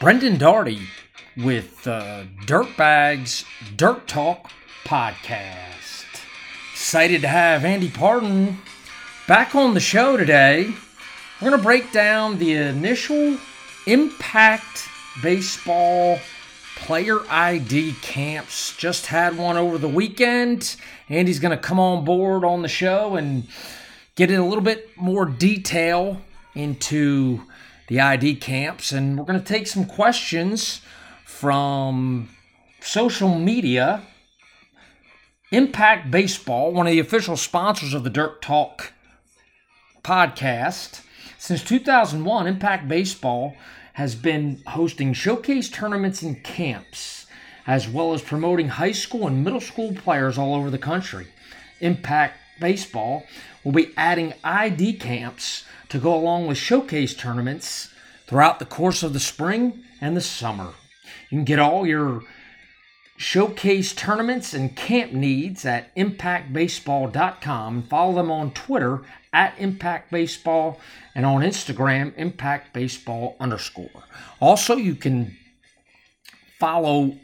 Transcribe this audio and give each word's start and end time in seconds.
Brendan 0.00 0.38
Darty 0.38 0.80
with 1.36 1.86
uh, 1.86 2.24
Dirtbags 2.46 3.44
Dirt 3.76 4.08
Talk 4.08 4.50
podcast. 4.82 6.06
Excited 6.72 7.20
to 7.20 7.28
have 7.28 7.66
Andy 7.66 7.90
Partin 7.90 8.56
back 9.28 9.54
on 9.54 9.74
the 9.74 9.80
show 9.80 10.16
today. 10.16 10.72
We're 11.38 11.50
going 11.50 11.60
to 11.60 11.62
break 11.62 11.92
down 11.92 12.38
the 12.38 12.54
initial 12.54 13.36
Impact 13.86 14.88
Baseball 15.22 16.18
player 16.76 17.18
ID 17.28 17.92
camps. 18.00 18.74
Just 18.78 19.04
had 19.04 19.36
one 19.36 19.58
over 19.58 19.76
the 19.76 19.86
weekend. 19.86 20.76
Andy's 21.10 21.40
going 21.40 21.54
to 21.54 21.62
come 21.62 21.78
on 21.78 22.06
board 22.06 22.42
on 22.42 22.62
the 22.62 22.68
show 22.68 23.16
and 23.16 23.46
get 24.16 24.30
in 24.30 24.40
a 24.40 24.48
little 24.48 24.64
bit 24.64 24.96
more 24.96 25.26
detail 25.26 26.22
into 26.54 27.42
the 27.90 28.00
ID 28.00 28.36
camps. 28.36 28.92
And 28.92 29.18
we're 29.18 29.24
going 29.26 29.38
to 29.40 29.44
take 29.44 29.66
some 29.66 29.84
questions 29.84 30.80
from 31.26 32.30
social 32.80 33.38
media. 33.38 34.02
Impact 35.50 36.10
Baseball, 36.10 36.72
one 36.72 36.86
of 36.86 36.92
the 36.92 37.00
official 37.00 37.36
sponsors 37.36 37.92
of 37.92 38.04
the 38.04 38.10
Dirt 38.10 38.40
Talk 38.40 38.92
podcast. 40.04 41.02
Since 41.36 41.64
2001, 41.64 42.46
Impact 42.46 42.86
Baseball 42.86 43.56
has 43.94 44.14
been 44.14 44.62
hosting 44.68 45.12
showcase 45.12 45.68
tournaments 45.68 46.22
and 46.22 46.42
camps, 46.44 47.26
as 47.66 47.88
well 47.88 48.14
as 48.14 48.22
promoting 48.22 48.68
high 48.68 48.92
school 48.92 49.26
and 49.26 49.42
middle 49.42 49.60
school 49.60 49.92
players 49.94 50.38
all 50.38 50.54
over 50.54 50.70
the 50.70 50.78
country. 50.78 51.26
Impact 51.80 52.38
Baseball 52.60 53.24
will 53.64 53.72
be 53.72 53.92
adding 53.96 54.34
ID 54.44 54.92
camps 54.98 55.64
to 55.90 55.98
go 55.98 56.14
along 56.14 56.46
with 56.46 56.58
showcase 56.58 57.14
tournaments 57.14 57.90
throughout 58.26 58.58
the 58.58 58.64
course 58.64 59.02
of 59.02 59.12
the 59.12 59.20
spring 59.20 59.82
and 60.00 60.16
the 60.16 60.20
summer. 60.20 60.72
You 61.28 61.38
can 61.38 61.44
get 61.44 61.58
all 61.58 61.86
your 61.86 62.22
showcase 63.16 63.92
tournaments 63.92 64.54
and 64.54 64.74
camp 64.74 65.12
needs 65.12 65.66
at 65.66 65.94
impactbaseball.com 65.94 67.82
follow 67.82 68.14
them 68.14 68.30
on 68.30 68.50
Twitter 68.52 69.02
at 69.32 69.54
impactbaseball 69.56 70.78
and 71.14 71.26
on 71.26 71.42
Instagram 71.42 72.12
impactbaseball 72.16 73.38
underscore. 73.38 74.04
Also, 74.40 74.76
you 74.76 74.94
can 74.94 75.36
follow 76.58 77.14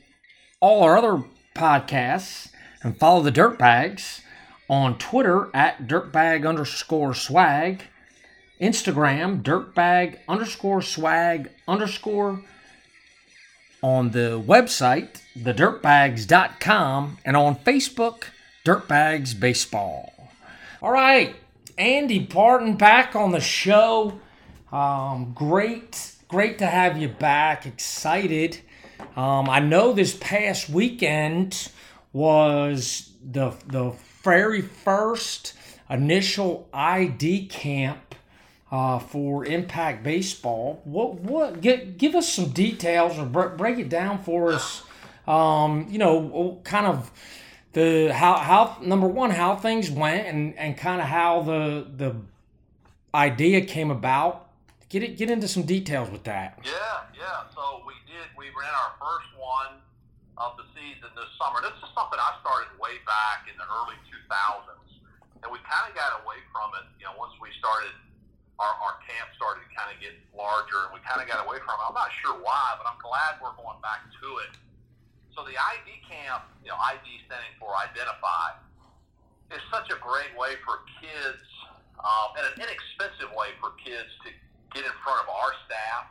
all 0.61 0.83
our 0.83 0.98
other 0.98 1.25
podcasts 1.55 2.51
and 2.83 2.98
follow 2.98 3.23
the 3.23 3.33
Dirtbags 3.33 4.20
on 4.69 4.98
Twitter 4.98 5.48
at 5.55 5.86
dirtbag 5.86 6.47
underscore 6.47 7.14
swag, 7.14 7.84
Instagram 8.61 9.43
dirtbag 9.43 10.19
underscore 10.29 10.83
swag 10.83 11.51
underscore 11.69 12.43
on 13.83 14.11
the 14.11 14.43
website, 14.45 15.21
thedirtbags.com, 15.37 17.19
and 17.25 17.37
on 17.37 17.57
Facebook, 17.57 18.25
Dirtbags 18.65 19.39
Baseball. 19.39 20.13
All 20.83 20.91
right, 20.91 21.37
Andy 21.79 22.27
Partin 22.27 22.77
back 22.77 23.15
on 23.15 23.33
the 23.33 23.41
show. 23.41 24.19
Um, 24.73 25.33
great, 25.35 26.13
great 26.29 26.59
to 26.59 26.67
have 26.67 26.98
you 26.98 27.09
back. 27.09 27.67
Excited. 27.67 28.61
Um, 29.15 29.48
I 29.48 29.61
know 29.61 29.93
this 29.93 30.17
past 30.17 30.69
weekend 30.69 31.70
was 32.13 33.13
the 33.23 33.53
the 33.67 33.93
very 34.23 34.63
first 34.63 35.55
initial 35.89 36.69
ID 36.73 37.47
camp 37.47 38.06
uh, 38.70 38.98
for 38.98 39.45
Impact 39.45 40.03
Baseball. 40.03 40.81
What 40.84 41.20
what 41.20 41.61
get, 41.61 41.98
give 41.98 42.14
us 42.14 42.28
some 42.33 42.50
details 42.50 43.19
or 43.19 43.25
break 43.25 43.78
it 43.78 43.89
down 43.89 44.23
for 44.23 44.52
us. 44.52 44.83
Um, 45.27 45.86
you 45.91 45.98
know, 45.98 46.61
kind 46.64 46.86
of 46.86 47.11
the 47.73 48.13
how 48.13 48.36
how 48.36 48.79
number 48.83 49.07
one 49.07 49.30
how 49.30 49.57
things 49.57 49.91
went 49.91 50.27
and 50.27 50.57
and 50.58 50.77
kind 50.77 51.01
of 51.01 51.07
how 51.07 51.42
the 51.42 51.86
the 51.96 52.17
idea 53.14 53.61
came 53.63 53.91
about. 53.91 54.42
Get 54.89 55.02
it 55.02 55.17
get 55.17 55.30
into 55.30 55.48
some 55.48 55.64
details 55.64 56.11
with 56.11 56.24
that. 56.24 56.58
Yeah, 56.62 56.70
yeah. 57.18 57.51
So 57.55 57.83
we 57.86 57.95
did 58.07 58.27
we 58.39 58.46
ran 58.55 58.70
our 58.70 58.95
first 59.02 59.29
one 59.35 59.83
of 60.39 60.55
the 60.57 60.64
season 60.79 61.11
this 61.18 61.27
summer. 61.39 61.58
This 61.58 61.74
is 61.83 61.91
something 61.91 62.18
I 62.18 62.39
started 62.39 62.70
way 62.79 63.02
back 63.02 63.51
in 63.51 63.58
the 63.58 63.67
early 63.67 63.98
2000s, 64.07 65.02
and 65.42 65.51
we 65.51 65.58
kind 65.67 65.91
of 65.91 65.92
got 65.98 66.23
away 66.23 66.39
from 66.55 66.70
it. 66.79 66.86
You 67.02 67.11
know, 67.11 67.18
once 67.18 67.35
we 67.42 67.51
started 67.58 67.98
our, 68.56 68.72
our 68.80 68.96
camp 69.05 69.28
started 69.36 69.64
to 69.68 69.70
kind 69.77 69.92
of 69.92 70.00
get 70.00 70.17
larger, 70.33 70.89
and 70.89 70.96
we 70.96 71.00
kind 71.05 71.20
of 71.20 71.28
got 71.28 71.44
away 71.44 71.61
from 71.61 71.77
it. 71.77 71.84
I'm 71.84 71.96
not 71.96 72.08
sure 72.24 72.40
why, 72.40 72.77
but 72.80 72.89
I'm 72.89 73.00
glad 73.05 73.36
we're 73.44 73.56
going 73.61 73.77
back 73.84 74.08
to 74.08 74.28
it. 74.48 74.52
So 75.36 75.44
the 75.44 75.52
ID 75.52 76.00
camp, 76.08 76.48
you 76.64 76.72
know, 76.72 76.80
ID 76.80 77.05
standing 77.28 77.52
for 77.61 77.77
identify, 77.77 78.56
is 79.52 79.61
such 79.68 79.92
a 79.92 79.98
great 80.00 80.33
way 80.40 80.56
for 80.64 80.80
kids, 81.05 81.44
um, 82.00 82.33
and 82.40 82.44
an 82.48 82.56
inexpensive 82.64 83.28
way 83.36 83.52
for 83.61 83.77
kids 83.77 84.08
to 84.24 84.33
get 84.73 84.88
in 84.88 84.96
front 85.05 85.20
of 85.20 85.28
our 85.28 85.52
staff. 85.68 86.08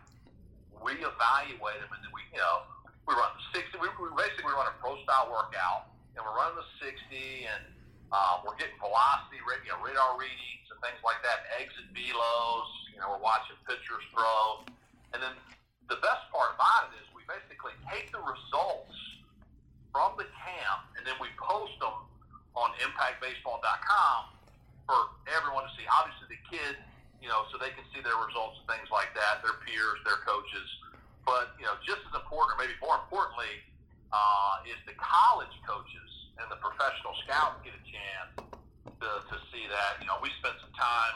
We 0.77 1.01
evaluate 1.01 1.81
them, 1.81 1.89
and 1.89 2.01
then 2.05 2.13
we, 2.13 2.21
you 2.29 2.37
know, 2.37 2.69
we 3.09 3.17
run 3.17 3.33
the 3.33 3.57
60. 3.57 3.81
We, 3.81 3.89
we 3.97 4.13
basically 4.13 4.53
run 4.53 4.69
a 4.69 4.75
pro 4.77 5.01
style 5.01 5.33
workout, 5.33 5.89
and 6.13 6.21
we're 6.21 6.37
running 6.37 6.61
the 6.61 6.69
60, 6.77 6.93
and 7.49 7.65
um, 8.13 8.45
we're 8.45 8.57
getting 8.61 8.77
velocity, 8.77 9.41
you 9.41 9.73
know, 9.73 9.81
radar 9.81 10.13
readings 10.21 10.64
and 10.75 10.83
things 10.83 10.99
like 11.07 11.23
that, 11.23 11.47
exit 11.55 11.87
velos. 11.95 12.69
You 12.91 12.99
know, 12.99 13.15
we're 13.15 13.23
watching 13.23 13.55
pitchers 13.63 14.03
throw, 14.11 14.67
and 15.15 15.23
then 15.23 15.31
the 15.87 15.99
best 16.03 16.27
part 16.35 16.59
about 16.59 16.91
it 16.91 16.99
is 16.99 17.05
we 17.15 17.23
basically 17.31 17.71
take 17.87 18.11
the 18.11 18.19
results 18.19 18.95
from 19.95 20.19
the 20.19 20.27
camp 20.35 20.91
and 20.99 21.07
then 21.07 21.15
we 21.23 21.31
post 21.39 21.71
them 21.79 21.95
on 22.59 22.75
ImpactBaseball.com 22.83 24.19
for 24.83 24.99
everyone 25.31 25.63
to 25.63 25.71
see. 25.79 25.87
Obviously, 25.87 26.27
the 26.35 26.41
kids, 26.51 26.79
you 27.23 27.31
know, 27.31 27.47
so 27.51 27.55
they 27.55 27.71
can 27.71 27.87
see 27.95 28.03
their 28.03 28.19
results 28.19 28.59
and 28.59 28.67
things 28.67 28.91
like 28.91 29.15
that, 29.15 29.39
their 29.39 29.55
peers, 29.63 29.99
their 30.03 30.19
coaches. 30.27 30.67
But 31.23 31.55
you 31.57 31.65
know, 31.65 31.79
just 31.87 32.03
as 32.05 32.13
important, 32.17 32.55
or 32.55 32.59
maybe 32.59 32.75
more 32.83 32.99
importantly, 33.01 33.63
uh, 34.11 34.67
is 34.67 34.77
the 34.83 34.95
college 34.99 35.51
coaches 35.63 36.11
and 36.39 36.47
the 36.51 36.59
professional 36.59 37.15
scouts 37.23 37.63
get 37.63 37.73
a 37.73 37.83
chance 37.87 38.54
to, 39.05 39.13
to 39.29 39.37
see 39.53 39.69
that. 39.69 40.01
You 40.01 40.09
know, 40.09 40.17
we 40.19 40.33
spent 40.41 40.57
some 40.57 40.73
time 40.73 41.15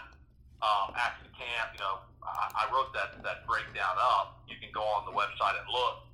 um, 0.61 0.93
after 0.93 1.25
the 1.25 1.33
camp. 1.33 1.73
You 1.73 1.81
know, 1.81 2.05
I, 2.21 2.53
I 2.53 2.63
wrote 2.69 2.93
that 2.93 3.17
that 3.25 3.49
breakdown 3.49 3.97
up. 3.97 4.45
You 4.45 4.61
can 4.61 4.69
go 4.69 4.85
on 4.85 5.09
the 5.09 5.15
website 5.15 5.57
and 5.57 5.67
look. 5.73 6.05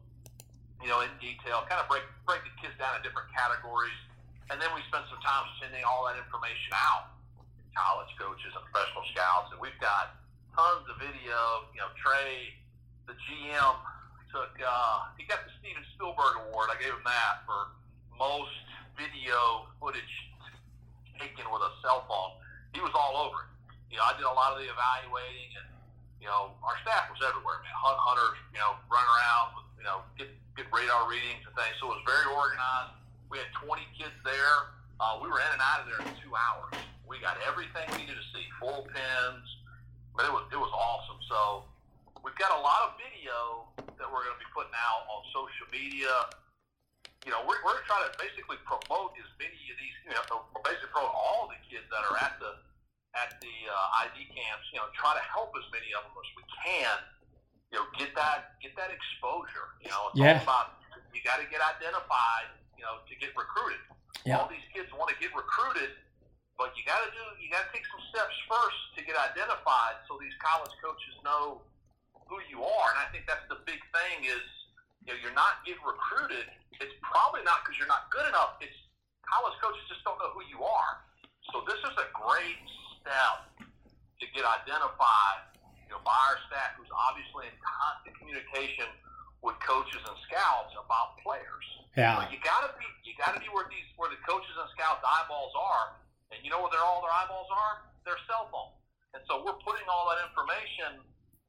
You 0.83 0.91
know, 0.91 1.01
in 1.01 1.11
detail, 1.19 1.65
kind 1.67 1.81
of 1.81 1.87
break 1.91 2.05
break 2.23 2.43
the 2.47 2.53
kids 2.61 2.75
down 2.79 2.95
in 2.99 3.01
different 3.03 3.31
categories, 3.33 3.97
and 4.51 4.59
then 4.61 4.69
we 4.75 4.83
spent 4.87 5.07
some 5.11 5.19
time 5.23 5.47
sending 5.59 5.83
all 5.83 6.07
that 6.07 6.15
information 6.15 6.71
out. 6.75 7.11
To 7.35 7.67
college 7.75 8.11
coaches 8.15 8.51
and 8.55 8.63
professional 8.71 9.03
scouts, 9.11 9.51
and 9.51 9.59
we've 9.59 9.75
got 9.83 10.19
tons 10.55 10.85
of 10.87 10.95
video. 10.99 11.67
You 11.75 11.83
know, 11.83 11.91
Trey, 11.99 12.53
the 13.07 13.15
GM, 13.17 13.75
took 14.29 14.51
uh, 14.61 15.09
he 15.15 15.25
got 15.25 15.43
the 15.47 15.51
Steven 15.63 15.83
Spielberg 15.95 16.47
Award. 16.47 16.69
I 16.69 16.77
gave 16.77 16.91
him 16.91 17.07
that 17.07 17.47
for 17.47 17.71
most 18.13 18.53
video 18.95 19.67
footage 19.79 20.15
taken 21.19 21.47
with 21.49 21.63
a 21.63 21.71
cell 21.81 22.03
phone. 22.09 22.39
He 22.73 22.81
was 22.83 22.91
all 22.93 23.29
over 23.29 23.47
it. 23.47 23.49
You 23.91 23.97
know, 24.01 24.05
I 24.05 24.13
did 24.19 24.27
a 24.27 24.35
lot 24.35 24.51
of 24.51 24.59
the 24.59 24.67
evaluating, 24.67 25.49
and 25.55 25.69
you 26.19 26.27
know, 26.27 26.57
our 26.65 26.75
staff 26.81 27.07
was 27.07 27.21
everywhere. 27.21 27.61
Man, 27.61 27.75
hunt 27.75 27.99
hunters, 28.01 28.39
you 28.51 28.59
know, 28.59 28.75
run 28.89 29.05
around, 29.05 29.55
with, 29.55 29.67
you 29.79 29.85
know, 29.85 30.03
get 30.19 30.31
get 30.57 30.67
radar 30.73 31.05
readings 31.07 31.45
and 31.45 31.53
things. 31.55 31.75
So 31.79 31.91
it 31.93 32.01
was 32.01 32.05
very 32.07 32.27
organized. 32.27 32.97
We 33.29 33.41
had 33.41 33.49
20 33.61 33.83
kids 33.97 34.15
there. 34.23 34.73
Uh, 34.99 35.19
we 35.19 35.27
were 35.27 35.39
in 35.43 35.51
and 35.51 35.63
out 35.63 35.83
of 35.83 35.91
there 35.91 36.01
in 36.01 36.15
two 36.23 36.31
hours. 36.31 36.75
We 37.03 37.19
got 37.19 37.37
everything 37.43 37.83
we 37.93 38.07
needed 38.07 38.15
to 38.15 38.27
see, 38.31 38.45
full 38.57 38.87
pins. 38.89 39.47
But 40.15 40.27
it 40.27 40.33
was 40.33 40.47
it 40.51 40.59
was 40.59 40.71
awesome. 40.71 41.19
So 41.27 41.67
we've 42.23 42.37
got 42.39 42.55
a 42.55 42.61
lot 42.63 42.89
of 42.89 42.97
video 42.97 43.67
that 43.77 44.07
we're 44.07 44.23
going 44.23 44.35
to 44.35 44.41
be 44.41 44.49
putting 44.55 44.75
out 44.75 45.03
on 45.11 45.19
social 45.35 45.67
media 45.71 46.11
you 47.25 47.33
know, 47.33 47.41
we're, 47.49 47.57
we're 47.65 47.81
trying 47.89 48.05
to 48.05 48.13
basically 48.21 48.61
promote 48.69 49.17
as 49.17 49.29
many 49.41 49.57
of 49.73 49.75
these, 49.81 49.97
you 50.05 50.13
know, 50.13 50.45
basically 50.61 50.93
promote 50.93 51.09
all 51.09 51.49
the 51.49 51.57
kids 51.65 51.89
that 51.89 52.05
are 52.05 52.17
at 52.21 52.37
the 52.37 52.53
at 53.17 53.33
the 53.41 53.55
uh, 53.65 54.03
ID 54.05 54.29
camps. 54.29 54.69
You 54.69 54.77
know, 54.77 54.87
try 54.93 55.17
to 55.17 55.25
help 55.25 55.49
as 55.57 55.65
many 55.73 55.89
of 55.97 56.05
them 56.05 56.13
as 56.13 56.29
we 56.37 56.45
can. 56.53 56.95
You 57.73 57.81
know, 57.81 57.85
get 57.97 58.13
that 58.13 58.61
get 58.61 58.77
that 58.77 58.93
exposure. 58.93 59.73
You 59.81 59.89
know, 59.89 60.13
it's 60.13 60.21
yeah. 60.21 60.37
all 60.37 60.45
about 60.45 60.77
you 61.17 61.19
got 61.25 61.41
to 61.41 61.49
get 61.49 61.65
identified. 61.65 62.53
You 62.77 62.85
know, 62.85 63.01
to 63.01 63.13
get 63.17 63.33
recruited. 63.33 63.81
Yeah. 64.21 64.37
All 64.37 64.45
these 64.45 64.65
kids 64.69 64.93
want 64.93 65.09
to 65.09 65.17
get 65.17 65.33
recruited, 65.33 65.97
but 66.61 66.77
you 66.77 66.85
got 66.85 67.01
to 67.01 67.09
do 67.09 67.23
you 67.41 67.49
got 67.49 67.65
to 67.65 67.71
take 67.73 67.89
some 67.89 68.05
steps 68.13 68.37
first 68.45 68.79
to 68.97 69.01
get 69.01 69.17
identified, 69.17 69.97
so 70.05 70.21
these 70.21 70.33
college 70.37 70.73
coaches 70.77 71.17
know 71.25 71.65
who 72.29 72.37
you 72.53 72.61
are. 72.61 72.87
And 72.93 73.01
I 73.01 73.09
think 73.09 73.25
that's 73.25 73.45
the 73.49 73.65
big 73.65 73.81
thing 73.89 74.29
is 74.29 74.45
you 75.05 75.09
know 75.09 75.17
you're 75.25 75.33
not 75.33 75.65
getting 75.65 75.81
recruited 75.81 76.45
it's 76.81 76.95
probably 77.03 77.43
not 77.47 77.63
because 77.63 77.77
you're 77.79 77.91
not 77.91 78.09
good 78.11 78.25
enough. 78.27 78.59
It's 78.59 78.75
college 79.25 79.55
coaches 79.59 79.81
just 79.89 80.03
don't 80.03 80.17
know 80.21 80.31
who 80.35 80.43
you 80.47 80.61
are. 80.61 80.93
So 81.53 81.65
this 81.69 81.79
is 81.81 81.95
a 81.97 82.07
great 82.13 82.57
step 82.99 83.53
to 83.61 84.25
get 84.33 84.43
identified, 84.43 85.53
you 85.85 85.93
know, 85.93 86.01
by 86.01 86.15
our 86.31 86.37
staff, 86.49 86.77
who's 86.79 86.89
obviously 86.91 87.51
in 87.51 87.55
constant 87.61 88.13
communication 88.17 88.89
with 89.45 89.57
coaches 89.61 90.01
and 90.01 90.17
scouts 90.25 90.73
about 90.73 91.21
players. 91.21 91.65
Yeah. 91.93 92.17
So 92.17 92.33
you 92.33 92.41
gotta 92.41 92.73
be 92.75 92.87
you 93.05 93.13
gotta 93.15 93.39
be 93.39 93.47
where 93.53 93.69
these 93.69 93.85
where 93.95 94.09
the 94.09 94.19
coaches 94.25 94.55
and 94.57 94.67
scouts 94.73 95.05
eyeballs 95.05 95.53
are, 95.53 96.01
and 96.33 96.41
you 96.41 96.49
know 96.49 96.59
where 96.65 96.73
their 96.73 96.83
all 96.83 97.05
their 97.05 97.13
eyeballs 97.13 97.47
are? 97.53 97.87
Their 98.03 98.19
cell 98.27 98.49
phone. 98.49 98.73
And 99.15 99.23
so 99.31 99.39
we're 99.45 99.57
putting 99.63 99.87
all 99.87 100.11
that 100.11 100.19
information 100.27 100.99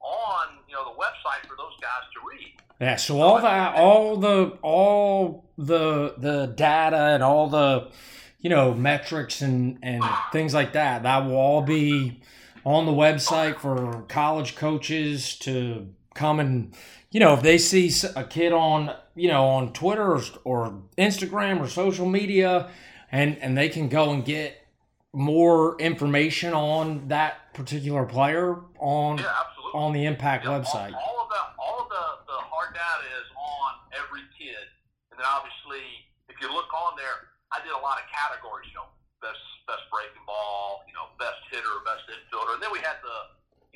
on 0.00 0.58
you 0.68 0.74
know 0.74 0.84
the 0.84 0.98
website 0.98 1.46
for 1.48 1.56
those 1.56 1.74
guys 1.80 2.04
to 2.14 2.20
read. 2.28 2.52
Yeah, 2.80 2.96
so 2.96 3.20
all 3.20 3.40
that, 3.40 3.74
all 3.76 4.16
the, 4.18 4.58
all 4.60 5.48
the, 5.56 6.14
the 6.18 6.52
data 6.54 6.96
and 7.14 7.22
all 7.22 7.48
the, 7.48 7.90
you 8.38 8.50
know, 8.50 8.74
metrics 8.74 9.40
and 9.40 9.78
and 9.82 10.04
things 10.30 10.52
like 10.52 10.74
that, 10.74 11.02
that 11.04 11.24
will 11.24 11.36
all 11.36 11.62
be 11.62 12.20
on 12.64 12.84
the 12.84 12.92
website 12.92 13.58
for 13.58 14.02
college 14.08 14.56
coaches 14.56 15.36
to 15.38 15.88
come 16.14 16.38
and, 16.38 16.74
you 17.10 17.18
know, 17.18 17.32
if 17.32 17.42
they 17.42 17.56
see 17.56 17.90
a 18.14 18.24
kid 18.24 18.52
on, 18.52 18.94
you 19.14 19.28
know, 19.28 19.46
on 19.46 19.72
Twitter 19.72 20.14
or, 20.14 20.22
or 20.44 20.82
Instagram 20.98 21.60
or 21.60 21.68
social 21.68 22.06
media, 22.06 22.68
and 23.10 23.38
and 23.38 23.56
they 23.56 23.70
can 23.70 23.88
go 23.88 24.10
and 24.10 24.24
get 24.24 24.66
more 25.12 25.80
information 25.80 26.52
on 26.52 27.08
that 27.08 27.54
particular 27.54 28.04
player 28.04 28.58
on 28.78 29.16
Yeah, 29.16 29.24
absolutely. 29.24 29.55
On 29.76 29.92
the 29.92 30.04
Impact 30.08 30.44
Yeah, 30.44 30.56
website. 30.56 30.96
All, 30.96 31.04
all 31.04 31.18
of 31.24 31.28
the 31.28 31.42
all 31.60 31.78
of 31.84 31.88
the, 31.92 32.06
the 32.32 32.38
hard 32.48 32.72
data 32.72 33.06
is 33.20 33.28
on 33.36 33.70
every 33.92 34.24
kid, 34.34 34.66
and 35.12 35.20
then 35.20 35.28
obviously 35.28 35.84
if 36.32 36.36
you 36.40 36.48
look 36.50 36.68
on 36.74 36.96
there, 36.98 37.32
I 37.52 37.62
did 37.62 37.72
a 37.72 37.82
lot 37.84 38.00
of 38.00 38.08
categories. 38.10 38.66
You 38.72 38.82
know, 38.82 38.88
best 39.20 39.40
best 39.68 39.84
breaking 39.92 40.24
ball, 40.24 40.82
you 40.88 40.94
know, 40.96 41.12
best 41.20 41.38
hitter, 41.52 41.82
best 41.84 42.08
infielder, 42.08 42.58
and 42.58 42.62
then 42.62 42.72
we 42.72 42.80
had 42.82 42.98
the 43.04 43.18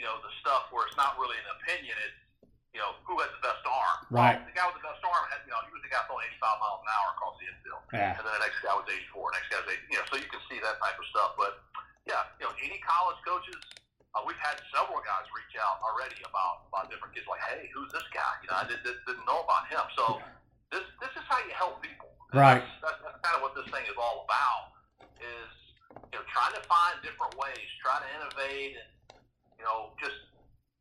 you 0.00 0.04
know 0.08 0.16
the 0.24 0.32
stuff 0.40 0.72
where 0.72 0.88
it's 0.88 0.96
not 0.96 1.20
really 1.20 1.36
an 1.36 1.48
opinion. 1.60 1.94
It's 2.00 2.20
you 2.72 2.80
know 2.80 2.96
who 3.04 3.18
has 3.20 3.30
the 3.36 3.42
best 3.44 3.62
arm. 3.66 3.98
Right. 4.08 4.38
Well, 4.38 4.48
the 4.48 4.56
guy 4.56 4.64
with 4.70 4.78
the 4.78 4.86
best 4.86 5.02
arm 5.04 5.24
had 5.28 5.44
you 5.44 5.52
know 5.52 5.60
he 5.66 5.72
was 5.74 5.82
the 5.84 5.92
guy 5.92 6.00
throwing 6.06 6.24
85 6.40 6.62
miles 6.62 6.80
an 6.82 6.88
hour 6.90 7.08
across 7.14 7.34
the 7.38 7.46
infield. 7.50 7.82
Yeah. 7.90 8.14
And 8.18 8.22
then 8.24 8.32
the 8.34 8.42
next 8.42 8.58
guy 8.62 8.74
was 8.74 8.86
84, 8.86 9.36
next 9.36 9.48
guy 9.50 9.58
was 9.60 9.70
80. 9.74 9.82
You 9.90 9.98
know, 9.98 10.06
so 10.08 10.14
you 10.16 10.30
can 10.30 10.42
see 10.46 10.58
that 10.62 10.76
type 10.78 10.96
of 10.96 11.06
stuff. 11.10 11.34
But 11.34 11.52
yeah, 12.06 12.22
you 12.38 12.46
know, 12.46 12.52
any 12.62 12.78
college 12.82 13.18
coaches, 13.26 13.58
uh, 14.14 14.22
we've 14.26 14.40
had 14.42 14.58
several 14.74 14.98
guys 15.06 15.22
reach 15.30 15.54
out 15.54 15.78
already 15.86 16.18
about 16.26 16.66
about 16.66 16.90
different 16.90 17.14
kids. 17.14 17.30
Like, 17.30 17.42
hey, 17.46 17.70
who's 17.70 17.90
this 17.94 18.06
guy? 18.10 18.32
You 18.42 18.50
know, 18.50 18.58
I 18.58 18.66
did, 18.66 18.82
did, 18.82 18.98
didn't 19.06 19.22
know 19.22 19.46
about 19.46 19.70
him. 19.70 19.86
So 19.94 20.18
this 20.74 20.82
this 20.98 21.12
is 21.14 21.24
how 21.30 21.38
you 21.46 21.54
help 21.54 21.78
people. 21.78 22.10
Right. 22.34 22.62
That's, 22.82 22.98
that's, 22.98 23.00
that's 23.06 23.20
kind 23.22 23.38
of 23.38 23.42
what 23.46 23.54
this 23.54 23.66
thing 23.70 23.86
is 23.86 23.94
all 23.94 24.26
about. 24.26 24.74
Is 25.22 25.52
you 26.10 26.18
know 26.18 26.24
trying 26.26 26.54
to 26.58 26.62
find 26.66 26.98
different 27.06 27.38
ways, 27.38 27.66
trying 27.78 28.02
to 28.02 28.10
innovate, 28.18 28.74
and 28.82 28.90
you 29.62 29.64
know 29.66 29.94
just 30.02 30.18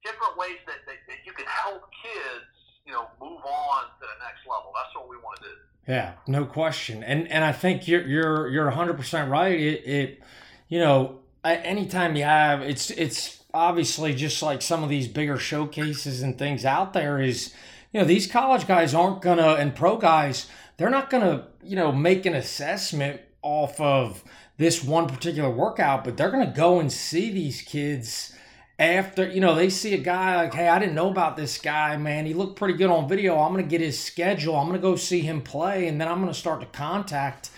different 0.01 0.33
ways 0.33 0.57
that, 0.65 0.81
that, 0.89 0.97
that 1.05 1.21
you 1.21 1.33
can 1.37 1.45
help 1.45 1.85
kids. 2.01 2.49
You 2.89 2.97
know, 2.97 3.05
move 3.21 3.45
on 3.45 3.85
to 4.01 4.05
the 4.09 4.17
next 4.25 4.41
level. 4.49 4.73
That's 4.73 4.89
what 4.97 5.05
we 5.05 5.21
want 5.21 5.37
to 5.37 5.53
do. 5.53 5.55
Yeah, 5.85 6.13
no 6.25 6.45
question. 6.45 7.03
And 7.03 7.27
and 7.29 7.43
I 7.45 7.51
think 7.51 7.87
you're 7.87 8.01
you're 8.01 8.49
you're 8.49 8.71
100% 8.71 9.29
right. 9.29 9.59
It 9.59 9.85
it 9.85 10.23
you 10.69 10.79
know, 10.79 11.19
anytime 11.44 12.15
you 12.15 12.24
have 12.24 12.62
it's 12.62 12.91
it's 12.91 13.44
obviously 13.53 14.13
just 14.13 14.41
like 14.44 14.62
some 14.62 14.83
of 14.83 14.89
these 14.89 15.07
bigger 15.07 15.38
showcases 15.38 16.21
and 16.21 16.38
things 16.38 16.65
out 16.65 16.94
there 16.94 17.19
is 17.19 17.53
you 17.91 18.00
know, 18.00 18.06
these 18.06 18.27
college 18.27 18.68
guys 18.68 18.94
aren't 18.94 19.21
to 19.38 19.56
and 19.56 19.75
pro 19.75 19.97
guys, 19.97 20.47
they're 20.77 20.89
not 20.89 21.09
to, 21.24 21.45
you 21.63 21.75
know, 21.75 21.91
make 21.91 22.25
an 22.25 22.36
assessment 22.36 23.21
off 23.41 23.80
of 23.81 24.24
this 24.57 24.83
one 24.83 25.07
particular 25.07 25.50
workout, 25.50 26.03
but 26.03 26.18
they're 26.18 26.31
to 26.45 26.53
go 26.53 26.80
and 26.80 26.91
see 26.91 27.31
these 27.31 27.62
kids 27.62 28.36
after 28.77 29.27
you 29.27 29.41
know 29.41 29.56
they 29.56 29.69
see 29.69 29.94
a 29.94 29.97
guy 29.97 30.38
like 30.38 30.53
hey 30.53 30.69
i 30.69 30.80
didn't 30.80 30.95
know 30.95 31.09
about 31.09 31.36
this 31.36 31.57
guy 31.57 31.97
man. 31.97 32.25
He 32.25 32.33
looked 32.33 32.56
pretty 32.56 32.75
good 32.75 32.89
on 32.89 33.09
video. 33.09 33.38
I'm 33.38 33.51
gonna 33.51 33.63
get 33.63 33.81
his 33.81 34.01
schedule. 34.01 34.56
I'm 34.56 34.68
gonna 34.68 34.80
go 34.80 34.95
see 34.95 35.19
him 35.19 35.41
play 35.41 35.88
and 35.88 36.00
then 36.00 36.07
i'm 36.07 36.21
gonna 36.21 36.33
start 36.33 36.62
to 36.62 36.65
contact 36.68 37.50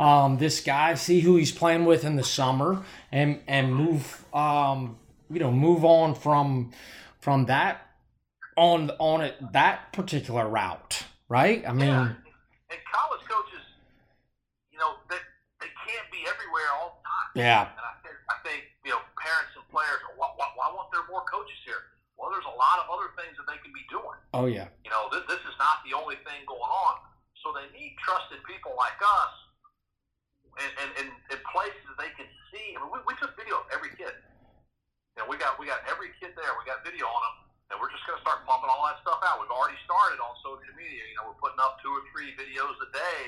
um, 0.00 0.38
this 0.38 0.60
guy 0.60 0.94
see 0.94 1.20
who 1.20 1.36
he's 1.36 1.52
playing 1.52 1.84
with 1.84 2.04
in 2.04 2.16
the 2.16 2.24
summer 2.24 2.82
and 3.12 3.40
and 3.46 3.74
move 3.74 4.24
um, 4.34 4.98
you 5.30 5.38
know 5.38 5.52
move 5.52 5.84
on 5.84 6.14
from 6.14 6.72
from 7.20 7.46
that 7.46 7.86
on 8.56 8.90
on 8.98 9.20
it 9.20 9.36
that 9.52 9.92
particular 9.92 10.48
route 10.48 11.04
right 11.28 11.62
i 11.68 11.72
mean 11.72 11.88
Yeah. 11.88 12.12
And 12.70 12.78
college 12.86 13.26
coaches, 13.26 13.66
you 14.70 14.78
know, 14.78 14.94
they, 15.10 15.18
they 15.58 15.70
can't 15.86 16.06
be 16.14 16.22
everywhere 16.22 16.70
all 16.78 16.94
the 16.94 17.02
time. 17.02 17.28
yeah 17.34 17.62
And 17.74 17.82
I 17.82 17.94
think, 18.06 18.14
I 18.30 18.36
think 18.46 18.60
you 18.86 18.94
know, 18.94 19.02
parents 19.18 19.50
and 19.58 19.66
players, 19.74 19.98
why, 20.14 20.30
why, 20.38 20.46
why 20.54 20.70
won't 20.70 20.86
there 20.94 21.02
more 21.10 21.26
coaches 21.26 21.58
here? 21.66 21.82
Well, 22.14 22.30
there's 22.30 22.46
a 22.46 22.54
lot 22.54 22.78
of 22.78 22.86
other 22.94 23.10
things 23.18 23.34
that 23.42 23.46
they 23.50 23.58
can 23.58 23.74
be 23.74 23.82
doing. 23.90 24.18
oh 24.38 24.46
yeah 24.46 24.70
You 24.86 24.90
know, 24.94 25.10
this, 25.10 25.26
this 25.26 25.42
is 25.50 25.56
not 25.58 25.82
the 25.82 25.98
only 25.98 26.14
thing 26.22 26.46
going 26.46 26.62
on. 26.62 26.94
So 27.42 27.50
they 27.50 27.66
need 27.74 27.98
trusted 28.06 28.38
people 28.46 28.70
like 28.78 28.94
us 29.02 29.34
and, 30.60 30.72
and, 30.84 30.90
and, 31.00 31.08
and 31.32 31.38
places 31.48 31.90
they 31.96 32.12
can 32.14 32.28
see. 32.52 32.76
I 32.76 32.84
mean, 32.84 32.92
we, 32.92 33.00
we 33.08 33.14
took 33.16 33.32
video 33.34 33.64
of 33.64 33.66
every 33.72 33.90
kid. 33.96 34.12
You 35.16 35.24
know, 35.24 35.26
we 35.26 35.40
got 35.40 35.58
we 35.58 35.66
got 35.66 35.82
every 35.88 36.12
kid 36.20 36.36
there. 36.36 36.52
We 36.60 36.64
got 36.68 36.84
video 36.86 37.08
on 37.08 37.20
them, 37.24 37.36
and 37.72 37.74
we're 37.82 37.90
just 37.90 38.04
going 38.06 38.20
to 38.20 38.24
start 38.24 38.46
pumping 38.46 38.70
all 38.70 38.84
that 38.86 39.00
stuff 39.02 39.18
out. 39.26 39.42
We've 39.42 39.52
already 39.52 39.80
started 39.88 40.20
on 40.22 40.32
social 40.44 40.72
media. 40.76 41.02
You 41.02 41.16
know, 41.18 41.32
we're 41.32 41.40
putting 41.40 41.58
up 41.58 41.80
two 41.82 41.90
or 41.90 42.04
three 42.14 42.36
videos 42.38 42.76
a 42.78 42.88
day. 42.92 43.26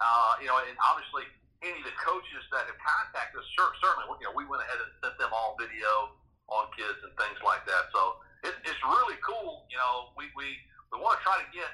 Uh, 0.00 0.32
you 0.40 0.48
know, 0.48 0.56
and 0.60 0.76
obviously 0.80 1.28
any 1.60 1.76
of 1.76 1.86
the 1.86 1.96
coaches 2.00 2.42
that 2.56 2.64
have 2.64 2.80
contacted 2.80 3.36
us, 3.36 3.48
cer- 3.52 3.76
certainly, 3.84 4.08
you 4.16 4.24
know, 4.24 4.32
we 4.32 4.48
went 4.48 4.64
ahead 4.64 4.80
and 4.80 4.88
sent 5.04 5.12
them 5.20 5.28
all 5.28 5.60
video 5.60 6.16
on 6.48 6.72
kids 6.72 6.96
and 7.04 7.12
things 7.20 7.36
like 7.44 7.68
that. 7.68 7.92
So 7.92 8.16
it, 8.48 8.56
it's 8.64 8.80
really 8.80 9.20
cool. 9.20 9.68
You 9.68 9.76
know, 9.76 10.16
we 10.16 10.32
we, 10.36 10.56
we 10.92 10.96
want 11.00 11.20
to 11.20 11.22
try 11.24 11.36
to 11.36 11.48
get 11.52 11.68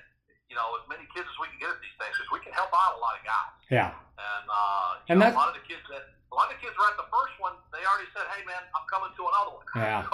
you 0.48 0.56
know 0.56 0.66
as 0.78 0.84
many 0.88 1.04
kids 1.14 1.26
as 1.26 1.36
we 1.42 1.50
can 1.50 1.58
get 1.58 1.70
at 1.70 1.80
these 1.82 1.96
things 1.98 2.14
because 2.14 2.30
we 2.32 2.40
can 2.42 2.54
help 2.54 2.70
out 2.70 2.96
a 2.96 3.00
lot 3.02 3.14
of 3.18 3.22
guys. 3.26 3.54
yeah 3.70 3.90
And 4.16 4.46
uh, 4.46 4.90
And 5.10 5.16
know, 5.20 5.30
a 5.30 5.36
lot 5.36 5.50
of 5.50 5.58
the 5.58 5.66
kids 5.66 5.82
that 5.90 6.16
a 6.32 6.34
lot 6.34 6.50
of 6.50 6.58
the 6.58 6.60
kids 6.62 6.74
were 6.78 6.88
at 6.90 6.96
the 6.96 7.08
first 7.08 7.34
one. 7.38 7.54
They 7.72 7.82
already 7.86 8.10
said, 8.14 8.26
"Hey, 8.34 8.44
man, 8.44 8.60
I'm 8.74 8.86
coming 8.90 9.10
to 9.14 9.22
another 9.26 9.52
one." 9.56 9.66
Yeah. 9.76 10.04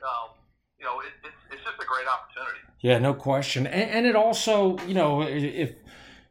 So, 0.00 0.06
um, 0.08 0.32
you 0.78 0.86
know, 0.86 1.00
it, 1.00 1.12
it's 1.22 1.36
it's 1.52 1.62
just 1.62 1.76
a 1.76 1.84
great 1.84 2.06
opportunity. 2.08 2.60
Yeah, 2.80 2.98
no 2.98 3.12
question, 3.12 3.66
and, 3.66 3.90
and 3.90 4.06
it 4.06 4.16
also, 4.16 4.78
you 4.88 4.94
know, 4.94 5.20
if 5.22 5.74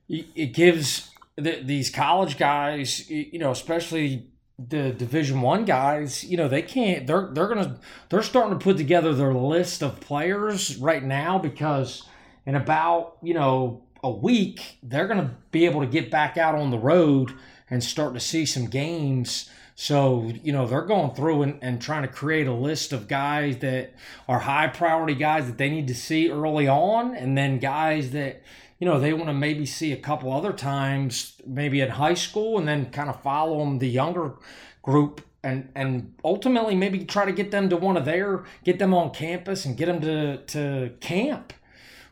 it 0.10 0.54
gives 0.54 1.12
the, 1.36 1.62
these 1.64 1.92
college 1.92 2.38
guys, 2.38 3.08
you 3.10 3.38
know, 3.38 3.52
especially 3.52 4.28
the 4.58 4.92
Division 4.92 5.42
One 5.42 5.66
guys, 5.66 6.24
you 6.24 6.36
know, 6.36 6.48
they 6.48 6.64
can't. 6.64 7.06
They're 7.06 7.30
they're 7.32 7.48
gonna 7.48 7.80
they're 8.10 8.24
starting 8.24 8.58
to 8.58 8.64
put 8.64 8.78
together 8.78 9.14
their 9.14 9.34
list 9.34 9.84
of 9.84 10.00
players 10.00 10.78
right 10.78 11.04
now 11.04 11.38
because 11.38 12.04
in 12.50 12.56
about 12.56 13.18
you 13.22 13.34
know 13.34 13.84
a 14.04 14.10
week 14.10 14.78
they're 14.82 15.08
gonna 15.08 15.36
be 15.52 15.66
able 15.66 15.82
to 15.82 15.88
get 15.88 16.10
back 16.10 16.36
out 16.36 16.56
on 16.56 16.72
the 16.72 16.80
road 16.80 17.32
and 17.70 17.84
start 17.84 18.16
to 18.16 18.20
see 18.20 18.46
some 18.46 18.66
games. 18.66 19.50
So, 19.76 20.34
you 20.44 20.52
know, 20.52 20.66
they're 20.66 20.82
going 20.82 21.12
through 21.12 21.44
and, 21.44 21.60
and 21.62 21.82
trying 21.82 22.02
to 22.02 22.08
create 22.08 22.48
a 22.48 22.54
list 22.54 22.92
of 22.92 23.08
guys 23.08 23.60
that 23.60 23.94
are 24.28 24.40
high 24.40 24.68
priority 24.68 25.14
guys 25.14 25.46
that 25.46 25.58
they 25.58 25.70
need 25.70 25.88
to 25.88 25.94
see 25.94 26.32
early 26.32 26.68
on, 26.68 27.16
and 27.16 27.38
then 27.38 27.60
guys 27.60 28.12
that, 28.12 28.42
you 28.80 28.86
know, 28.86 29.00
they 29.00 29.14
want 29.14 29.28
to 29.28 29.34
maybe 29.34 29.66
see 29.66 29.94
a 29.94 29.98
couple 29.98 30.34
other 30.34 30.52
times, 30.52 31.40
maybe 31.46 31.80
in 31.80 31.92
high 31.92 32.16
school, 32.16 32.58
and 32.58 32.68
then 32.68 32.90
kind 32.90 33.10
of 33.10 33.22
follow 33.22 33.60
them, 33.60 33.78
the 33.78 33.88
younger 33.88 34.34
group, 34.82 35.22
and, 35.44 35.70
and 35.76 36.14
ultimately 36.26 36.76
maybe 36.76 37.06
try 37.06 37.24
to 37.24 37.32
get 37.32 37.52
them 37.52 37.70
to 37.70 37.78
one 37.78 37.96
of 37.96 38.04
their, 38.04 38.44
get 38.66 38.80
them 38.80 38.94
on 38.94 39.12
campus 39.12 39.64
and 39.64 39.78
get 39.78 39.86
them 39.86 40.02
to, 40.02 40.38
to 40.48 40.92
camp. 41.00 41.54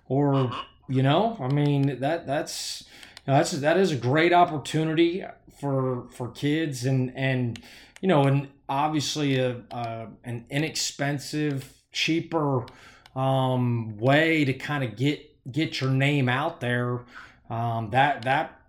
Or, 0.10 0.52
you 0.88 1.04
know, 1.04 1.38
I 1.40 1.48
mean, 1.48 2.00
that 2.00 2.26
that's, 2.26 2.86
you 3.26 3.34
know, 3.34 3.38
that's 3.38 3.52
that 3.52 3.78
is 3.78 3.92
a 3.92 3.98
great 3.98 4.34
opportunity 4.34 5.26
for 5.60 6.08
for 6.12 6.30
kids 6.30 6.86
and 6.86 7.12
and 7.16 7.62
you 8.02 8.08
know 8.08 8.24
and 8.26 8.48
obviously 8.70 9.40
a, 9.40 9.62
a 9.72 10.08
an 10.24 10.46
inexpensive 10.50 11.74
cheaper 11.92 12.66
um, 13.16 13.98
way 13.98 14.46
to 14.46 14.54
kind 14.54 14.84
of 14.84 14.96
get 14.96 15.52
get 15.52 15.82
your 15.82 15.90
name 15.90 16.30
out 16.30 16.60
there. 16.62 17.02
Um, 17.50 17.90
that 17.92 18.24
that 18.24 18.60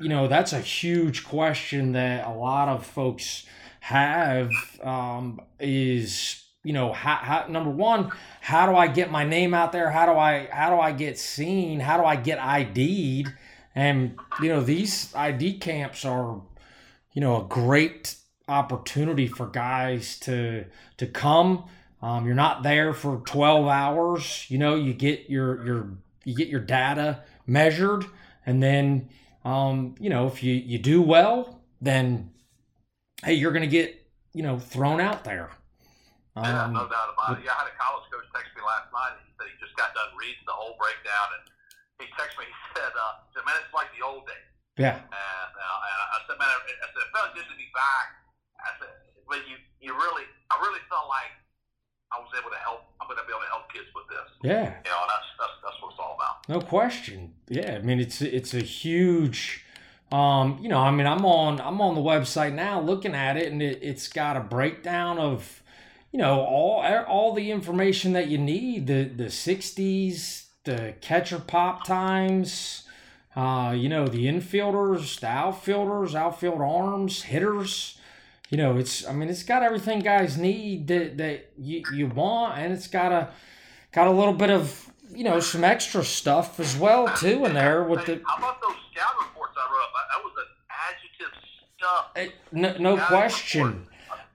you 0.00 0.08
know 0.08 0.28
that's 0.28 0.52
a 0.52 0.60
huge 0.60 1.24
question 1.24 1.92
that 1.92 2.26
a 2.26 2.30
lot 2.30 2.68
of 2.68 2.86
folks 2.86 3.44
have 3.80 4.50
um, 4.82 5.40
is 5.58 6.39
you 6.62 6.72
know 6.72 6.92
how, 6.92 7.16
how 7.16 7.46
number 7.48 7.70
one 7.70 8.10
how 8.40 8.66
do 8.66 8.76
i 8.76 8.86
get 8.86 9.10
my 9.10 9.24
name 9.24 9.54
out 9.54 9.72
there? 9.72 9.90
How 9.90 10.06
do 10.06 10.12
i 10.12 10.48
how 10.50 10.70
do 10.70 10.80
i 10.80 10.92
get 10.92 11.18
seen? 11.18 11.80
How 11.80 11.96
do 11.96 12.04
i 12.04 12.16
get 12.16 12.38
id'd? 12.38 13.32
And 13.74 14.18
you 14.42 14.48
know 14.48 14.60
these 14.60 15.14
id 15.14 15.54
camps 15.60 16.04
are 16.04 16.40
you 17.12 17.20
know 17.20 17.42
a 17.42 17.44
great 17.44 18.16
opportunity 18.48 19.26
for 19.26 19.46
guys 19.46 20.18
to 20.20 20.66
to 20.98 21.06
come. 21.06 21.64
Um, 22.02 22.24
you're 22.24 22.34
not 22.34 22.62
there 22.62 22.94
for 22.94 23.22
12 23.26 23.66
hours. 23.66 24.46
You 24.48 24.58
know 24.58 24.74
you 24.74 24.92
get 24.92 25.30
your 25.30 25.64
your 25.64 25.90
you 26.24 26.34
get 26.34 26.48
your 26.48 26.60
data 26.60 27.22
measured. 27.46 28.04
And 28.44 28.62
then 28.62 29.08
um, 29.44 29.94
you 29.98 30.10
know 30.10 30.26
if 30.26 30.42
you 30.42 30.54
you 30.54 30.78
do 30.78 31.00
well 31.00 31.60
then 31.80 32.30
hey 33.24 33.34
you're 33.34 33.52
gonna 33.52 33.66
get 33.66 34.06
you 34.34 34.42
know 34.42 34.58
thrown 34.58 35.00
out 35.00 35.24
there 35.24 35.50
Yeah, 36.38 36.70
Um, 36.70 36.72
no 36.72 36.86
doubt 36.86 37.10
about 37.10 37.38
it. 37.38 37.44
Yeah, 37.44 37.58
I 37.58 37.66
had 37.66 37.70
a 37.70 37.76
college 37.76 38.06
coach 38.12 38.26
text 38.30 38.54
me 38.54 38.62
last 38.62 38.86
night, 38.94 39.18
and 39.18 39.24
he 39.26 39.32
said 39.34 39.46
he 39.50 39.56
just 39.58 39.74
got 39.74 39.90
done 39.98 40.14
reading 40.14 40.42
the 40.46 40.54
whole 40.54 40.78
breakdown, 40.78 41.26
and 41.36 41.42
he 41.98 42.06
texted 42.14 42.38
me. 42.38 42.46
He 42.46 42.56
said, 42.78 42.92
uh, 42.94 43.12
he 43.26 43.28
said 43.34 43.44
"Man, 43.46 43.58
it's 43.58 43.74
like 43.74 43.90
the 43.98 44.02
old 44.06 44.24
days." 44.30 44.46
yeah, 44.78 44.96
And, 45.02 45.52
uh, 45.58 45.88
and 45.90 45.98
I 46.14 46.18
said, 46.30 46.36
"Man, 46.38 46.48
I 46.48 46.86
said 46.94 47.02
it 47.02 47.10
felt 47.12 47.30
good 47.34 47.48
to 47.50 47.56
be 47.58 47.68
back." 47.74 48.06
I 48.62 48.70
said, 48.78 48.92
"But 49.26 49.42
you, 49.50 49.58
you 49.82 49.90
really, 49.92 50.24
I 50.48 50.56
really 50.62 50.80
felt 50.86 51.10
like 51.10 51.34
I 52.14 52.22
was 52.22 52.30
able 52.38 52.54
to 52.54 52.60
help. 52.62 52.86
I'm 53.02 53.10
going 53.10 53.18
to 53.18 53.26
be 53.26 53.34
able 53.34 53.42
to 53.44 53.52
help 53.52 53.66
kids 53.74 53.90
with 53.92 54.06
this. 54.08 54.28
yeah. 54.46 54.78
You 54.86 54.90
know, 54.94 55.00
and 55.02 55.10
that's 55.10 55.28
that's 55.36 55.56
that's 55.66 55.78
what 55.82 55.90
it's 55.92 56.00
all 56.00 56.14
about." 56.14 56.46
No 56.46 56.62
question. 56.62 57.34
Yeah, 57.50 57.74
I 57.74 57.82
mean 57.82 57.98
it's 57.98 58.22
it's 58.22 58.54
a 58.54 58.62
huge 58.62 59.66
um, 60.12 60.58
you 60.60 60.68
know, 60.68 60.78
I 60.78 60.90
mean 60.90 61.06
I'm 61.06 61.24
on 61.26 61.60
I'm 61.60 61.80
on 61.80 61.94
the 61.94 62.00
website 62.00 62.54
now 62.54 62.80
looking 62.80 63.14
at 63.14 63.36
it 63.36 63.50
and 63.52 63.62
it, 63.62 63.78
it's 63.82 64.08
got 64.08 64.36
a 64.36 64.40
breakdown 64.40 65.18
of 65.18 65.59
you 66.12 66.18
know 66.18 66.40
all 66.40 66.82
all 67.06 67.32
the 67.32 67.50
information 67.50 68.12
that 68.12 68.28
you 68.28 68.38
need, 68.38 68.86
the 68.86 69.04
the 69.04 69.24
60s, 69.24 70.46
the 70.64 70.94
catcher 71.00 71.38
pop 71.38 71.84
times, 71.84 72.84
uh, 73.36 73.74
you 73.76 73.88
know, 73.88 74.06
the 74.06 74.26
infielders, 74.26 75.20
the 75.20 75.28
outfielders, 75.28 76.14
outfield 76.14 76.60
arms, 76.60 77.22
hitters. 77.22 77.96
You 78.48 78.58
know, 78.58 78.76
it's 78.76 79.06
I 79.06 79.12
mean 79.12 79.28
it's 79.28 79.44
got 79.44 79.62
everything 79.62 80.00
guys 80.00 80.36
need 80.36 80.88
that 80.88 81.18
that 81.18 81.52
you, 81.56 81.82
you 81.94 82.06
want 82.08 82.58
and 82.58 82.72
it's 82.72 82.88
got 82.88 83.12
a 83.12 83.28
got 83.92 84.08
a 84.08 84.10
little 84.10 84.32
bit 84.34 84.50
of 84.50 84.90
you 85.14 85.22
know 85.22 85.38
some 85.38 85.62
extra 85.62 86.02
stuff 86.02 86.58
as 86.58 86.76
well 86.76 87.06
too 87.16 87.44
in 87.44 87.54
there 87.54 87.84
with 87.84 88.06
the 88.06 88.20
how 88.26 88.36
about 88.36 88.60
those 88.60 88.76
scout 88.92 89.14
reports 89.20 89.56
I 89.56 89.72
wrote 89.72 89.82
up? 89.82 89.92
That- 89.94 90.24
was 90.24 90.34
an 90.36 90.50
adjective 90.88 91.32
stuff. 91.78 92.80
no, 92.80 92.96
no 92.96 93.06
question 93.06 93.66
report. 93.66 93.86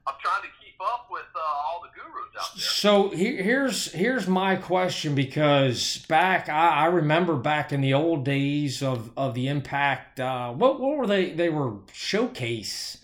I'm 0.07 0.13
trying 0.21 0.43
to 0.43 0.54
up 0.85 1.07
with 1.09 1.25
uh, 1.35 1.39
all 1.39 1.81
the 1.81 1.89
gurus 1.99 2.29
out 2.39 2.55
there. 2.55 2.61
so 2.61 3.09
here, 3.09 3.41
here's 3.41 3.91
here's 3.91 4.27
my 4.27 4.55
question 4.55 5.15
because 5.15 6.05
back 6.07 6.49
I, 6.49 6.69
I 6.69 6.85
remember 6.85 7.35
back 7.35 7.71
in 7.71 7.81
the 7.81 7.93
old 7.93 8.23
days 8.23 8.83
of 8.83 9.11
of 9.17 9.33
the 9.33 9.47
impact 9.47 10.19
uh 10.19 10.51
what 10.51 10.79
what 10.79 10.97
were 10.97 11.07
they 11.07 11.31
they 11.31 11.49
were 11.49 11.73
showcase 11.91 12.97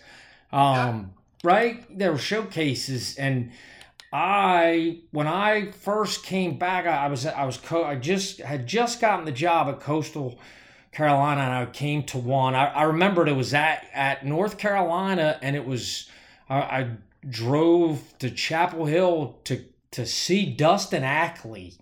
um 0.51 1.13
right? 1.43 1.97
They 1.97 2.09
were 2.09 2.17
showcases 2.17 3.15
and 3.15 3.51
I 4.13 4.99
when 5.11 5.27
I 5.27 5.71
first 5.71 6.23
came 6.23 6.57
back 6.57 6.85
I, 6.85 7.05
I 7.05 7.07
was 7.07 7.25
I 7.25 7.45
was 7.45 7.57
co- 7.57 7.83
I 7.83 7.95
just 7.95 8.39
had 8.39 8.67
just 8.67 8.99
gotten 8.99 9.25
the 9.25 9.31
job 9.31 9.67
at 9.67 9.79
Coastal 9.79 10.37
Carolina 10.91 11.41
and 11.41 11.53
I 11.53 11.65
came 11.65 12.03
to 12.03 12.17
one. 12.17 12.53
I, 12.53 12.65
I 12.67 12.83
remembered 12.83 13.29
it 13.29 13.35
was 13.35 13.53
at 13.53 13.85
at 13.93 14.25
North 14.25 14.57
Carolina 14.57 15.39
and 15.41 15.55
it 15.55 15.65
was 15.65 16.09
I, 16.49 16.55
I 16.55 16.89
drove 17.29 18.13
to 18.19 18.29
Chapel 18.31 18.85
Hill 18.85 19.37
to 19.45 19.65
to 19.91 20.05
see 20.05 20.45
Dustin 20.45 21.03
Ackley 21.03 21.73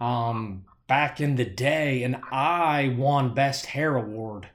um, 0.00 0.64
back 0.88 1.20
in 1.20 1.36
the 1.36 1.44
day, 1.44 2.02
and 2.02 2.16
I 2.32 2.94
won 2.98 3.34
Best 3.34 3.66
Hair 3.66 3.96
Award. 3.96 4.48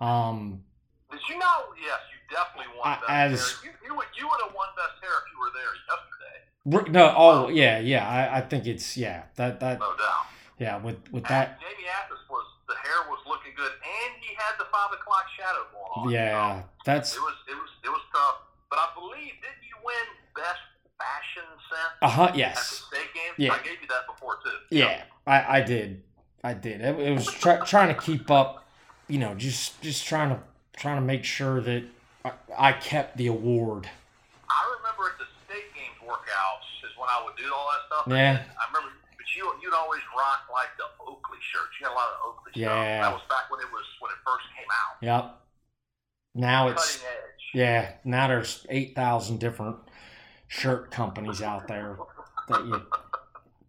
Um, 0.00 0.62
Did 1.10 1.20
you 1.28 1.38
know? 1.38 1.72
Yes, 1.82 1.98
you 2.12 2.36
definitely 2.36 2.72
won 2.78 2.86
I- 2.86 3.00
best 3.00 3.10
as- 3.10 3.52
hair. 3.62 3.72
You, 3.82 3.88
you, 3.88 3.96
would, 3.96 4.06
you 4.18 4.28
would 4.28 4.40
have 4.44 4.54
won 4.54 4.68
best 4.76 5.00
hair 5.02 5.10
if 5.10 5.24
you 5.32 5.40
were 5.40 5.52
there 5.56 5.72
yesterday. 5.88 6.92
no, 6.92 7.14
oh 7.16 7.48
yeah, 7.48 7.78
yeah. 7.78 8.06
I, 8.06 8.38
I 8.38 8.40
think 8.42 8.66
it's 8.66 8.96
yeah 8.96 9.22
that 9.36 9.58
that 9.60 9.78
No 9.80 9.96
doubt. 9.96 10.26
yeah 10.58 10.76
with 10.76 10.96
with 11.10 11.24
that 11.24 11.58
Jamie 11.60 11.88
Athos 11.88 12.20
was 12.28 12.44
the 12.68 12.74
hair 12.76 13.08
was 13.08 13.18
looking 13.26 13.52
good, 13.56 13.72
and 13.72 14.12
he 14.22 14.34
had 14.36 14.58
the 14.58 14.66
five 14.70 14.92
o'clock 14.92 15.24
shadow 15.36 15.64
going 15.72 16.06
on. 16.06 16.10
yeah 16.12 16.60
So 16.60 16.66
that's 16.84 17.16
it 17.16 17.20
was 17.20 17.34
it 17.48 17.54
was 17.56 17.70
it 17.84 17.88
was 17.88 18.02
tough. 18.12 18.36
But 18.68 18.78
I 18.78 18.88
believe 18.94 19.32
didn't 19.40 19.64
you 19.66 19.69
win 19.84 20.06
best 20.34 20.60
fashion 20.98 21.48
sense 21.68 21.96
uh 22.02 22.08
huh 22.08 22.24
at 22.24 22.32
the 22.32 22.38
yes? 22.38 22.84
Yeah. 23.38 23.52
I 23.52 23.58
gave 23.58 23.80
you 23.80 23.88
that 23.88 24.06
before 24.06 24.38
too. 24.44 24.50
yeah 24.70 25.02
I 25.26 25.58
I 25.58 25.60
did 25.62 26.02
I 26.44 26.54
did 26.54 26.80
it, 26.80 26.98
it 26.98 27.12
was 27.12 27.26
try, 27.26 27.56
trying 27.64 27.94
to 27.94 28.00
keep 28.00 28.30
up 28.30 28.68
you 29.08 29.18
know 29.18 29.34
just 29.34 29.80
just 29.82 30.04
trying 30.06 30.30
to 30.30 30.40
trying 30.76 30.96
to 30.96 31.04
make 31.04 31.24
sure 31.24 31.60
that 31.60 31.84
I, 32.24 32.32
I 32.56 32.72
kept 32.72 33.16
the 33.16 33.28
award. 33.28 33.88
I 34.48 34.60
remember 34.76 35.12
at 35.12 35.18
the 35.20 35.28
state 35.44 35.68
games 35.76 35.96
workouts 36.04 36.68
is 36.84 36.92
when 36.96 37.08
I 37.08 37.24
would 37.24 37.36
do 37.36 37.48
all 37.52 37.68
that 37.72 37.82
stuff. 37.88 38.04
Yeah. 38.08 38.44
I 38.60 38.64
remember, 38.68 38.92
but 39.16 39.28
you 39.36 39.44
you'd 39.62 39.74
always 39.74 40.02
rock 40.16 40.48
like 40.52 40.72
the 40.76 40.88
Oakley 41.00 41.38
shirts. 41.40 41.76
You 41.80 41.86
had 41.86 41.92
a 41.92 41.98
lot 42.00 42.08
of 42.12 42.32
Oakley 42.32 42.52
stuff. 42.52 42.60
Yeah. 42.60 43.00
That 43.04 43.12
was 43.12 43.24
back 43.28 43.48
when 43.48 43.60
it 43.60 43.70
was 43.72 43.84
when 44.00 44.10
it 44.12 44.20
first 44.24 44.44
came 44.56 44.68
out. 44.68 44.94
Yep. 45.00 45.24
Now 46.34 46.68
it's 46.68 46.96
Cutting 46.96 47.08
edge. 47.08 47.09
Yeah, 47.54 47.92
now 48.04 48.28
there's 48.28 48.66
eight 48.68 48.94
thousand 48.94 49.40
different 49.40 49.76
shirt 50.48 50.90
companies 50.90 51.42
out 51.42 51.68
there 51.68 51.98
that 52.48 52.64
you 52.64 52.82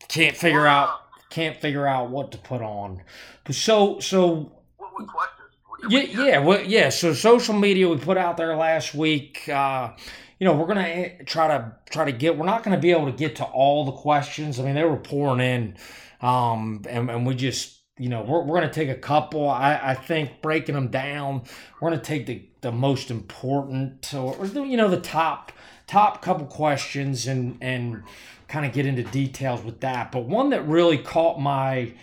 can't 0.08 0.36
figure 0.38 0.68
out 0.68 0.90
can't 1.30 1.60
figure 1.60 1.88
out 1.88 2.10
what 2.10 2.32
to 2.34 2.38
put 2.38 2.62
on. 2.62 3.02
So 3.50 4.00
so 4.00 4.52
What, 4.78 4.94
what 4.94 5.08
questions? 5.08 5.50
Yeah 5.90 6.02
yeah 6.02 6.40
well, 6.40 6.62
yeah. 6.64 6.90
So 6.90 7.14
social 7.14 7.56
media 7.56 7.88
we 7.90 7.98
put 7.98 8.18
out 8.18 8.38
there 8.38 8.56
last 8.56 8.94
week. 8.94 9.48
Uh, 9.50 9.92
you 10.40 10.46
know 10.46 10.54
we're 10.56 10.68
gonna 10.68 11.24
try 11.26 11.48
to 11.48 11.74
try 11.92 12.06
to 12.06 12.12
get. 12.12 12.38
We're 12.38 12.46
not 12.46 12.64
gonna 12.64 12.80
be 12.80 12.92
able 12.92 13.06
to 13.08 13.12
get 13.12 13.38
to 13.38 13.46
all 13.46 13.86
the 13.86 13.92
questions. 13.94 14.60
I 14.60 14.64
mean 14.64 14.76
they 14.76 14.84
were 14.84 14.98
pouring 14.98 15.40
in, 15.40 15.78
um, 16.22 16.84
and 16.90 17.10
and 17.10 17.26
we 17.26 17.36
just 17.36 17.81
you 18.02 18.10
know 18.10 18.24
we're 18.24 18.42
we're 18.42 18.60
gonna 18.60 18.74
take 18.74 18.90
a 18.90 18.96
couple. 18.96 19.48
I 19.48 19.80
I 19.82 19.94
think 19.94 20.42
breaking 20.42 20.74
them 20.74 20.88
down. 20.88 21.44
We're 21.80 21.92
gonna 21.92 22.02
take 22.02 22.26
the 22.26 22.44
the 22.62 22.72
most 22.72 23.12
important 23.12 24.12
or, 24.16 24.36
or 24.36 24.48
you 24.48 24.76
know 24.76 24.90
the 24.90 25.00
top 25.00 25.52
top 25.86 26.20
couple 26.24 26.48
questions 26.48 27.28
and 27.28 27.60
and 27.62 28.02
kind 28.48 28.66
of 28.66 28.74
get 28.74 28.88
into 28.88 29.04
details 29.04 29.64
with 29.64 29.82
that. 29.82 30.12
But 30.12 30.26
one 30.26 30.50
that 30.50 30.68
really 30.68 30.98
caught 30.98 31.40
my 31.40 31.94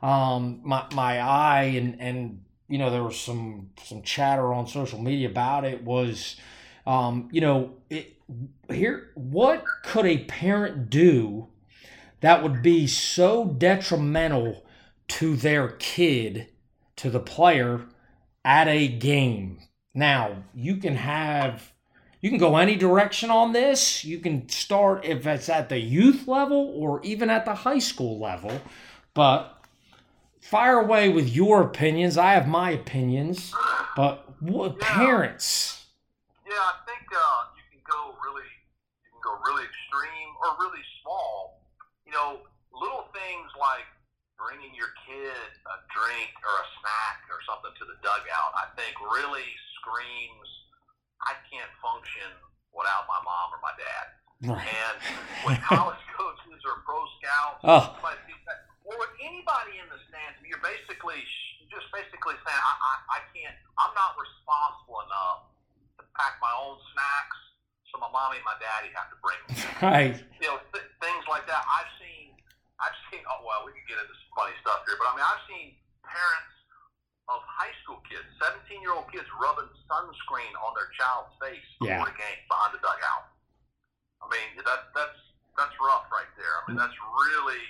um 0.00 0.60
my 0.62 0.86
my 0.94 1.18
eye 1.18 1.72
and 1.74 2.00
and 2.00 2.40
you 2.68 2.78
know 2.78 2.90
there 2.90 3.02
was 3.02 3.18
some 3.18 3.70
some 3.82 4.02
chatter 4.02 4.54
on 4.54 4.68
social 4.68 5.02
media 5.02 5.28
about 5.28 5.64
it 5.64 5.82
was 5.82 6.36
um 6.86 7.28
you 7.32 7.40
know 7.40 7.74
it 7.90 8.14
here 8.70 9.10
what 9.14 9.64
could 9.82 10.06
a 10.06 10.18
parent 10.18 10.88
do 10.88 11.48
that 12.20 12.44
would 12.44 12.62
be 12.62 12.86
so 12.86 13.44
detrimental 13.44 14.64
to 15.08 15.36
their 15.36 15.68
kid 15.68 16.48
to 16.96 17.10
the 17.10 17.20
player 17.20 17.82
at 18.44 18.68
a 18.68 18.88
game 18.88 19.58
now 19.94 20.44
you 20.54 20.76
can 20.76 20.96
have 20.96 21.72
you 22.20 22.30
can 22.30 22.38
go 22.38 22.56
any 22.56 22.76
direction 22.76 23.30
on 23.30 23.52
this 23.52 24.04
you 24.04 24.18
can 24.18 24.48
start 24.48 25.04
if 25.04 25.26
it's 25.26 25.48
at 25.48 25.68
the 25.68 25.78
youth 25.78 26.28
level 26.28 26.72
or 26.76 27.00
even 27.02 27.30
at 27.30 27.44
the 27.44 27.54
high 27.54 27.78
school 27.78 28.18
level 28.18 28.60
but 29.14 29.58
fire 30.48 30.78
away 30.80 31.08
with 31.10 31.28
your 31.28 31.62
opinions. 31.62 32.16
I 32.16 32.32
have 32.32 32.48
my 32.48 32.70
opinions, 32.70 33.54
but 33.96 34.40
what, 34.40 34.76
Yeah. 34.80 34.86
parents? 34.86 35.86
Yeah, 36.46 36.54
I 36.56 36.74
think 36.86 37.04
uh, 37.12 37.44
you 37.56 37.62
can 37.70 37.82
go 37.84 38.16
really, 38.24 38.48
you 39.04 39.10
can 39.12 39.20
go 39.20 39.38
really 39.44 39.64
extreme 39.64 40.30
or 40.42 40.56
really 40.58 40.84
small. 41.02 41.60
You 42.06 42.12
know, 42.12 42.40
little 42.72 43.08
things 43.12 43.50
like 43.60 43.84
bringing 44.38 44.70
your 44.78 44.94
kid 45.04 45.50
a 45.66 45.76
drink 45.92 46.30
or 46.46 46.54
a 46.62 46.66
snack 46.80 47.26
or 47.28 47.42
something 47.44 47.74
to 47.76 47.84
the 47.90 47.98
dugout. 48.00 48.52
I 48.54 48.70
think 48.78 48.94
really 49.02 49.46
screams, 49.82 50.48
"I 51.26 51.34
can't 51.50 51.70
function 51.82 52.30
without 52.72 53.04
my 53.10 53.18
mom 53.26 53.52
or 53.52 53.60
my 53.60 53.74
dad." 53.76 54.06
And 54.46 54.96
when 55.42 55.58
college 55.70 55.98
coaches 56.14 56.62
or 56.64 56.80
pro 56.86 57.02
scouts, 57.18 57.60
Oh. 57.66 57.82
somebody 57.98 58.22
sees 58.30 58.38
that, 58.46 58.70
or 58.86 58.94
anybody 59.18 59.82
in 59.82 59.90
the 59.90 59.98
stands, 60.06 60.38
you're 60.46 60.62
basically 60.62 61.18
just 61.68 61.90
basically 61.92 62.38
saying, 62.46 62.62
I, 62.64 62.74
I, 62.80 62.94
I 63.18 63.20
can't, 63.34 63.52
I'm 63.76 63.92
not 63.98 64.14
responsible 64.16 65.02
enough 65.04 65.50
to 66.00 66.02
pack 66.16 66.38
my 66.40 66.48
own 66.54 66.78
snacks, 66.94 67.38
so 67.92 67.98
my 68.00 68.08
mommy 68.14 68.38
and 68.40 68.46
my 68.48 68.56
daddy 68.62 68.88
have 68.96 69.10
to 69.12 69.18
bring 69.20 69.36
them. 69.50 69.58
Right. 69.84 70.16
You 70.40 70.46
know, 70.48 70.58
th- 70.72 70.86
things 71.02 71.22
like 71.28 71.44
that. 71.50 71.60
I've 71.68 71.90
seen, 72.00 72.32
I've 72.80 72.94
seen. 73.10 73.20
Oh 73.28 73.42
well, 73.46 73.66
we 73.66 73.74
could 73.76 73.84
get 73.90 73.98
into 74.00 74.16
funny 74.38 74.54
stuff 74.62 74.86
here, 74.86 74.94
but 75.02 75.10
I 75.10 75.12
mean, 75.18 75.26
I've 75.26 75.42
seen 75.50 75.74
parents 76.06 76.54
of 77.26 77.42
high 77.44 77.74
school 77.82 77.98
kids, 78.06 78.24
17 78.38 78.78
year 78.80 78.94
old 78.94 79.10
kids, 79.10 79.26
rubbing 79.42 79.66
sunscreen 79.90 80.54
on 80.62 80.72
their 80.78 80.88
child's 80.94 81.34
face 81.42 81.66
before 81.82 81.90
Yeah. 81.90 82.06
the 82.06 82.14
game 82.14 82.38
behind 82.46 82.70
the 82.72 82.80
dugout. 82.80 83.34
I 84.22 84.30
mean, 84.30 84.62
that 84.62 84.94
that's 84.94 85.18
that's 85.58 85.74
rough 85.82 86.06
right 86.14 86.30
there. 86.38 86.54
I 86.54 86.70
mean, 86.70 86.78
that's 86.78 86.94
really 86.94 87.62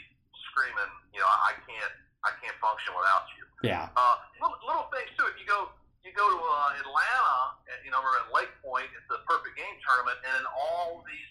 screaming. 0.52 0.92
You 1.16 1.25
know, 1.25 1.30
I 1.32 1.56
can't 1.64 1.94
I 2.22 2.30
can't 2.44 2.54
function 2.60 2.92
without 2.92 3.25
you. 3.40 3.44
Yeah. 3.64 3.88
Uh, 3.96 4.20
little, 4.38 4.60
little 4.68 4.87
things 4.92 5.08
too. 5.16 5.25
If 5.32 5.40
you 5.40 5.48
go 5.48 5.72
you 6.06 6.14
go 6.14 6.25
to 6.30 6.38
uh, 6.38 6.78
Atlanta, 6.84 7.58
at, 7.68 7.82
you 7.82 7.90
know, 7.90 7.98
we're 7.98 8.16
at 8.22 8.30
Lake 8.30 8.54
Point. 8.62 8.87
It's 8.94 9.08
the 9.10 9.18
perfect 9.26 9.58
game 9.58 9.76
tournament, 9.82 10.16
and 10.22 10.40
in 10.40 10.46
all 10.54 11.02
these 11.02 11.30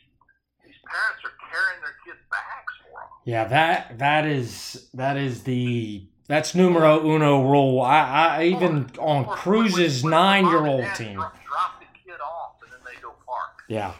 these 0.67 0.75
parents 0.85 1.23
are 1.23 1.35
carrying 1.49 1.81
their 1.81 1.95
kids' 2.05 2.23
bags 2.29 2.73
for 2.83 2.99
them. 2.99 3.09
Yeah. 3.25 3.45
That 3.45 3.99
that 3.99 4.25
is 4.25 4.89
that 4.93 5.17
is 5.17 5.43
the 5.43 6.05
that's 6.27 6.53
numero 6.53 7.05
uno 7.05 7.49
rule. 7.49 7.81
I, 7.81 8.37
I 8.39 8.43
even 8.45 8.89
on 8.99 9.25
Or 9.25 9.35
Cruz's 9.35 10.03
when 10.03 10.11
nine 10.11 10.45
year 10.45 10.65
old 10.65 10.85
team. 10.95 11.15
Drop, 11.15 11.33
drop 11.45 11.79
the 11.79 11.85
kid 12.05 12.19
off, 12.21 12.55
and 12.63 12.71
then 12.71 12.79
they 12.85 13.01
go 13.01 13.13
park. 13.25 13.63
Yeah. 13.69 13.93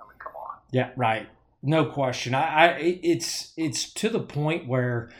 I 0.00 0.04
mean, 0.04 0.18
come 0.18 0.32
on. 0.36 0.56
Yeah. 0.72 0.90
Right. 0.96 1.28
No 1.62 1.84
question. 1.86 2.34
I, 2.34 2.42
I 2.42 2.98
it's 3.02 3.52
it's 3.56 3.92
to 3.94 4.08
the 4.08 4.20
point 4.20 4.66
where, 4.66 5.10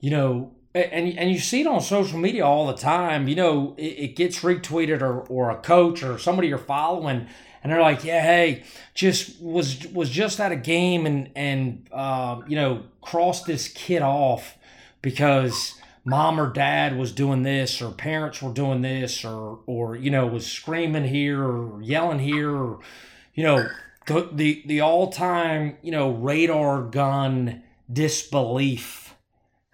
you 0.00 0.10
know, 0.10 0.56
and 0.74 1.18
and 1.18 1.30
you 1.30 1.38
see 1.38 1.62
it 1.62 1.66
on 1.66 1.80
social 1.80 2.18
media 2.18 2.44
all 2.44 2.66
the 2.66 2.74
time. 2.74 3.28
You 3.28 3.36
know, 3.36 3.74
it, 3.76 3.82
it 3.82 4.16
gets 4.16 4.40
retweeted 4.40 5.00
or 5.00 5.20
or 5.22 5.50
a 5.50 5.56
coach 5.56 6.02
or 6.02 6.18
somebody 6.18 6.48
you're 6.48 6.58
following, 6.58 7.26
and 7.62 7.72
they're 7.72 7.80
like, 7.80 8.04
yeah, 8.04 8.22
hey, 8.22 8.64
just 8.94 9.40
was 9.40 9.86
was 9.88 10.10
just 10.10 10.40
at 10.40 10.52
a 10.52 10.56
game 10.56 11.06
and 11.06 11.30
and 11.34 11.88
uh, 11.92 12.40
you 12.46 12.56
know 12.56 12.84
crossed 13.00 13.46
this 13.46 13.68
kid 13.68 14.02
off 14.02 14.56
because 15.02 15.74
mom 16.04 16.40
or 16.40 16.50
dad 16.52 16.96
was 16.96 17.12
doing 17.12 17.42
this 17.42 17.82
or 17.82 17.90
parents 17.90 18.42
were 18.42 18.52
doing 18.52 18.82
this 18.82 19.24
or 19.24 19.60
or 19.66 19.96
you 19.96 20.10
know 20.10 20.26
was 20.26 20.46
screaming 20.46 21.04
here 21.04 21.42
or 21.42 21.82
yelling 21.82 22.18
here 22.18 22.50
or 22.50 22.80
you 23.34 23.44
know 23.44 23.68
the 24.06 24.28
the, 24.32 24.62
the 24.66 24.80
all-time 24.80 25.76
you 25.82 25.92
know 25.92 26.10
radar 26.10 26.82
gun 26.82 27.62
disbelief 27.92 29.07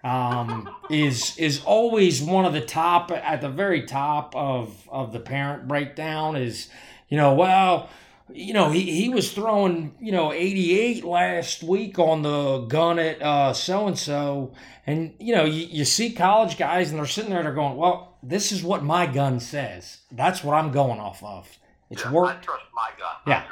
um, 0.05 0.69
is 0.89 1.37
is 1.37 1.61
always 1.65 2.21
one 2.21 2.45
of 2.45 2.53
the 2.53 2.61
top 2.61 3.11
at 3.11 3.41
the 3.41 3.49
very 3.49 3.85
top 3.85 4.35
of 4.35 4.87
of 4.89 5.11
the 5.11 5.19
parent 5.19 5.67
breakdown 5.67 6.35
is 6.35 6.69
you 7.09 7.17
know 7.17 7.33
well 7.33 7.89
you 8.33 8.53
know, 8.53 8.71
he, 8.71 8.81
he 8.81 9.09
was 9.09 9.31
throwing, 9.31 9.95
you 9.99 10.11
know, 10.11 10.33
88 10.33 11.03
last 11.03 11.61
week 11.61 11.99
on 11.99 12.23
the 12.23 12.59
gun 12.61 12.97
at 12.97 13.21
uh, 13.21 13.53
so 13.53 13.87
and 13.87 13.97
so. 13.97 14.53
And, 14.87 15.13
you 15.19 15.35
know, 15.35 15.45
you, 15.45 15.67
you 15.67 15.85
see 15.85 16.11
college 16.11 16.57
guys 16.57 16.89
and 16.89 16.99
they're 16.99 17.05
sitting 17.05 17.29
there, 17.29 17.43
they're 17.43 17.53
going, 17.53 17.77
well, 17.77 18.17
this 18.23 18.51
is 18.51 18.63
what 18.63 18.83
my 18.83 19.05
gun 19.05 19.39
says. 19.39 19.99
That's 20.11 20.43
what 20.43 20.55
I'm 20.55 20.71
going 20.71 20.99
off 20.99 21.23
of. 21.23 21.59
It's 21.89 22.03
yeah, 22.03 22.11
worked. 22.11 22.43
I 22.43 22.45
trust 22.45 22.65
my 22.75 22.89
gun. 22.97 23.15
Yeah. 23.27 23.43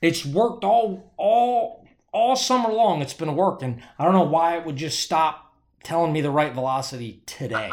It's 0.00 0.24
worked 0.24 0.64
all, 0.64 1.12
all, 1.16 1.86
all 2.12 2.36
summer 2.36 2.72
long. 2.72 3.02
It's 3.02 3.14
been 3.14 3.36
working. 3.36 3.82
I 3.98 4.04
don't 4.04 4.14
know 4.14 4.24
why 4.24 4.56
it 4.56 4.64
would 4.64 4.76
just 4.76 5.00
stop 5.00 5.43
telling 5.84 6.12
me 6.12 6.20
the 6.20 6.30
right 6.30 6.52
velocity 6.52 7.22
today 7.26 7.70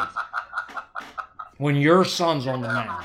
when 1.58 1.74
your 1.74 2.04
son's 2.04 2.46
on 2.46 2.62
the 2.62 2.68
mound. 2.68 3.04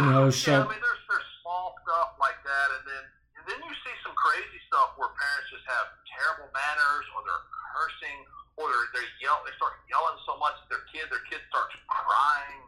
You 0.00 0.06
know, 0.06 0.30
so. 0.30 0.50
Yeah, 0.50 0.58
I 0.64 0.70
mean, 0.70 0.80
there's 0.80 1.28
small 1.42 1.74
stuff 1.84 2.16
like 2.18 2.38
that, 2.42 2.68
and 2.80 2.82
then 2.88 3.04
then 3.44 3.60
you 3.60 3.74
see 3.84 3.94
some 4.00 4.16
crazy 4.16 4.56
stuff 4.72 4.96
where 4.96 5.12
parents 5.12 5.52
just 5.52 5.68
have 5.68 5.92
terrible 6.08 6.48
manners 6.56 7.04
or 7.12 7.20
they're 7.28 7.46
cursing 7.76 8.24
or 8.56 8.72
they're, 8.72 8.88
they're 8.96 9.12
yell, 9.20 9.44
they 9.44 9.52
start 9.60 9.76
yelling 9.90 10.16
so 10.24 10.40
much 10.40 10.56
at 10.64 10.68
their 10.72 10.86
kid, 10.88 11.10
their 11.12 11.20
kid 11.28 11.44
starts 11.52 11.76
crying. 11.90 12.64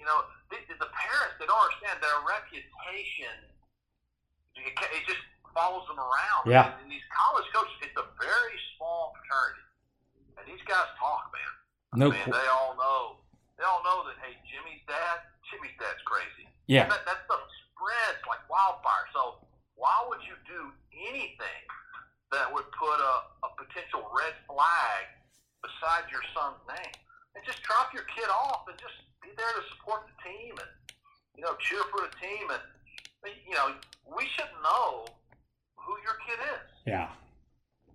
You 0.00 0.08
know, 0.08 0.26
the, 0.50 0.58
the 0.66 0.90
parents, 0.90 1.38
they 1.38 1.46
don't 1.46 1.60
understand 1.60 2.02
their 2.02 2.18
reputation. 2.26 3.36
It, 4.58 4.72
it 4.74 5.02
just 5.06 5.22
follows 5.52 5.86
them 5.86 6.00
around. 6.00 6.48
Yeah. 6.48 6.74
And, 6.74 6.82
and 6.82 6.90
these 6.90 7.04
college 7.12 7.46
coaches, 7.54 7.76
it's 7.84 7.94
a 8.00 8.08
very 8.18 8.56
small 8.74 9.14
fraternity. 9.20 9.64
And 10.40 10.44
these 10.48 10.64
guys 10.66 10.88
talk, 10.98 11.30
No. 11.96 12.12
Man, 12.12 12.28
they 12.28 12.48
all 12.52 12.76
know. 12.76 13.24
They 13.56 13.64
all 13.64 13.80
know 13.80 14.04
that, 14.04 14.20
hey, 14.20 14.36
Jimmy's 14.44 14.84
dad, 14.84 15.24
Jimmy's 15.48 15.72
dad's 15.80 16.04
crazy. 16.04 16.44
Yeah. 16.68 16.92
That, 16.92 17.08
that 17.08 17.24
stuff 17.24 17.40
spreads 17.72 18.20
like 18.28 18.44
wildfire. 18.52 19.08
So 19.16 19.40
why 19.80 20.04
would 20.04 20.20
you 20.28 20.36
do 20.44 20.68
anything 20.92 21.64
that 22.36 22.52
would 22.52 22.68
put 22.76 22.98
a, 23.00 23.14
a 23.48 23.50
potential 23.56 24.04
red 24.12 24.36
flag 24.44 25.08
beside 25.64 26.04
your 26.12 26.20
son's 26.36 26.60
name? 26.68 26.94
And 27.32 27.40
just 27.48 27.64
drop 27.64 27.96
your 27.96 28.04
kid 28.12 28.28
off 28.28 28.68
and 28.68 28.76
just 28.76 28.96
be 29.24 29.32
there 29.36 29.52
to 29.56 29.62
support 29.72 30.04
the 30.04 30.16
team 30.20 30.52
and, 30.60 30.72
you 31.36 31.44
know, 31.44 31.56
cheer 31.60 31.80
for 31.88 32.04
the 32.04 32.12
team. 32.20 32.52
And, 32.52 32.60
you 33.48 33.56
know, 33.56 33.72
we 34.04 34.28
should 34.36 34.52
know 34.60 35.08
who 35.80 35.96
your 36.04 36.20
kid 36.28 36.44
is. 36.60 36.68
Yeah. 36.84 37.08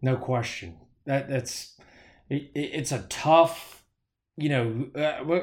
No 0.01 0.17
question. 0.17 0.77
That 1.05 1.30
That's, 1.30 1.78
it, 2.30 2.49
it's 2.54 2.91
a 2.91 3.06
tough, 3.10 3.81
you 4.41 4.49
know, 4.49 4.88
uh, 4.95 5.23
we, 5.23 5.41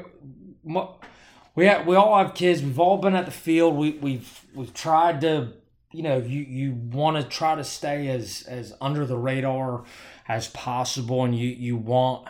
we, 1.54 1.70
we 1.86 1.96
all 1.96 2.18
have 2.18 2.34
kids. 2.34 2.62
We've 2.62 2.78
all 2.78 2.98
been 2.98 3.14
at 3.14 3.26
the 3.26 3.32
field. 3.32 3.76
We, 3.76 3.92
we've, 3.92 4.46
we've 4.54 4.74
tried 4.74 5.20
to 5.22 5.52
you 5.92 6.02
know 6.02 6.18
you 6.18 6.40
you 6.40 6.72
want 6.72 7.16
to 7.16 7.22
try 7.22 7.54
to 7.54 7.64
stay 7.64 8.08
as 8.08 8.42
as 8.42 8.74
under 8.80 9.06
the 9.06 9.16
radar 9.16 9.84
as 10.26 10.48
possible 10.48 11.24
and 11.24 11.38
you 11.38 11.48
you 11.48 11.76
want 11.76 12.28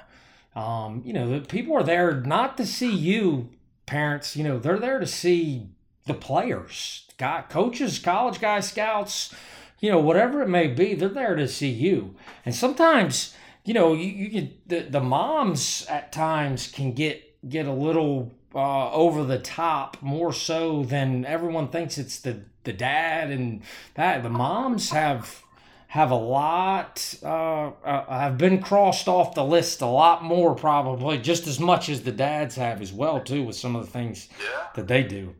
um 0.54 1.02
you 1.04 1.12
know 1.12 1.28
the 1.28 1.46
people 1.46 1.76
are 1.76 1.82
there 1.82 2.20
not 2.20 2.56
to 2.56 2.64
see 2.64 2.92
you 2.94 3.50
parents 3.86 4.36
you 4.36 4.44
know 4.44 4.58
they're 4.58 4.78
there 4.78 5.00
to 5.00 5.06
see 5.06 5.68
the 6.06 6.14
players 6.14 7.08
guy 7.18 7.42
coaches 7.48 7.98
college 7.98 8.40
guys 8.40 8.68
scouts 8.68 9.34
you 9.80 9.90
know 9.90 9.98
whatever 9.98 10.40
it 10.42 10.48
may 10.48 10.68
be 10.68 10.94
they're 10.94 11.08
there 11.08 11.34
to 11.34 11.48
see 11.48 11.70
you 11.70 12.14
and 12.46 12.54
sometimes 12.54 13.34
you 13.68 13.74
know 13.74 13.92
you, 13.92 14.08
you 14.08 14.48
the, 14.66 14.80
the 14.80 15.00
moms 15.00 15.86
at 15.90 16.10
times 16.10 16.68
can 16.68 16.92
get 16.92 17.22
get 17.46 17.66
a 17.66 17.72
little 17.72 18.32
uh, 18.54 18.90
over 18.92 19.24
the 19.24 19.38
top 19.38 19.98
more 20.00 20.32
so 20.32 20.82
than 20.84 21.26
everyone 21.26 21.68
thinks 21.68 21.98
it's 21.98 22.18
the 22.18 22.40
the 22.64 22.72
dad 22.72 23.30
and 23.30 23.62
that. 23.94 24.22
The 24.22 24.30
moms 24.30 24.88
have 24.90 25.42
have 25.88 26.10
a 26.10 26.16
lot 26.16 27.14
uh, 27.22 27.72
uh, 27.84 28.20
have 28.20 28.38
been 28.38 28.62
crossed 28.62 29.06
off 29.06 29.34
the 29.34 29.44
list 29.44 29.82
a 29.82 29.86
lot 29.86 30.24
more 30.24 30.54
probably 30.54 31.18
just 31.18 31.46
as 31.46 31.60
much 31.60 31.90
as 31.90 32.02
the 32.02 32.12
dads 32.12 32.56
have 32.56 32.80
as 32.80 32.90
well 32.90 33.20
too 33.20 33.42
with 33.42 33.56
some 33.56 33.76
of 33.76 33.84
the 33.84 33.92
things 33.92 34.30
yeah. 34.40 34.68
that 34.76 34.88
they 34.88 35.02
do. 35.02 35.34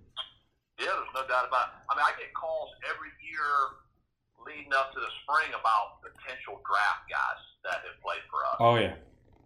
Yeah 0.79 0.85
there's 0.85 1.15
no 1.15 1.23
doubt 1.23 1.49
about 1.49 1.69
it. 1.69 1.81
I 1.91 1.97
mean 1.97 2.05
i 2.05 2.13
get 2.21 2.35
calls 2.35 2.69
every 2.85 3.13
year 3.25 3.49
leading 4.45 4.73
up 4.75 4.93
to 4.93 5.01
the 5.01 5.13
spring 5.25 5.49
about 5.59 6.05
potential 6.05 6.61
draft 6.69 7.09
guys 7.09 7.48
that 7.69 7.85
have 7.85 7.99
played 8.01 8.25
for 8.33 8.41
us 8.49 8.59
oh 8.65 8.77
yeah 8.81 8.97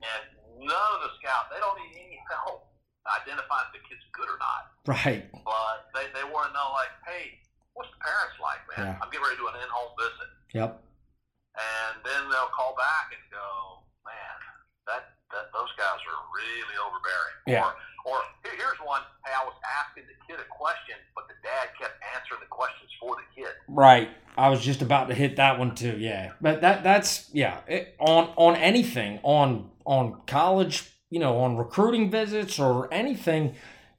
and 0.07 0.23
none 0.63 0.91
of 0.95 1.01
the 1.03 1.11
scouts 1.19 1.51
they 1.51 1.59
don't 1.59 1.75
need 1.83 1.99
any 1.99 2.19
help 2.31 2.71
identifying 3.03 3.67
if 3.75 3.83
the 3.83 3.83
kid's 3.91 4.07
good 4.15 4.31
or 4.31 4.39
not 4.39 4.71
right 4.87 5.27
but 5.43 5.91
they, 5.91 6.07
they 6.15 6.23
want 6.31 6.47
to 6.47 6.53
know 6.55 6.71
like 6.71 6.95
hey 7.03 7.43
what's 7.75 7.91
the 7.93 8.01
parents 8.01 8.37
like, 8.41 8.63
man? 8.73 8.93
Yeah. 8.93 9.01
I'm 9.01 9.09
getting 9.09 9.25
ready 9.25 9.37
to 9.41 9.43
do 9.45 9.49
an 9.49 9.57
in-home 9.61 9.93
visit. 9.97 10.31
Yep. 10.57 10.71
And 11.57 11.95
then 12.05 12.23
they'll 12.33 12.53
call 12.53 12.73
back 12.77 13.13
and 13.13 13.23
go, 13.29 13.85
man, 14.05 14.37
that, 14.89 15.21
that 15.33 15.53
those 15.53 15.73
guys 15.77 16.01
are 16.01 16.21
really 16.33 16.77
overbearing. 16.81 17.37
Yeah. 17.49 17.69
Or, 17.69 17.77
or 18.05 18.19
here's 18.45 18.79
one. 18.85 19.03
Hey, 19.25 19.33
I 19.33 19.45
was 19.45 19.55
asking 19.81 20.05
the 20.05 20.17
kid 20.27 20.41
a 20.41 20.49
question, 20.51 20.97
but 21.15 21.29
the 21.29 21.35
dad 21.43 21.69
kept 21.79 21.95
answering 22.17 22.41
the 22.41 22.47
questions 22.47 22.91
for 23.01 23.17
the 23.17 23.43
kid. 23.43 23.53
Right. 23.69 24.11
I 24.37 24.49
was 24.49 24.61
just 24.63 24.83
about 24.83 25.09
to 25.09 25.15
hit 25.15 25.37
that 25.37 25.59
one 25.59 25.75
too. 25.75 25.97
Yeah. 25.99 26.33
But 26.41 26.61
that 26.63 26.83
that's 26.83 27.31
yeah. 27.33 27.61
It, 27.67 27.95
on 27.99 28.33
on 28.37 28.57
anything 28.57 29.21
on 29.23 29.71
on 29.85 30.23
college, 30.27 30.91
you 31.11 31.19
know, 31.19 31.39
on 31.39 31.57
recruiting 31.57 32.11
visits 32.11 32.59
or 32.59 32.93
anything, 32.93 33.55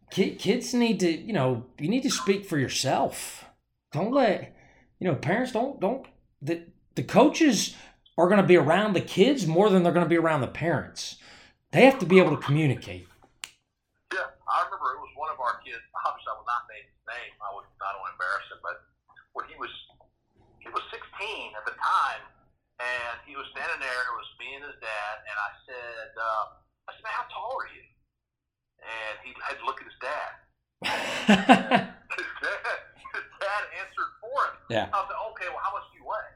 kids 0.09 0.73
need 0.73 0.99
to 1.01 1.11
you 1.11 1.33
know 1.33 1.65
you 1.79 1.89
need 1.89 2.03
to 2.03 2.11
speak 2.11 2.45
for 2.45 2.59
yourself 2.59 3.45
don't 3.91 4.11
let 4.11 4.55
you 4.99 5.07
know 5.07 5.15
parents 5.15 5.51
don't 5.51 5.79
don't 5.79 6.05
the 6.41 6.61
the 6.95 7.03
coaches 7.03 7.75
are 8.17 8.27
going 8.27 8.41
to 8.41 8.47
be 8.47 8.57
around 8.57 8.93
the 8.93 9.01
kids 9.01 9.47
more 9.47 9.69
than 9.69 9.83
they're 9.83 9.93
going 9.93 10.05
to 10.05 10.09
be 10.09 10.17
around 10.17 10.41
the 10.41 10.47
parents. 10.47 11.17
They 11.71 11.85
have 11.85 11.97
to 11.99 12.05
be 12.05 12.19
able 12.19 12.35
to 12.35 12.41
communicate. 12.41 13.07
Yeah, 14.13 14.19
I 14.47 14.63
remember 14.65 14.93
it 14.93 15.01
was 15.01 15.09
one 15.15 15.31
of 15.33 15.39
our 15.39 15.57
kids. 15.65 15.81
Obviously, 16.05 16.29
I 16.29 16.32
will 16.43 16.51
not 16.51 16.67
name 16.67 16.83
his 16.83 17.03
name. 17.07 17.33
I 17.39 17.55
would 17.55 17.63
I 17.79 17.89
don't 17.95 18.11
embarrass 18.11 18.51
him, 18.51 18.59
but 18.59 18.83
when 19.31 19.47
he 19.47 19.55
was 19.55 19.71
he 20.59 20.67
was 20.67 20.83
16 20.91 20.99
at 21.55 21.63
the 21.63 21.75
time, 21.79 22.23
and 22.83 23.15
he 23.23 23.39
was 23.39 23.47
standing 23.55 23.79
there. 23.79 23.99
It 24.11 24.15
was 24.19 24.27
me 24.39 24.59
and 24.59 24.63
his 24.67 24.75
dad, 24.83 25.15
and 25.23 25.35
I 25.39 25.49
said, 25.67 26.09
uh, 26.15 26.43
I 26.87 26.89
said, 26.95 27.03
man, 27.03 27.15
how 27.15 27.27
tall 27.31 27.55
are 27.55 27.71
you? 27.71 27.83
And 28.83 29.15
he 29.23 29.31
had 29.43 29.59
to 29.59 29.65
look 29.67 29.79
at 29.79 29.87
his 29.87 29.99
dad. 30.03 30.31
his 32.19 32.31
dad 32.43 32.83
dad 33.43 33.63
answered 33.83 34.11
for 34.23 34.39
him. 34.47 34.55
Yeah. 34.71 34.87
I 34.91 34.97
was 35.03 35.07
like, 35.11 35.23
okay, 35.35 35.47
well, 35.51 35.63
how 35.63 35.75
much 35.75 35.87
do 35.91 35.99
you 35.99 36.07
weigh? 36.07 36.31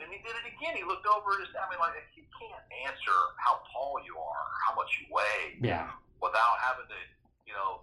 And 0.00 0.08
he 0.12 0.20
did 0.20 0.32
it 0.32 0.48
again. 0.48 0.76
He 0.76 0.84
looked 0.84 1.08
over 1.08 1.36
at 1.36 1.44
his. 1.44 1.52
Dad. 1.52 1.64
I 1.64 1.72
mean, 1.72 1.80
like 1.80 1.96
you 2.16 2.24
can't 2.36 2.64
answer 2.84 3.16
how 3.40 3.64
tall 3.72 3.96
you 4.04 4.16
are, 4.16 4.44
how 4.68 4.76
much 4.76 4.88
you 5.00 5.08
weigh, 5.08 5.56
yeah, 5.60 5.88
without 6.20 6.60
having 6.60 6.84
to, 6.88 7.00
you 7.48 7.56
know, 7.56 7.80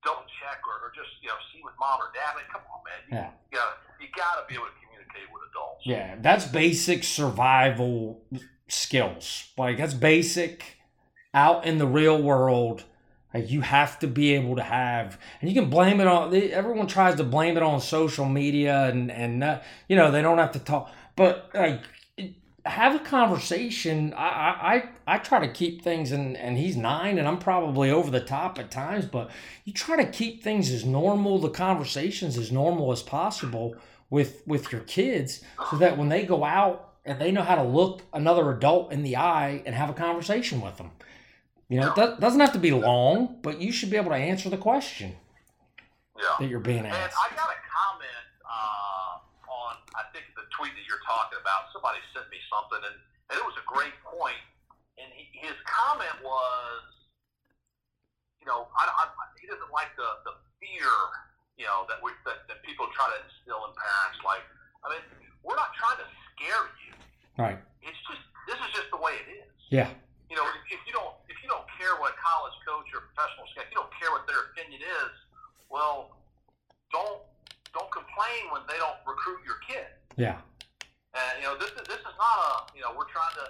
double 0.00 0.24
check 0.40 0.64
or, 0.76 0.88
or 0.88 0.92
just 0.94 1.08
you 1.22 1.28
know 1.28 1.34
see 1.52 1.60
with 1.64 1.74
mom 1.80 2.00
or 2.00 2.12
dad. 2.12 2.34
I 2.34 2.36
mean, 2.36 2.46
come 2.52 2.62
on, 2.68 2.84
man. 2.84 3.00
You, 3.08 3.16
yeah. 3.16 3.30
You 3.50 3.58
gotta, 3.58 3.76
you 4.00 4.08
gotta 4.14 4.46
be 4.48 4.54
able 4.54 4.66
to 4.66 4.76
communicate 4.84 5.32
with 5.32 5.42
adults. 5.50 5.82
Yeah, 5.84 6.16
that's 6.20 6.44
basic 6.44 7.04
survival 7.04 8.20
skills. 8.68 9.48
Like 9.56 9.78
that's 9.78 9.94
basic 9.94 10.76
out 11.32 11.64
in 11.64 11.78
the 11.78 11.86
real 11.86 12.20
world 12.20 12.84
like 13.36 13.50
you 13.50 13.60
have 13.60 13.98
to 13.98 14.06
be 14.06 14.32
able 14.32 14.56
to 14.56 14.62
have, 14.62 15.18
and 15.40 15.50
you 15.50 15.60
can 15.60 15.68
blame 15.68 16.00
it 16.00 16.06
on. 16.06 16.34
Everyone 16.34 16.86
tries 16.86 17.16
to 17.16 17.24
blame 17.24 17.58
it 17.58 17.62
on 17.62 17.82
social 17.82 18.24
media, 18.24 18.86
and 18.86 19.10
and 19.10 19.44
uh, 19.44 19.60
you 19.88 19.96
know 19.96 20.10
they 20.10 20.22
don't 20.22 20.38
have 20.38 20.52
to 20.52 20.58
talk. 20.58 20.90
But 21.16 21.50
like, 21.52 21.82
have 22.66 22.94
a 22.94 22.98
conversation. 22.98 24.12
I 24.14 24.88
I 25.06 25.14
I 25.14 25.18
try 25.18 25.40
to 25.40 25.52
keep 25.52 25.82
things, 25.82 26.12
and 26.12 26.36
and 26.36 26.58
he's 26.58 26.76
nine, 26.76 27.18
and 27.18 27.26
I'm 27.26 27.38
probably 27.38 27.90
over 27.90 28.10
the 28.10 28.20
top 28.20 28.58
at 28.58 28.70
times. 28.70 29.06
But 29.06 29.30
you 29.64 29.72
try 29.72 29.96
to 29.96 30.10
keep 30.10 30.42
things 30.42 30.70
as 30.70 30.84
normal, 30.84 31.38
the 31.38 31.50
conversations 31.50 32.36
as 32.36 32.52
normal 32.52 32.92
as 32.92 33.02
possible 33.02 33.76
with 34.10 34.42
with 34.46 34.72
your 34.72 34.82
kids 34.82 35.42
so 35.70 35.76
that 35.78 35.96
when 35.96 36.08
they 36.08 36.24
go 36.24 36.44
out 36.44 36.94
and 37.04 37.20
they 37.20 37.30
know 37.30 37.42
how 37.42 37.54
to 37.54 37.62
look 37.62 38.02
another 38.12 38.50
adult 38.50 38.92
in 38.92 39.02
the 39.02 39.16
eye 39.16 39.62
and 39.64 39.74
have 39.74 39.88
a 39.88 39.94
conversation 39.94 40.60
with 40.60 40.76
them. 40.76 40.90
You 41.68 41.80
know, 41.80 41.92
it 41.96 42.20
doesn't 42.20 42.38
have 42.38 42.52
to 42.52 42.60
be 42.60 42.70
long, 42.70 43.38
but 43.42 43.60
you 43.60 43.72
should 43.72 43.90
be 43.90 43.96
able 43.96 44.10
to 44.10 44.16
answer 44.16 44.48
the 44.48 44.56
question 44.56 45.16
yeah. 46.16 46.36
that 46.38 46.48
you're 46.48 46.60
being 46.60 46.86
asked. 46.86 47.16
I 47.18 47.34
got 47.34 47.50
a 47.50 47.58
comment 47.66 48.26
uh, 48.44 49.50
on, 49.50 49.76
I 49.94 50.02
think 50.12 50.26
the 50.36 50.42
tweet 50.56 50.72
that 50.74 50.86
you're 50.86 50.95
talking 51.06 51.38
about. 51.38 51.70
Somebody 51.70 52.02
sent 52.10 52.26
me 52.28 52.42
something, 52.50 52.82
and, 52.82 52.96
and 53.30 53.34
it 53.38 53.46
was 53.46 53.54
a 53.56 53.64
great 53.64 53.94
point. 54.02 54.42
And 54.98 55.08
he, 55.14 55.30
his 55.38 55.54
comment 55.64 56.18
was, 56.20 56.82
you 58.42 58.46
know, 58.50 58.66
I, 58.74 58.90
I, 58.90 59.04
he 59.38 59.46
doesn't 59.46 59.70
like 59.70 59.94
the, 59.94 60.08
the 60.26 60.34
fear, 60.58 60.92
you 61.56 61.64
know, 61.64 61.86
that 61.86 62.02
we 62.02 62.10
that, 62.26 62.44
that 62.50 62.58
people 62.66 62.90
try 62.92 63.06
to 63.08 63.18
instill 63.22 63.62
in 63.68 63.72
parents. 63.78 64.18
Like, 64.26 64.42
I 64.82 64.92
mean, 64.92 65.04
we're 65.46 65.56
not 65.56 65.70
trying 65.78 66.00
to 66.02 66.08
scare 66.32 66.66
you. 66.82 66.92
Right. 67.38 67.60
It's 67.84 68.00
just 68.08 68.24
this 68.48 68.58
is 68.58 68.70
just 68.74 68.88
the 68.90 69.00
way 69.00 69.14
it 69.20 69.28
is. 69.44 69.52
Yeah. 69.68 69.92
You 70.32 70.34
know, 70.34 70.46
if, 70.48 70.80
if 70.80 70.82
you 70.88 70.92
don't 70.96 71.12
if 71.28 71.36
you 71.44 71.48
don't 71.52 71.68
care 71.76 71.94
what 72.00 72.16
a 72.16 72.18
college 72.18 72.56
coach 72.64 72.88
or 72.96 73.06
professional 73.12 73.46
scout, 73.52 73.68
if 73.68 73.76
you 73.76 73.78
don't 73.78 73.94
care 74.00 74.10
what 74.10 74.24
their 74.24 74.50
opinion 74.50 74.80
is, 74.80 75.12
well, 75.68 76.16
don't 76.88 77.20
don't 77.76 77.92
complain 77.92 78.48
when 78.48 78.64
they 78.64 78.80
don't 78.80 78.96
recruit 79.04 79.44
your 79.44 79.60
kid. 79.68 79.92
Yeah. 80.16 80.40
Know, 81.46 81.54
this 81.62 81.70
is 81.78 81.86
this 81.86 82.02
is 82.02 82.14
not 82.18 82.36
a 82.42 82.50
you 82.74 82.82
know 82.82 82.90
we're 82.98 83.06
trying 83.06 83.30
to 83.38 83.46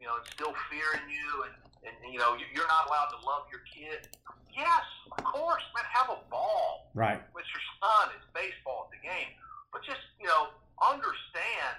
you 0.00 0.08
know 0.08 0.16
instill 0.24 0.56
fear 0.72 0.96
in 0.96 1.04
you 1.12 1.28
and 1.44 1.52
and 1.84 1.92
you 2.08 2.16
know 2.18 2.32
you- 2.40 2.48
you're 2.56 2.66
not 2.72 2.88
allowed 2.88 3.12
to 3.12 3.20
love 3.20 3.44
your 3.52 3.60
kid. 3.68 4.08
Yes, 4.48 4.84
of 5.12 5.20
course, 5.24 5.60
man, 5.76 5.84
have 5.92 6.08
a 6.08 6.16
ball 6.32 6.88
Right. 6.94 7.20
with 7.36 7.44
your 7.52 7.60
son. 7.82 8.14
It's 8.16 8.24
baseball, 8.32 8.88
it's 8.88 8.96
a 8.96 9.02
game. 9.04 9.28
But 9.76 9.82
just 9.84 10.00
you 10.18 10.26
know, 10.26 10.48
understand 10.80 11.76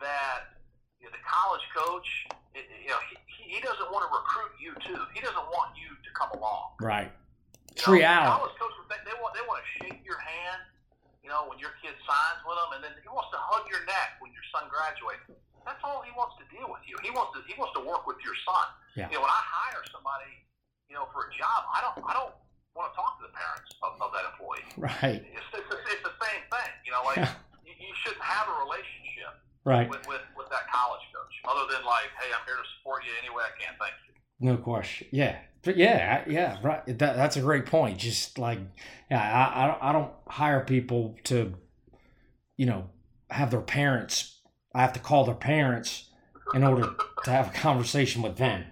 that 0.00 0.54
you 1.00 1.06
know, 1.08 1.12
the 1.16 1.24
college 1.26 1.64
coach, 1.74 2.06
it, 2.54 2.68
you 2.84 2.90
know, 2.94 3.00
he, 3.10 3.16
he 3.56 3.60
doesn't 3.60 3.90
want 3.90 4.04
to 4.06 4.10
recruit 4.14 4.52
you 4.60 4.74
too. 4.86 5.00
He 5.14 5.20
doesn't 5.20 5.48
want 5.50 5.74
you 5.74 5.90
to 5.90 6.10
come 6.14 6.30
along. 6.38 6.76
Right. 6.80 7.10
It's 7.72 7.82
You 7.86 7.94
know, 7.94 7.98
reality. 7.98 8.30
College 8.30 8.56
coaches, 8.60 8.84
they, 8.88 9.00
they 9.10 9.16
want 9.18 9.34
they 9.34 9.42
want 9.48 9.58
to 9.64 9.68
shake 9.82 10.04
your 10.06 10.18
hand, 10.22 10.60
know, 11.30 11.46
when 11.48 11.56
your 11.62 11.72
kid 11.80 11.94
signs 12.04 12.40
with 12.44 12.58
them, 12.58 12.70
and 12.76 12.80
then 12.84 12.92
he 13.00 13.08
wants 13.08 13.30
to 13.32 13.38
hug 13.40 13.64
your 13.70 13.80
neck 13.86 14.18
when 14.18 14.34
your 14.34 14.44
son 14.50 14.66
graduates. 14.68 15.24
That's 15.64 15.78
all 15.86 16.02
he 16.02 16.10
wants 16.16 16.34
to 16.40 16.44
deal 16.50 16.66
with 16.66 16.82
you. 16.88 16.96
He 17.04 17.12
wants 17.14 17.36
to 17.36 17.44
he 17.46 17.54
wants 17.60 17.72
to 17.78 17.82
work 17.84 18.08
with 18.08 18.18
your 18.24 18.34
son. 18.44 18.66
Yeah. 18.98 19.06
You 19.12 19.20
know, 19.20 19.24
when 19.28 19.32
I 19.32 19.42
hire 19.44 19.84
somebody, 19.92 20.32
you 20.90 20.96
know, 20.98 21.06
for 21.14 21.28
a 21.28 21.30
job, 21.36 21.68
I 21.70 21.84
don't 21.84 22.00
I 22.04 22.12
don't 22.16 22.32
want 22.74 22.90
to 22.90 22.94
talk 22.96 23.20
to 23.20 23.28
the 23.28 23.34
parents 23.36 23.68
of, 23.84 23.98
of 24.00 24.08
that 24.16 24.24
employee. 24.34 24.64
Right. 24.78 25.20
It's, 25.20 25.46
it's, 25.52 25.68
the- 25.68 25.84
it's 25.90 26.04
the 26.06 26.16
same 26.22 26.42
thing. 26.48 26.70
You 26.88 26.96
know, 26.96 27.02
like 27.04 27.20
you, 27.66 27.74
you 27.76 27.92
shouldn't 28.02 28.24
have 28.24 28.48
a 28.48 28.56
relationship 28.64 29.36
Right. 29.68 29.84
with, 29.92 30.00
with 30.08 30.24
with 30.40 30.48
that 30.48 30.64
college 30.72 31.04
coach, 31.12 31.34
other 31.44 31.68
than 31.68 31.84
like, 31.84 32.08
hey, 32.16 32.32
I'm 32.32 32.40
here 32.48 32.56
to 32.56 32.66
support 32.80 33.04
you 33.04 33.12
any 33.20 33.28
way 33.28 33.44
I 33.44 33.52
can. 33.60 33.76
Thank 33.76 33.92
you. 34.08 34.16
No 34.40 34.56
question. 34.56 35.06
Yeah. 35.10 35.36
But 35.62 35.76
yeah, 35.76 36.24
yeah, 36.26 36.56
right. 36.62 36.86
That, 36.86 37.16
that's 37.16 37.36
a 37.36 37.42
great 37.42 37.66
point. 37.66 37.98
Just 37.98 38.38
like, 38.38 38.58
yeah, 39.10 39.20
I, 39.20 39.64
I, 39.64 39.66
don't, 39.66 39.82
I 39.82 39.92
don't 39.92 40.10
hire 40.26 40.64
people 40.64 41.16
to, 41.24 41.52
you 42.56 42.64
know, 42.64 42.88
have 43.30 43.50
their 43.50 43.60
parents. 43.60 44.38
I 44.74 44.80
have 44.80 44.94
to 44.94 45.00
call 45.00 45.24
their 45.24 45.34
parents 45.34 46.08
in 46.54 46.64
order 46.64 46.88
to 47.24 47.30
have 47.30 47.48
a 47.48 47.52
conversation 47.52 48.22
with 48.22 48.36
them 48.38 48.64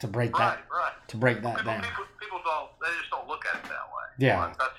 to 0.00 0.08
break 0.08 0.32
that 0.36 0.64
right. 0.74 0.92
to 1.08 1.16
break 1.16 1.42
that 1.42 1.58
People, 1.58 1.72
down. 1.72 1.82
people, 1.82 2.04
people 2.20 2.40
don't. 2.44 2.68
They 2.82 2.88
just 2.98 3.10
don't 3.10 3.28
look 3.28 3.44
at 3.46 3.60
it 3.60 3.62
that 3.64 3.70
way. 3.70 4.26
Yeah. 4.26 4.48
But 4.48 4.58
that's 4.58 4.72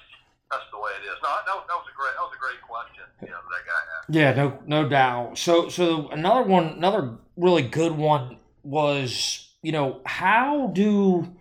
that's 0.51 0.63
the 0.71 0.77
way 0.77 0.91
it 1.01 1.05
is. 1.07 1.15
No, 1.23 1.29
that, 1.29 1.55
was- 1.55 1.65
that 1.67 1.75
was 1.75 1.87
a 1.91 1.95
great. 1.97 2.13
That 2.15 2.21
was 2.23 2.33
a 2.35 2.39
great 2.39 2.61
question. 2.61 3.03
You 3.21 3.29
know, 3.29 3.37
that 3.37 3.65
guy 3.65 3.79
had. 3.95 4.15
Yeah, 4.15 4.43
no, 4.43 4.81
no 4.83 4.89
doubt. 4.89 5.37
So, 5.37 5.69
so 5.69 6.09
another 6.09 6.43
one, 6.43 6.65
another 6.67 7.17
really 7.37 7.61
good 7.63 7.93
one 7.93 8.37
was, 8.63 9.52
you 9.63 9.71
know, 9.71 10.01
how 10.05 10.67
do 10.67 11.33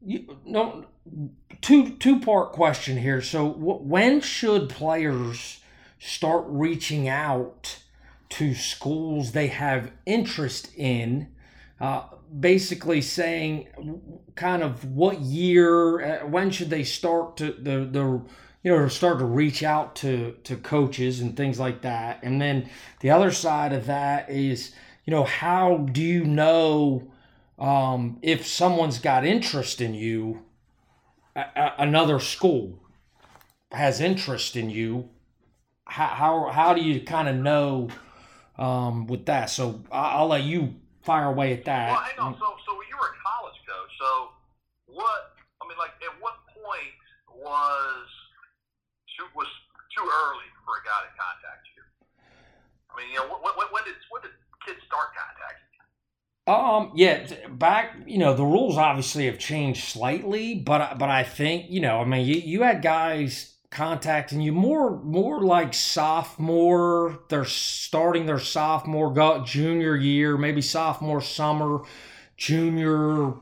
you 0.00 0.38
no 0.46 0.86
two 1.60 1.90
two 1.96 2.20
part 2.20 2.52
question 2.52 2.96
here. 2.96 3.20
So, 3.20 3.50
wh- 3.50 3.84
when 3.84 4.20
should 4.20 4.70
players 4.70 5.60
start 5.98 6.44
reaching 6.48 7.08
out 7.08 7.78
to 8.30 8.54
schools 8.54 9.32
they 9.32 9.48
have 9.48 9.90
interest 10.06 10.70
in? 10.76 11.28
Uh, 11.78 12.04
basically 12.40 13.02
saying 13.02 13.68
kind 14.34 14.62
of 14.62 14.84
what 14.84 15.20
year 15.20 16.20
uh, 16.22 16.26
when 16.26 16.50
should 16.50 16.70
they 16.70 16.84
start 16.84 17.36
to 17.36 17.52
the 17.52 17.84
the 17.84 18.22
you 18.62 18.76
know 18.76 18.88
start 18.88 19.18
to 19.18 19.24
reach 19.24 19.62
out 19.62 19.94
to 19.94 20.34
to 20.42 20.56
coaches 20.56 21.20
and 21.20 21.36
things 21.36 21.60
like 21.60 21.82
that 21.82 22.18
and 22.22 22.40
then 22.40 22.68
the 23.00 23.10
other 23.10 23.30
side 23.30 23.72
of 23.72 23.86
that 23.86 24.28
is 24.28 24.74
you 25.04 25.10
know 25.10 25.22
how 25.22 25.76
do 25.92 26.02
you 26.02 26.24
know 26.24 27.06
um, 27.58 28.18
if 28.22 28.46
someone's 28.46 28.98
got 28.98 29.24
interest 29.24 29.80
in 29.80 29.94
you 29.94 30.44
a, 31.34 31.40
a- 31.56 31.74
another 31.78 32.18
school 32.20 32.78
has 33.72 34.00
interest 34.00 34.56
in 34.56 34.70
you 34.70 35.08
how 35.86 36.06
how, 36.08 36.50
how 36.50 36.74
do 36.74 36.80
you 36.82 37.00
kind 37.00 37.28
of 37.28 37.36
know 37.36 37.88
um, 38.58 39.06
with 39.06 39.26
that 39.26 39.50
so 39.50 39.80
I- 39.90 40.16
I'll 40.16 40.28
let 40.28 40.42
you 40.42 40.74
fire 41.02 41.26
away 41.26 41.52
at 41.52 41.64
that 41.66 41.92
Well, 41.92 42.00
hang 42.02 42.18
on. 42.18 42.34
So, 42.38 42.56
so 42.66 42.72
you 42.90 42.96
were 42.98 43.14
a 43.14 43.18
college 43.22 43.58
coach. 43.62 43.92
So, 44.00 44.30
what? 44.90 45.38
I 45.62 45.68
mean, 45.68 45.78
like, 45.78 45.94
at 46.02 46.14
what 46.18 46.34
point 46.50 46.98
was 47.30 48.08
too, 49.14 49.26
was 49.38 49.46
too 49.94 50.02
early 50.02 50.48
for 50.66 50.80
a 50.80 50.82
guy 50.82 51.06
to 51.06 51.12
contact 51.14 51.62
you? 51.78 51.82
I 52.90 52.92
mean, 52.98 53.08
you 53.14 53.22
know, 53.22 53.28
when, 53.38 53.54
when, 53.54 53.68
when 53.70 53.84
did 53.84 53.94
when 54.10 54.22
did 54.26 54.34
kids 54.66 54.82
start 54.88 55.14
contacting? 55.14 55.35
Um. 56.46 56.92
Yeah. 56.94 57.26
Back. 57.50 57.96
You 58.06 58.18
know, 58.18 58.34
the 58.34 58.44
rules 58.44 58.76
obviously 58.76 59.26
have 59.26 59.38
changed 59.38 59.84
slightly, 59.84 60.54
but 60.54 60.98
but 60.98 61.08
I 61.08 61.22
think 61.24 61.70
you 61.70 61.80
know. 61.80 62.00
I 62.00 62.04
mean, 62.04 62.26
you, 62.26 62.36
you 62.36 62.62
had 62.62 62.82
guys 62.82 63.54
contacting 63.70 64.40
you 64.40 64.52
more 64.52 65.02
more 65.02 65.42
like 65.42 65.74
sophomore. 65.74 67.18
They're 67.28 67.44
starting 67.44 68.26
their 68.26 68.38
sophomore, 68.38 69.12
go 69.12 69.44
junior 69.44 69.96
year, 69.96 70.36
maybe 70.36 70.62
sophomore 70.62 71.20
summer, 71.20 71.80
junior 72.36 73.34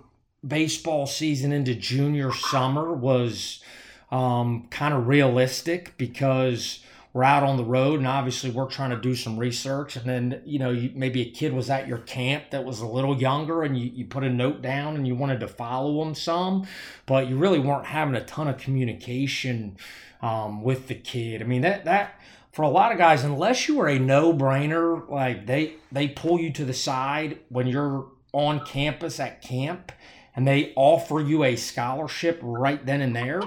baseball 0.46 1.06
season 1.06 1.52
into 1.52 1.74
junior 1.74 2.32
summer 2.32 2.92
was 2.92 3.62
um, 4.10 4.66
kind 4.70 4.94
of 4.94 5.06
realistic 5.06 5.96
because 5.96 6.83
we're 7.14 7.22
out 7.22 7.44
on 7.44 7.56
the 7.56 7.64
road 7.64 8.00
and 8.00 8.08
obviously 8.08 8.50
we're 8.50 8.66
trying 8.66 8.90
to 8.90 8.96
do 8.96 9.14
some 9.14 9.38
research. 9.38 9.94
And 9.94 10.04
then 10.04 10.42
you 10.44 10.58
know 10.58 10.70
you, 10.70 10.90
maybe 10.94 11.22
a 11.22 11.30
kid 11.30 11.54
was 11.54 11.70
at 11.70 11.88
your 11.88 11.98
camp 11.98 12.50
that 12.50 12.64
was 12.64 12.80
a 12.80 12.86
little 12.86 13.16
younger 13.18 13.62
and 13.62 13.78
you, 13.78 13.90
you 13.94 14.04
put 14.04 14.24
a 14.24 14.28
note 14.28 14.60
down 14.60 14.96
and 14.96 15.06
you 15.06 15.14
wanted 15.14 15.40
to 15.40 15.48
follow 15.48 16.04
them 16.04 16.14
some 16.14 16.66
but 17.06 17.28
you 17.28 17.36
really 17.36 17.60
weren't 17.60 17.86
having 17.86 18.16
a 18.16 18.24
ton 18.24 18.48
of 18.48 18.58
communication 18.58 19.76
um, 20.20 20.62
with 20.62 20.88
the 20.88 20.94
kid. 20.94 21.40
I 21.40 21.44
mean 21.44 21.62
that 21.62 21.84
that 21.84 22.20
for 22.52 22.62
a 22.62 22.68
lot 22.68 22.90
of 22.90 22.98
guys 22.98 23.22
unless 23.22 23.68
you 23.68 23.80
are 23.80 23.88
a 23.88 23.98
no-brainer 23.98 25.08
like 25.08 25.46
they 25.46 25.76
they 25.92 26.08
pull 26.08 26.40
you 26.40 26.52
to 26.52 26.64
the 26.64 26.74
side 26.74 27.38
when 27.48 27.68
you're 27.68 28.08
on 28.32 28.66
campus 28.66 29.20
at 29.20 29.40
camp 29.40 29.92
and 30.34 30.48
they 30.48 30.72
offer 30.74 31.20
you 31.20 31.44
a 31.44 31.54
scholarship 31.54 32.40
right 32.42 32.84
then 32.84 33.00
and 33.00 33.14
there. 33.14 33.40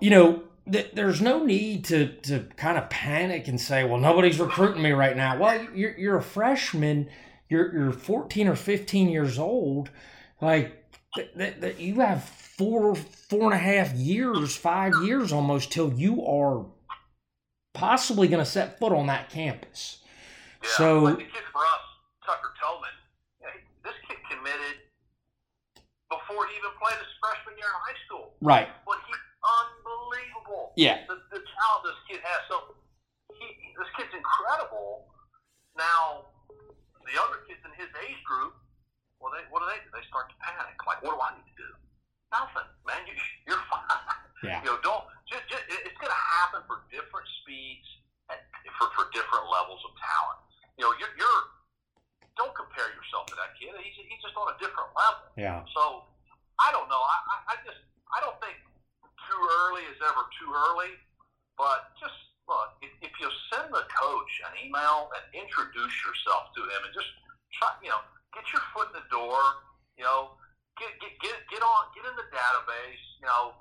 You 0.00 0.10
know 0.10 0.42
there's 0.66 1.20
no 1.20 1.44
need 1.44 1.84
to 1.86 2.08
to 2.22 2.40
kind 2.56 2.78
of 2.78 2.88
panic 2.90 3.48
and 3.48 3.60
say, 3.60 3.84
well, 3.84 3.98
nobody's 4.00 4.40
recruiting 4.40 4.82
me 4.82 4.92
right 4.92 5.16
now. 5.16 5.36
Well, 5.38 5.66
you're 5.74 5.96
you're 5.98 6.16
a 6.16 6.22
freshman, 6.22 7.08
you're 7.48 7.72
you're 7.74 7.92
14 7.92 8.48
or 8.48 8.56
15 8.56 9.08
years 9.10 9.38
old, 9.38 9.90
like 10.40 10.84
th- 11.14 11.30
th- 11.36 11.60
th- 11.60 11.78
you 11.78 12.00
have 12.00 12.24
four 12.24 12.94
four 12.94 13.44
and 13.44 13.54
a 13.54 13.58
half 13.58 13.92
years, 13.92 14.56
five 14.56 14.92
years 15.04 15.32
almost 15.32 15.70
till 15.70 15.92
you 15.92 16.24
are 16.24 16.64
possibly 17.74 18.28
going 18.28 18.42
to 18.42 18.50
set 18.50 18.78
foot 18.78 18.92
on 18.92 19.06
that 19.08 19.28
campus. 19.30 19.98
Yeah, 20.62 20.70
So- 20.70 20.98
like 21.00 21.18
the 21.18 21.24
kid 21.24 21.42
for 21.52 21.58
us, 21.60 21.84
Tucker 22.24 22.52
Tillman, 22.58 22.88
this 23.84 23.94
kid 24.08 24.16
committed 24.30 24.76
before 26.08 26.46
he 26.46 26.56
even 26.56 26.70
played 26.80 26.96
his 26.96 27.12
freshman 27.20 27.58
year 27.58 27.66
in 27.66 27.80
high 27.84 27.98
school. 28.06 28.32
Right. 28.40 28.68
Unbelievable. 28.68 29.03
Yeah. 30.76 31.06
The, 31.06 31.16
the 31.30 31.40
talent 31.42 31.82
this 31.86 32.00
kid 32.10 32.20
has. 32.22 32.40
So 32.50 32.74
he, 33.34 33.46
this 33.78 33.90
kid's 33.98 34.14
incredible. 34.14 35.10
Now, 35.78 36.30
the 37.02 37.14
other 37.18 37.42
kids 37.46 37.62
in 37.66 37.72
his 37.78 37.90
age 38.06 38.20
group, 38.26 38.54
well, 39.18 39.34
they 39.34 39.42
what 39.50 39.62
do 39.62 39.66
they 39.70 39.80
do? 39.82 39.90
They 39.94 40.04
start 40.10 40.30
to 40.30 40.36
panic. 40.42 40.78
Like, 40.86 41.02
what 41.02 41.14
do 41.14 41.20
I 41.20 41.34
need 41.38 41.46
to 41.46 41.56
do? 41.58 41.70
Nothing, 42.34 42.68
man. 42.86 43.02
You, 43.06 43.14
you're 43.46 43.62
fine. 43.70 43.86
Yeah. 44.42 44.60
You 44.60 44.74
know, 44.74 44.78
don't. 44.84 45.06
Just, 45.24 45.48
just, 45.48 45.64
it's 45.70 45.96
going 45.96 46.12
to 46.12 46.24
happen 46.42 46.60
for 46.68 46.84
different 46.92 47.24
speeds 47.40 47.88
and 48.28 48.38
for, 48.76 48.92
for 48.92 49.08
different 49.16 49.48
levels 49.48 49.80
of 49.88 49.96
talent. 49.96 50.40
You 50.76 50.84
know, 50.84 50.92
you're, 51.00 51.14
you're 51.16 51.42
don't 52.36 52.54
compare 52.54 52.90
yourself 52.92 53.30
to 53.30 53.34
that 53.38 53.54
kid. 53.58 53.70
He's, 53.78 53.94
he's 53.94 54.22
just 54.22 54.34
on 54.34 54.50
a 54.50 54.56
different 54.58 54.90
level. 54.94 55.30
Yeah. 55.38 55.62
So 55.70 56.10
I 56.58 56.74
don't 56.74 56.90
know. 56.90 56.98
I, 56.98 57.16
I, 57.30 57.36
I 57.52 57.54
just 57.62 57.78
I 57.78 57.78
don't 57.78 57.78
think 57.78 57.83
too 59.44 59.52
early 59.68 59.84
is 59.92 60.00
ever 60.00 60.24
too 60.40 60.48
early. 60.48 60.96
But 61.60 61.92
just 62.00 62.16
look, 62.48 62.80
if, 62.80 62.92
if 63.04 63.12
you 63.20 63.28
send 63.52 63.68
the 63.68 63.84
coach 63.92 64.32
an 64.48 64.56
email 64.64 65.12
and 65.12 65.24
introduce 65.36 65.94
yourself 66.00 66.48
to 66.56 66.62
him 66.64 66.80
and 66.88 66.92
just 66.96 67.12
try, 67.60 67.76
you 67.84 67.92
know, 67.92 68.00
get 68.32 68.48
your 68.48 68.64
foot 68.72 68.88
in 68.90 69.04
the 69.04 69.08
door, 69.12 69.38
you 70.00 70.04
know, 70.08 70.40
get 70.80 70.90
get 70.98 71.12
get 71.20 71.36
get 71.52 71.60
on, 71.60 71.82
get 71.92 72.08
in 72.08 72.16
the 72.16 72.28
database, 72.32 73.04
you 73.20 73.28
know. 73.28 73.52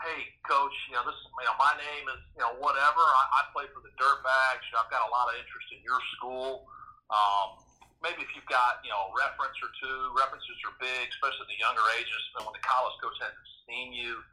Hey, 0.00 0.32
coach, 0.48 0.72
you 0.88 0.96
know 0.96 1.04
this. 1.04 1.20
You 1.28 1.44
know 1.44 1.60
my 1.60 1.76
name 1.76 2.08
is 2.08 2.20
you 2.32 2.40
know 2.40 2.56
whatever. 2.56 3.04
I, 3.04 3.24
I 3.36 3.52
play 3.52 3.68
for 3.68 3.84
the 3.84 3.92
Dirtbags. 4.00 4.64
You 4.64 4.72
know, 4.72 4.88
I've 4.88 4.88
got 4.88 5.04
a 5.04 5.12
lot 5.12 5.28
of 5.28 5.36
interest 5.36 5.68
in 5.76 5.84
your 5.84 6.00
school. 6.16 6.64
Um, 7.12 7.60
maybe 8.00 8.24
if 8.24 8.32
you've 8.32 8.48
got 8.48 8.80
you 8.80 8.88
know 8.88 8.96
a 8.96 9.10
reference 9.12 9.60
or 9.60 9.68
two, 9.76 10.16
references 10.16 10.56
are 10.64 10.72
big, 10.80 11.04
especially 11.20 11.52
the 11.52 11.60
younger 11.60 11.84
ages. 12.00 12.22
And 12.32 12.48
when 12.48 12.56
the 12.56 12.64
college 12.64 12.96
coach 13.04 13.12
hasn't 13.20 13.44
seen 13.68 13.92
you, 13.92 14.24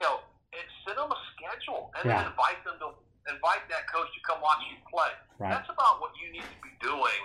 you 0.00 0.04
know, 0.08 0.24
and 0.52 0.64
send 0.84 0.98
them 0.98 1.10
a 1.10 1.20
schedule 1.34 1.92
and 1.96 2.04
Yeah. 2.06 2.22
then 2.22 2.32
invite 2.32 2.60
them 2.64 2.78
to 2.80 2.94
invite 3.28 3.68
that 3.68 3.86
coach 3.88 4.12
to 4.14 4.20
come 4.26 4.40
watch 4.40 4.60
you 4.68 4.76
play. 4.90 5.12
Right. 5.38 5.50
That's 5.50 5.68
about 5.70 6.00
what 6.00 6.16
you 6.16 6.30
need 6.32 6.42
to 6.44 6.58
be 6.62 6.70
doing 6.80 7.22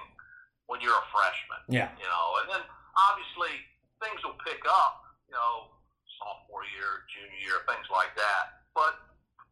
when 0.68 0.80
you're 0.82 0.98
a 0.98 1.08
freshman. 1.12 1.62
Yeah. 1.68 1.92
You 1.98 2.08
know, 2.08 2.28
and 2.44 2.50
then 2.54 2.64
obviously 3.10 3.66
things 4.00 4.24
will 4.24 4.38
pick 4.46 4.64
up. 4.68 5.04
You 5.28 5.36
know, 5.36 5.76
sophomore 6.20 6.64
year, 6.72 7.04
junior 7.12 7.40
year, 7.44 7.60
things 7.68 7.84
like 7.92 8.16
that. 8.16 8.64
But 8.74 8.96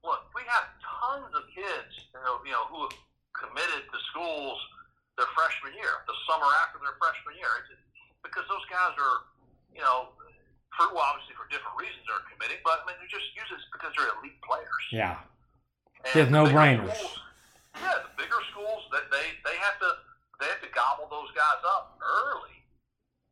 look, 0.04 0.32
we 0.34 0.42
have 0.48 0.72
tons 0.80 1.36
of 1.36 1.44
kids, 1.52 2.08
you 2.14 2.22
know, 2.24 2.40
you 2.46 2.52
know, 2.56 2.64
who 2.72 2.88
have 2.88 2.96
committed 3.36 3.84
to 3.92 3.98
schools 4.14 4.56
their 5.18 5.28
freshman 5.36 5.74
year, 5.76 6.04
the 6.08 6.16
summer 6.28 6.48
after 6.64 6.80
their 6.80 6.96
freshman 7.00 7.36
year, 7.40 7.48
it's 7.64 7.80
because 8.24 8.44
those 8.52 8.64
guys 8.68 8.92
are, 9.00 9.18
you 9.72 9.80
know, 9.80 10.12
for 10.78 10.92
well, 10.94 11.06
obviously 11.08 11.36
for 11.40 11.48
different 11.52 11.76
reasons 11.80 12.04
they're 12.08 12.24
committing, 12.32 12.60
but 12.64 12.84
I 12.84 12.92
mean 12.92 12.98
they're 13.00 13.12
just 13.12 13.28
using 13.36 13.58
it 13.60 13.68
because 13.72 13.92
they're 13.96 14.12
elite 14.20 14.40
players. 14.44 14.84
Yeah. 14.92 15.18
And 16.06 16.14
They're 16.14 16.30
the 16.30 16.36
no-brainers. 16.38 16.94
schools- 16.96 17.20
Yeah, 17.82 17.98
the 18.08 18.14
bigger 18.16 18.40
schools 18.54 18.84
that 18.96 19.10
they 19.12 19.36
they 19.48 19.58
have 19.60 19.78
to 19.84 19.90
they 20.40 20.48
have 20.52 20.62
to 20.62 20.72
gobble 20.76 21.08
those 21.12 21.32
guys 21.36 21.62
up 21.64 21.96
early, 22.04 22.60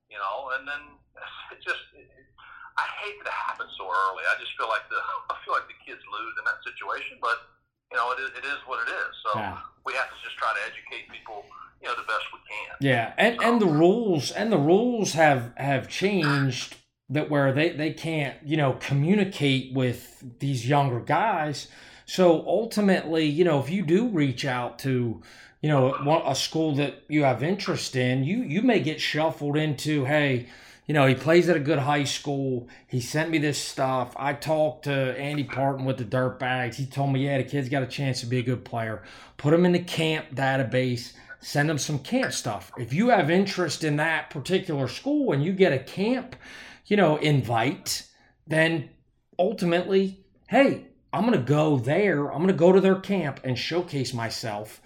you 0.09 0.17
know, 0.17 0.51
and 0.57 0.67
then 0.67 0.81
it 1.53 1.59
just 1.63 1.83
it, 1.95 2.07
I 2.75 2.85
hate 3.05 3.19
that 3.23 3.29
it 3.29 3.39
happens 3.47 3.69
so 3.77 3.85
early. 3.85 4.23
I 4.25 4.35
just 4.41 4.51
feel 4.57 4.67
like 4.71 4.87
the 4.89 4.99
I 5.33 5.35
feel 5.45 5.53
like 5.53 5.67
the 5.67 5.77
kids 5.85 6.01
lose 6.11 6.33
in 6.39 6.43
that 6.49 6.59
situation, 6.65 7.19
but 7.21 7.37
you 7.91 7.97
know 7.99 8.11
it 8.15 8.19
is, 8.23 8.29
it 8.39 8.45
is 8.47 8.59
what 8.65 8.81
it 8.87 8.91
is. 8.91 9.11
So 9.23 9.39
Yeah. 9.39 9.59
we 9.85 9.93
have 9.93 10.09
to 10.09 10.17
just 10.23 10.35
try 10.41 10.51
to 10.55 10.61
educate 10.65 11.07
people, 11.13 11.45
you 11.81 11.87
know, 11.87 11.95
the 11.95 12.07
best 12.09 12.25
we 12.33 12.39
can. 12.49 12.73
Yeah, 12.81 13.13
and 13.17 13.39
and 13.43 13.61
the 13.61 13.67
rules 13.69 14.31
and 14.31 14.51
the 14.51 14.57
rules 14.57 15.13
have 15.13 15.53
have 15.57 15.87
changed 15.87 16.75
that 17.13 17.29
where 17.29 17.51
they 17.53 17.69
they 17.69 17.91
can't 17.91 18.35
you 18.45 18.57
know 18.57 18.77
communicate 18.79 19.73
with 19.73 20.23
these 20.39 20.67
younger 20.67 20.99
guys. 20.99 21.67
So 22.05 22.45
ultimately, 22.45 23.25
you 23.25 23.45
know, 23.45 23.59
if 23.59 23.69
you 23.69 23.81
do 23.83 24.07
reach 24.09 24.45
out 24.45 24.79
to 24.79 25.21
you 25.61 25.69
know 25.69 25.93
a 26.25 26.35
school 26.35 26.75
that 26.75 27.03
you 27.07 27.23
have 27.23 27.43
interest 27.43 27.95
in, 27.95 28.23
you 28.23 28.39
you 28.43 28.61
may 28.61 28.79
get 28.79 28.99
shuffled 28.99 29.57
into 29.57 30.05
hey. 30.05 30.47
You 30.85 30.93
know, 30.93 31.07
he 31.07 31.15
plays 31.15 31.47
at 31.47 31.55
a 31.55 31.61
good 31.61 31.79
high 31.79 32.03
school. 32.03 32.67
He 32.87 32.99
sent 32.99 33.29
me 33.29 33.37
this 33.37 33.57
stuff. 33.57 34.13
I 34.17 34.33
talked 34.33 34.83
to 34.83 35.17
Andy 35.17 35.45
Partin 35.45 35.85
with 35.85 35.97
the 35.97 36.03
Dirtbags. 36.03 36.75
He 36.75 36.85
told 36.85 37.13
me, 37.13 37.23
yeah, 37.23 37.37
the 37.37 37.45
kid's 37.45 37.69
got 37.69 37.83
a 37.83 37.87
chance 37.87 38.19
to 38.19 38.25
be 38.25 38.39
a 38.39 38.43
good 38.43 38.65
player. 38.65 39.01
Put 39.37 39.53
him 39.53 39.65
in 39.65 39.71
the 39.71 39.79
camp 39.79 40.35
database 40.35 41.13
send 41.43 41.69
them 41.69 41.77
some 41.77 41.99
camp 41.99 42.31
stuff. 42.31 42.71
If 42.77 42.93
you 42.93 43.09
have 43.09 43.29
interest 43.29 43.83
in 43.83 43.97
that 43.97 44.29
particular 44.29 44.87
school 44.87 45.33
and 45.33 45.43
you 45.43 45.51
get 45.51 45.73
a 45.73 45.79
camp, 45.79 46.35
you 46.85 46.97
know, 46.97 47.17
invite, 47.17 48.07
then 48.47 48.89
ultimately, 49.39 50.25
hey, 50.47 50.87
I'm 51.11 51.25
going 51.25 51.33
to 51.33 51.45
go 51.45 51.77
there. 51.77 52.31
I'm 52.31 52.39
going 52.39 52.47
to 52.47 52.53
go 52.53 52.71
to 52.71 52.81
their 52.81 52.99
camp 52.99 53.39
and 53.43 53.57
showcase 53.57 54.13
myself 54.13 54.81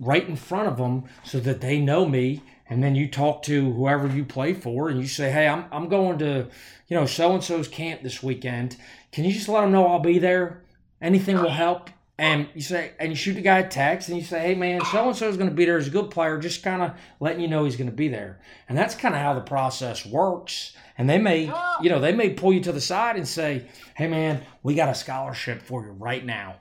right 0.00 0.28
in 0.28 0.36
front 0.36 0.68
of 0.68 0.76
them 0.76 1.04
so 1.24 1.40
that 1.40 1.60
they 1.60 1.80
know 1.80 2.06
me. 2.06 2.42
And 2.70 2.82
then 2.82 2.94
you 2.94 3.08
talk 3.08 3.42
to 3.44 3.72
whoever 3.72 4.06
you 4.08 4.24
play 4.24 4.52
for 4.52 4.88
and 4.88 5.00
you 5.00 5.06
say, 5.06 5.32
hey, 5.32 5.48
I'm, 5.48 5.64
I'm 5.72 5.88
going 5.88 6.18
to, 6.18 6.48
you 6.86 6.96
know, 6.96 7.06
so 7.06 7.32
and 7.32 7.42
so's 7.42 7.66
camp 7.66 8.02
this 8.02 8.22
weekend. 8.22 8.76
Can 9.10 9.24
you 9.24 9.32
just 9.32 9.48
let 9.48 9.62
them 9.62 9.72
know 9.72 9.86
I'll 9.86 10.00
be 10.00 10.18
there? 10.18 10.62
Anything 11.00 11.36
will 11.36 11.50
help. 11.50 11.90
And 12.20 12.48
you 12.52 12.62
say, 12.62 12.92
and 12.98 13.10
you 13.10 13.16
shoot 13.16 13.34
the 13.34 13.40
guy 13.40 13.60
a 13.60 13.68
text, 13.68 14.08
and 14.08 14.18
you 14.18 14.24
say, 14.24 14.40
"Hey 14.40 14.54
man, 14.56 14.84
so 14.86 15.06
and 15.06 15.16
so 15.16 15.28
is 15.28 15.36
going 15.36 15.50
to 15.50 15.54
be 15.54 15.64
there. 15.64 15.78
He's 15.78 15.86
a 15.86 15.90
good 15.90 16.10
player. 16.10 16.36
Just 16.36 16.64
kind 16.64 16.82
of 16.82 16.92
letting 17.20 17.40
you 17.40 17.46
know 17.46 17.64
he's 17.64 17.76
going 17.76 17.90
to 17.90 17.96
be 17.96 18.08
there." 18.08 18.40
And 18.68 18.76
that's 18.76 18.96
kind 18.96 19.14
of 19.14 19.20
how 19.20 19.34
the 19.34 19.40
process 19.40 20.04
works. 20.04 20.72
And 20.96 21.08
they 21.08 21.18
may, 21.18 21.44
you 21.80 21.88
know, 21.88 22.00
they 22.00 22.12
may 22.12 22.30
pull 22.30 22.52
you 22.52 22.60
to 22.62 22.72
the 22.72 22.80
side 22.80 23.14
and 23.14 23.26
say, 23.26 23.66
"Hey 23.94 24.08
man, 24.08 24.42
we 24.64 24.74
got 24.74 24.88
a 24.88 24.94
scholarship 24.94 25.62
for 25.62 25.84
you 25.84 25.92
right 25.92 26.24
now, 26.24 26.56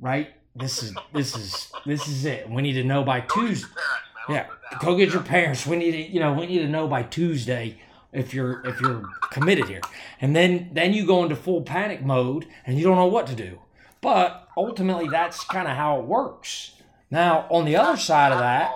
right? 0.00 0.30
This 0.54 0.82
is 0.82 0.94
this 1.12 1.36
is 1.36 1.72
this 1.84 2.06
is 2.06 2.24
it. 2.24 2.48
We 2.48 2.62
need 2.62 2.74
to 2.74 2.84
know 2.84 3.02
by 3.02 3.20
Tuesday. 3.20 3.68
Yeah, 4.28 4.34
let's 4.36 4.48
put 4.48 4.58
it 4.58 4.70
down. 4.70 4.80
go 4.92 4.96
get 4.96 5.12
your 5.12 5.22
parents. 5.22 5.66
We 5.66 5.76
need 5.76 5.92
to, 5.92 6.02
you 6.02 6.20
know, 6.20 6.34
we 6.34 6.46
need 6.46 6.58
to 6.58 6.68
know 6.68 6.86
by 6.86 7.02
Tuesday 7.02 7.80
if 8.12 8.34
you're 8.34 8.64
if 8.66 8.80
you're 8.80 9.04
committed 9.30 9.68
here. 9.68 9.80
And 10.20 10.34
then 10.34 10.70
then 10.72 10.92
you 10.92 11.06
go 11.06 11.22
into 11.22 11.36
full 11.36 11.62
panic 11.62 12.04
mode 12.04 12.46
and 12.66 12.78
you 12.78 12.84
don't 12.84 12.96
know 12.96 13.06
what 13.06 13.26
to 13.28 13.34
do. 13.34 13.58
But 14.00 14.48
ultimately, 14.56 15.08
that's 15.08 15.44
kind 15.44 15.68
of 15.68 15.76
how 15.76 16.00
it 16.00 16.06
works. 16.06 16.72
Now, 17.10 17.46
on 17.50 17.64
the 17.66 17.76
other 17.76 17.96
side 17.98 18.32
of 18.32 18.38
that, 18.38 18.72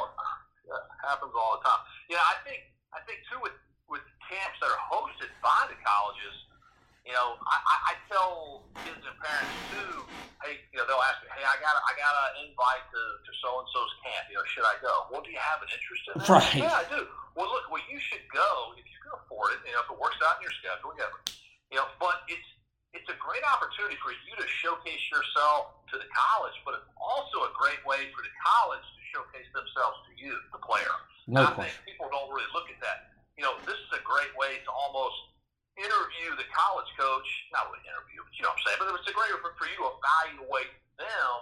That 0.68 0.84
happens 1.00 1.32
all 1.32 1.56
the 1.56 1.64
time. 1.64 1.80
Yeah, 2.10 2.20
I 2.20 2.36
think 2.44 2.60
I 2.92 3.00
think 3.08 3.24
too 3.30 3.40
with 3.40 3.56
with 3.88 4.04
camps 4.28 4.58
that 4.60 4.68
are 4.68 4.84
hosted 4.90 5.32
by 5.40 5.64
the 5.70 5.78
colleges, 5.80 6.36
you 7.08 7.14
know, 7.16 7.40
I, 7.40 7.56
I, 7.56 7.76
I 7.88 7.92
tell 8.10 8.68
kids 8.84 9.00
and 9.00 9.16
parents 9.16 9.54
too. 9.72 10.04
Hey, 10.44 10.60
you 10.72 10.76
know, 10.76 10.84
they'll 10.84 11.00
ask 11.08 11.24
me, 11.24 11.32
hey, 11.32 11.46
I 11.46 11.56
got 11.62 11.72
I 11.72 11.96
got 11.96 12.12
an 12.12 12.44
invite 12.44 12.84
to 12.92 13.02
to 13.24 13.30
so 13.40 13.64
and 13.64 13.68
so's 13.72 13.94
camp. 14.04 14.28
You 14.28 14.36
know, 14.36 14.44
should 14.50 14.66
I 14.68 14.76
go? 14.84 15.08
Well, 15.08 15.24
do 15.24 15.32
you 15.32 15.40
have 15.40 15.64
an 15.64 15.70
interest 15.72 16.04
in 16.12 16.14
that? 16.20 16.28
Right. 16.28 16.68
Yeah, 16.68 16.84
I 16.84 16.84
do. 16.92 17.08
Well, 17.32 17.48
look, 17.48 17.70
well, 17.72 17.82
you 17.88 17.96
should 17.96 18.22
go 18.28 18.76
if 18.76 18.84
you 18.84 18.98
can 19.00 19.14
afford 19.24 19.56
it. 19.56 19.64
You 19.64 19.72
know, 19.72 19.82
if 19.86 19.88
it 19.88 19.96
works 19.96 20.20
out 20.20 20.36
in 20.36 20.44
your 20.44 20.54
schedule, 20.58 20.92
whatever. 20.92 21.16
You 21.72 21.80
know, 21.80 21.88
but 21.98 22.22
it's 22.28 22.44
it's 22.94 23.10
a 23.10 23.18
great 23.18 23.42
opportunity 23.42 23.98
for 23.98 24.14
you 24.14 24.32
to 24.38 24.46
showcase 24.62 25.02
yourself 25.10 25.82
to 25.90 25.98
the 25.98 26.06
college, 26.14 26.54
but 26.62 26.78
it's 26.78 26.90
also 26.94 27.42
a 27.44 27.52
great 27.58 27.82
way 27.82 28.06
for 28.14 28.22
the 28.22 28.30
college 28.38 28.86
to 28.86 29.00
showcase 29.10 29.50
themselves 29.50 29.98
to 30.06 30.12
you, 30.14 30.32
the 30.54 30.62
player. 30.62 30.94
no 31.26 31.42
I 31.42 31.58
question. 31.58 31.74
think 31.74 31.98
people 31.98 32.06
don't 32.14 32.30
really 32.30 32.48
look 32.54 32.70
at 32.70 32.78
that. 32.86 33.10
You 33.34 33.42
know, 33.42 33.58
this 33.66 33.74
is 33.74 33.90
a 33.98 34.02
great 34.06 34.30
way 34.38 34.62
to 34.62 34.70
almost 34.70 35.18
interview 35.74 36.38
the 36.38 36.46
college 36.54 36.86
coach, 36.94 37.26
not 37.50 37.66
really 37.74 37.82
interview, 37.82 38.22
but 38.22 38.30
you 38.38 38.46
know 38.46 38.54
what 38.54 38.62
I'm 38.62 38.78
saying, 38.78 38.78
but 38.78 38.94
it's 38.94 39.10
a 39.10 39.16
great 39.18 39.30
way 39.34 39.42
for, 39.42 39.52
for 39.58 39.66
you 39.66 39.74
to 39.82 39.86
evaluate 39.90 40.70
them 40.94 41.38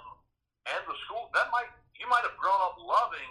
and 0.72 0.80
the 0.88 0.96
school. 1.04 1.28
That 1.36 1.52
might, 1.52 1.68
you 2.00 2.08
might 2.08 2.24
have 2.24 2.32
grown 2.40 2.56
up 2.64 2.80
loving, 2.80 3.28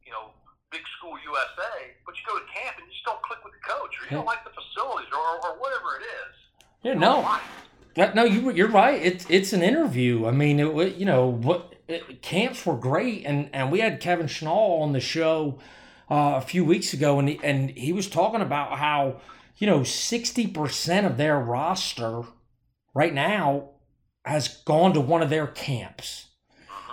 you 0.00 0.12
know, 0.16 0.32
big 0.72 0.84
school 0.96 1.20
USA, 1.20 1.92
but 2.08 2.16
you 2.16 2.24
go 2.24 2.40
to 2.40 2.48
camp 2.48 2.80
and 2.80 2.88
you 2.88 2.92
just 2.96 3.04
don't 3.04 3.20
click 3.24 3.44
with 3.44 3.52
the 3.52 3.64
coach 3.64 3.92
or 4.00 4.08
you 4.08 4.16
don't 4.16 4.28
like 4.28 4.40
the 4.44 4.52
facilities 4.56 5.12
or, 5.12 5.20
or 5.44 5.60
whatever 5.60 6.00
it 6.00 6.04
is. 6.08 6.47
Yeah, 6.82 6.94
no, 6.94 7.38
no, 8.14 8.24
you 8.24 8.50
you're 8.50 8.68
right. 8.68 9.00
It's 9.02 9.26
it's 9.28 9.52
an 9.52 9.62
interview. 9.62 10.26
I 10.26 10.30
mean, 10.30 10.60
it, 10.60 10.94
you 10.94 11.06
know 11.06 11.26
what 11.26 11.74
it, 11.88 12.22
camps 12.22 12.64
were 12.64 12.76
great, 12.76 13.24
and 13.26 13.50
and 13.52 13.72
we 13.72 13.80
had 13.80 14.00
Kevin 14.00 14.26
Schnall 14.26 14.80
on 14.82 14.92
the 14.92 15.00
show 15.00 15.58
uh, 16.10 16.34
a 16.36 16.40
few 16.40 16.64
weeks 16.64 16.92
ago, 16.92 17.18
and 17.18 17.28
he, 17.28 17.40
and 17.42 17.70
he 17.70 17.92
was 17.92 18.08
talking 18.08 18.40
about 18.40 18.78
how 18.78 19.20
you 19.56 19.66
know 19.66 19.82
sixty 19.82 20.46
percent 20.46 21.06
of 21.06 21.16
their 21.16 21.38
roster 21.38 22.22
right 22.94 23.12
now 23.12 23.70
has 24.24 24.48
gone 24.64 24.92
to 24.92 25.00
one 25.00 25.22
of 25.22 25.30
their 25.30 25.48
camps. 25.48 26.26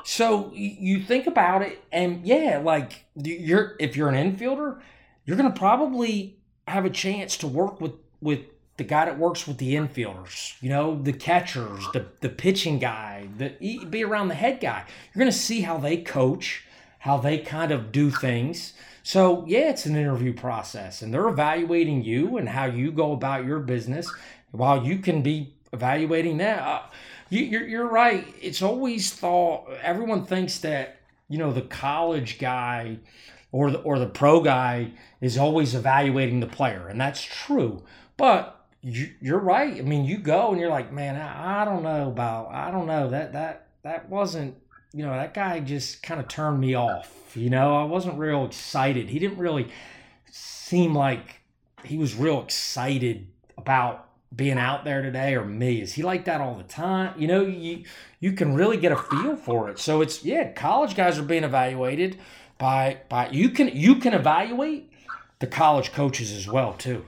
So 0.04 0.52
you 0.54 1.02
think 1.02 1.28
about 1.28 1.62
it, 1.62 1.84
and 1.92 2.26
yeah, 2.26 2.60
like 2.64 3.06
you're 3.16 3.76
if 3.80 3.96
you're 3.96 4.10
an 4.10 4.36
infielder, 4.36 4.82
you're 5.26 5.38
gonna 5.38 5.52
probably 5.52 6.40
have 6.68 6.86
a 6.86 6.90
chance 6.90 7.38
to 7.38 7.48
work 7.48 7.80
with 7.80 7.94
with 8.20 8.40
the 8.78 8.84
guy 8.84 9.06
that 9.06 9.18
works 9.18 9.48
with 9.48 9.58
the 9.58 9.76
infielders, 9.76 10.62
you 10.62 10.70
know, 10.70 11.02
the 11.02 11.14
catchers, 11.14 11.86
the 11.94 12.06
the 12.22 12.30
pitching 12.30 12.80
guy, 12.80 13.28
the 13.38 13.50
be 13.86 14.04
around 14.04 14.28
the 14.28 14.36
head 14.36 14.60
guy. 14.60 14.84
You're 15.14 15.20
gonna 15.20 15.32
see 15.32 15.62
how 15.62 15.78
they 15.78 15.98
coach, 15.98 16.66
how 17.00 17.18
they 17.18 17.38
kind 17.38 17.72
of 17.72 17.92
do 17.92 18.12
things. 18.12 18.74
So 19.04 19.46
yeah, 19.48 19.70
it's 19.70 19.86
an 19.86 19.96
interview 19.96 20.34
process, 20.34 21.02
and 21.02 21.14
they're 21.14 21.28
evaluating 21.28 22.04
you 22.04 22.38
and 22.38 22.50
how 22.50 22.66
you 22.66 22.92
go 22.92 23.14
about 23.14 23.46
your 23.46 23.60
business, 23.60 24.12
while 24.52 24.84
you 24.86 25.00
can 25.00 25.22
be 25.22 25.54
evaluating 25.72 26.38
that. 26.38 26.60
Uh, 26.60 26.82
you, 27.30 27.44
you're 27.44 27.68
you're 27.68 27.88
right. 27.88 28.28
It's 28.42 28.62
always 28.62 29.14
thought 29.14 29.70
everyone 29.82 30.26
thinks 30.26 30.60
that 30.60 30.98
you 31.30 31.38
know 31.38 31.54
the 31.54 31.62
college 31.62 32.40
guy 32.40 32.98
or 33.54 33.72
the 33.72 33.80
or 33.80 34.00
the 34.00 34.08
pro 34.08 34.42
guy 34.42 34.92
is 35.22 35.38
always 35.38 35.76
evaluating 35.76 36.42
the 36.42 36.48
player, 36.48 36.90
and 36.90 37.00
that's 37.00 37.22
true. 37.22 37.84
But 38.18 38.55
you, 38.86 39.10
you're 39.20 39.40
right. 39.40 39.78
I 39.78 39.82
mean, 39.82 40.06
you 40.06 40.20
go 40.20 40.52
and 40.52 40.60
you're 40.60 40.70
like, 40.70 40.94
man, 40.94 41.16
I, 41.16 41.62
I 41.62 41.66
don't 41.66 41.84
know 41.84 42.08
about, 42.08 42.52
I 42.52 42.70
don't 42.70 42.86
know 42.86 43.10
that 43.10 43.34
that 43.34 43.68
that 43.82 44.10
wasn't, 44.10 44.56
you 44.94 45.04
know, 45.04 45.12
that 45.12 45.34
guy 45.34 45.60
just 45.60 46.04
kind 46.04 46.20
of 46.22 46.28
turned 46.28 46.60
me 46.60 46.76
off. 46.76 47.36
You 47.36 47.50
know, 47.50 47.76
I 47.76 47.84
wasn't 47.84 48.20
real 48.20 48.46
excited. 48.46 49.10
He 49.10 49.20
didn't 49.20 49.40
really 49.40 49.70
seem 50.32 50.94
like 50.94 51.42
he 51.84 51.98
was 51.98 52.16
real 52.16 52.42
excited 52.42 53.28
about 53.58 54.08
being 54.36 54.58
out 54.58 54.84
there 54.84 55.02
today 55.02 55.36
or 55.36 55.46
me? 55.46 55.82
Is 55.82 55.94
he 55.94 56.04
like 56.04 56.26
that 56.26 56.42
all 56.42 56.56
the 56.56 56.64
time? 56.64 57.20
You 57.20 57.28
know, 57.28 57.42
you 57.42 57.84
you 58.20 58.34
can 58.34 58.54
really 58.54 58.78
get 58.78 58.92
a 58.92 58.98
feel 58.98 59.36
for 59.36 59.70
it. 59.70 59.80
So 59.80 60.02
it's 60.02 60.24
yeah, 60.24 60.52
college 60.52 60.96
guys 60.96 61.18
are 61.18 61.24
being 61.24 61.44
evaluated 61.44 62.18
by 62.58 63.00
by 63.10 63.30
you 63.30 63.50
can 63.50 63.70
you 63.70 63.96
can 63.96 64.14
evaluate 64.14 64.92
the 65.40 65.48
college 65.48 65.92
coaches 65.92 66.32
as 66.32 66.48
well 66.48 66.74
too. 66.74 67.06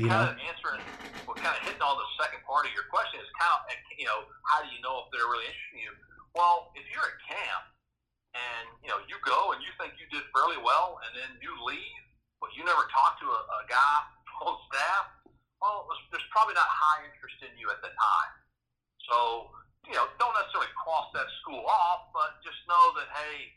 You 0.00 0.08
know, 0.08 0.24
kind 0.24 0.32
of 0.32 0.38
answering, 0.40 0.82
well, 1.28 1.36
kind 1.36 1.54
of 1.54 1.62
hitting 1.64 1.84
on 1.84 1.96
the 1.96 2.08
second 2.18 2.40
part 2.48 2.64
of 2.64 2.72
your 2.72 2.88
question 2.88 3.20
is 3.20 3.28
kind 3.36 3.52
of 3.52 3.72
you 3.98 4.08
know 4.08 4.26
how 4.48 4.64
do 4.64 4.68
you 4.72 4.80
know 4.80 5.04
if 5.04 5.12
they're 5.12 5.28
really 5.28 5.46
interested 5.46 5.80
in 5.80 5.82
you? 5.90 5.94
Well, 6.34 6.74
if 6.74 6.84
you're 6.90 7.04
at 7.04 7.18
camp 7.24 7.64
and 8.34 8.66
you 8.82 8.90
know 8.90 8.98
you 9.06 9.16
go 9.22 9.54
and 9.54 9.60
you 9.62 9.70
think 9.78 9.96
you 10.00 10.06
did 10.10 10.24
fairly 10.34 10.58
well, 10.60 10.98
and 11.06 11.12
then 11.14 11.30
you 11.44 11.52
leave, 11.62 12.02
but 12.42 12.50
you 12.56 12.66
never 12.66 12.84
talk 12.90 13.20
to 13.22 13.26
a, 13.28 13.40
a 13.40 13.60
guy 13.70 13.96
on 14.44 14.56
staff 14.72 15.14
well, 15.64 15.88
there's 16.12 16.28
probably 16.28 16.52
not 16.52 16.68
high 16.68 17.08
interest 17.08 17.40
in 17.40 17.56
you 17.56 17.72
at 17.72 17.80
the 17.80 17.88
time. 17.88 18.32
So, 19.08 19.48
you 19.88 19.96
know, 19.96 20.12
don't 20.20 20.36
necessarily 20.36 20.68
cross 20.76 21.08
that 21.16 21.24
school 21.40 21.64
off, 21.64 22.12
but 22.12 22.36
just 22.44 22.60
know 22.68 22.92
that, 23.00 23.08
hey, 23.16 23.48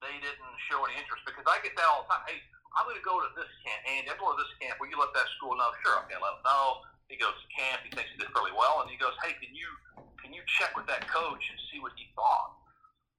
they 0.00 0.16
didn't 0.24 0.56
show 0.72 0.80
any 0.88 0.96
interest. 0.96 1.20
Because 1.28 1.44
I 1.44 1.60
get 1.60 1.76
that 1.76 1.84
all 1.84 2.08
the 2.08 2.16
time. 2.16 2.24
Hey, 2.24 2.40
I'm 2.78 2.86
going 2.86 2.98
to 2.98 3.06
go 3.06 3.18
to 3.18 3.30
this 3.34 3.50
camp. 3.66 3.80
and 3.86 4.06
I'm 4.06 4.18
going 4.18 4.34
to 4.34 4.40
this 4.40 4.54
camp. 4.62 4.78
Will 4.78 4.90
you 4.90 4.98
let 4.98 5.10
that 5.14 5.26
school 5.38 5.58
know? 5.58 5.70
Sure, 5.82 5.98
okay, 6.06 6.18
let 6.18 6.38
him 6.38 6.44
know. 6.46 6.86
He 7.10 7.18
goes 7.18 7.34
to 7.34 7.46
camp. 7.50 7.82
He 7.82 7.90
thinks 7.90 8.06
he 8.14 8.18
did 8.22 8.30
fairly 8.30 8.54
well. 8.54 8.82
And 8.82 8.88
he 8.88 8.94
goes, 8.94 9.14
hey, 9.26 9.34
can 9.42 9.50
you 9.50 9.66
can 10.22 10.30
you 10.30 10.44
check 10.60 10.76
with 10.78 10.86
that 10.86 11.08
coach 11.10 11.42
and 11.50 11.58
see 11.72 11.82
what 11.82 11.90
he 11.98 12.06
thought? 12.14 12.54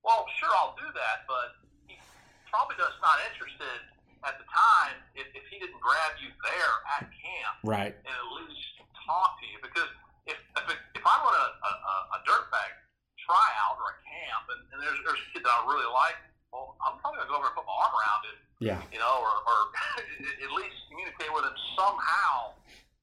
Well, 0.05 0.23
sure, 0.39 0.53
I'll 0.63 0.77
do 0.79 0.87
that, 0.95 1.27
but 1.27 1.59
he 1.85 1.99
probably 2.47 2.79
does 2.79 2.95
not 3.03 3.19
interested 3.27 3.83
at 4.23 4.37
the 4.37 4.45
time 4.47 4.97
if, 5.17 5.25
if 5.33 5.43
he 5.49 5.57
didn't 5.57 5.81
grab 5.81 6.13
you 6.21 6.29
there 6.45 6.75
at 6.97 7.09
camp, 7.09 7.55
right, 7.65 7.93
and 7.93 8.13
at 8.13 8.29
least 8.37 8.79
talk 9.05 9.37
to 9.41 9.45
you. 9.49 9.57
Because 9.61 9.89
if 10.29 10.37
if, 10.37 10.65
it, 10.69 10.79
if 10.93 11.03
I 11.03 11.15
run 11.21 11.35
a, 11.35 11.47
a, 11.67 11.93
a 12.15 12.19
dirtbag 12.25 12.71
tryout 13.17 13.77
or 13.81 13.97
a 13.97 13.99
camp, 14.05 14.45
and, 14.55 14.61
and 14.73 14.77
there's 14.81 14.99
there's 15.05 15.21
a 15.21 15.27
kid 15.33 15.41
that 15.45 15.53
I 15.53 15.61
really 15.65 15.89
like, 15.89 16.17
well, 16.51 16.75
I'm 16.83 16.99
probably 16.99 17.23
gonna 17.23 17.31
go 17.31 17.39
over 17.39 17.47
and 17.47 17.55
put 17.55 17.65
my 17.65 17.75
arm 17.75 17.93
around 17.95 18.21
him, 18.27 18.37
yeah, 18.59 18.79
you 18.91 18.99
know, 18.99 19.15
or, 19.23 19.35
or 19.47 19.59
at 20.45 20.51
least 20.51 20.77
communicate 20.91 21.31
with 21.31 21.47
him 21.47 21.57
somehow 21.79 22.55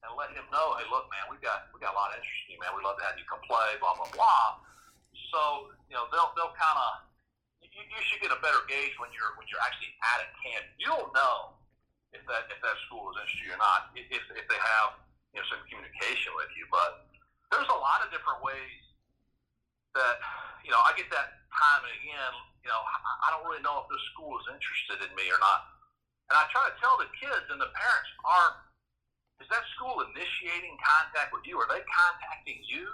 and 0.05 0.15
let 0.15 0.31
him 0.31 0.47
know, 0.47 0.79
hey, 0.79 0.87
look, 0.87 1.11
man, 1.11 1.27
we 1.27 1.35
got 1.43 1.67
we 1.75 1.81
got 1.83 1.91
a 1.91 1.97
lot 1.97 2.13
of 2.13 2.21
interest 2.21 2.47
in 2.47 2.55
you, 2.55 2.59
man. 2.61 2.71
We'd 2.77 2.87
love 2.87 2.95
to 3.01 3.05
have 3.05 3.19
you 3.19 3.27
come 3.27 3.43
play, 3.43 3.75
blah 3.81 3.97
blah 3.97 4.09
blah. 4.13 4.61
So 5.33 5.73
you 5.89 5.95
know 5.97 6.07
they'll 6.13 6.31
they'll 6.37 6.55
kind 6.55 6.77
of 6.77 7.09
you, 7.59 7.83
you 7.83 8.01
should 8.07 8.21
get 8.23 8.31
a 8.31 8.39
better 8.39 8.61
gauge 8.69 8.95
when 9.01 9.11
you're 9.11 9.33
when 9.35 9.49
you're 9.51 9.61
actually 9.61 9.91
at 10.01 10.23
a 10.23 10.27
camp. 10.45 10.65
You'll 10.79 11.09
know 11.11 11.57
if 12.15 12.23
that 12.29 12.47
if 12.53 12.59
that 12.61 12.77
school 12.87 13.11
is 13.13 13.17
interested 13.21 13.53
or 13.53 13.61
not, 13.61 13.91
if 13.97 14.05
if 14.13 14.45
they 14.45 14.59
have 14.59 15.01
you 15.35 15.41
know 15.41 15.47
some 15.49 15.61
communication 15.67 16.31
with 16.37 16.51
you. 16.55 16.69
But 16.71 17.09
there's 17.51 17.69
a 17.69 17.79
lot 17.79 18.05
of 18.05 18.13
different 18.13 18.39
ways 18.45 18.88
that 19.95 20.15
you 20.65 20.71
know 20.71 20.81
I 20.83 20.93
get 20.97 21.09
that 21.13 21.41
time 21.53 21.81
and 21.85 21.93
again. 22.01 22.33
You 22.65 22.69
know 22.69 22.81
I, 22.81 23.31
don't 23.33 23.47
really 23.47 23.63
know 23.63 23.81
if 23.81 23.87
this 23.87 24.03
school 24.13 24.35
is 24.43 24.45
interested 24.51 24.99
in 25.05 25.11
me 25.15 25.25
or 25.31 25.39
not, 25.39 25.69
and 26.29 26.35
I 26.35 26.43
try 26.51 26.67
to 26.67 26.75
tell 26.83 26.99
the 26.99 27.09
kids 27.17 27.47
and 27.49 27.59
the 27.61 27.71
parents 27.71 28.11
are. 28.25 28.67
Is 29.39 29.47
that 29.47 29.63
school 29.79 30.03
initiating 30.03 30.75
contact 30.83 31.31
with 31.31 31.47
you? 31.47 31.55
Are 31.55 31.69
they 31.71 31.79
contacting 31.87 32.59
you? 32.67 32.91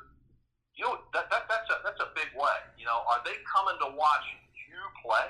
You 0.78 0.86
know, 0.86 1.02
that, 1.18 1.26
that 1.34 1.50
that's 1.50 1.66
a 1.74 1.82
that's 1.82 1.98
a 2.06 2.14
big 2.14 2.30
way. 2.38 2.60
You 2.78 2.86
know, 2.86 3.02
are 3.10 3.18
they 3.26 3.34
coming 3.50 3.74
to 3.82 3.90
watch 3.98 4.26
you 4.76 4.82
play. 5.04 5.30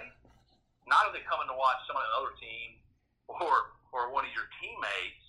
Not 0.90 1.10
are 1.10 1.14
they 1.14 1.26
coming 1.26 1.50
to 1.50 1.58
watch 1.58 1.80
someone 1.86 2.06
on 2.06 2.12
another 2.18 2.34
team 2.42 2.82
or 3.30 3.74
or 3.94 4.12
one 4.14 4.26
of 4.26 4.34
your 4.34 4.50
teammates. 4.62 5.26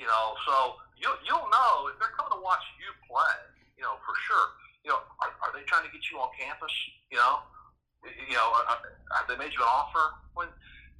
You 0.00 0.06
know, 0.06 0.36
so 0.46 0.78
you 0.96 1.08
you'll 1.26 1.48
know 1.50 1.90
if 1.92 1.96
they're 2.00 2.14
coming 2.16 2.32
to 2.36 2.42
watch 2.42 2.62
you 2.80 2.90
play. 3.08 3.36
You 3.76 3.84
know, 3.86 3.96
for 4.02 4.14
sure. 4.26 4.48
You 4.84 4.94
know, 4.94 5.00
are, 5.20 5.32
are 5.42 5.52
they 5.52 5.64
trying 5.66 5.84
to 5.84 5.92
get 5.92 6.02
you 6.08 6.18
on 6.22 6.30
campus? 6.38 6.72
You 7.10 7.18
know, 7.18 7.44
you 8.04 8.36
know, 8.36 8.48
are, 8.54 8.78
have 9.18 9.26
they 9.26 9.36
made 9.36 9.52
you 9.52 9.62
an 9.62 9.70
offer? 9.70 10.14
When 10.34 10.48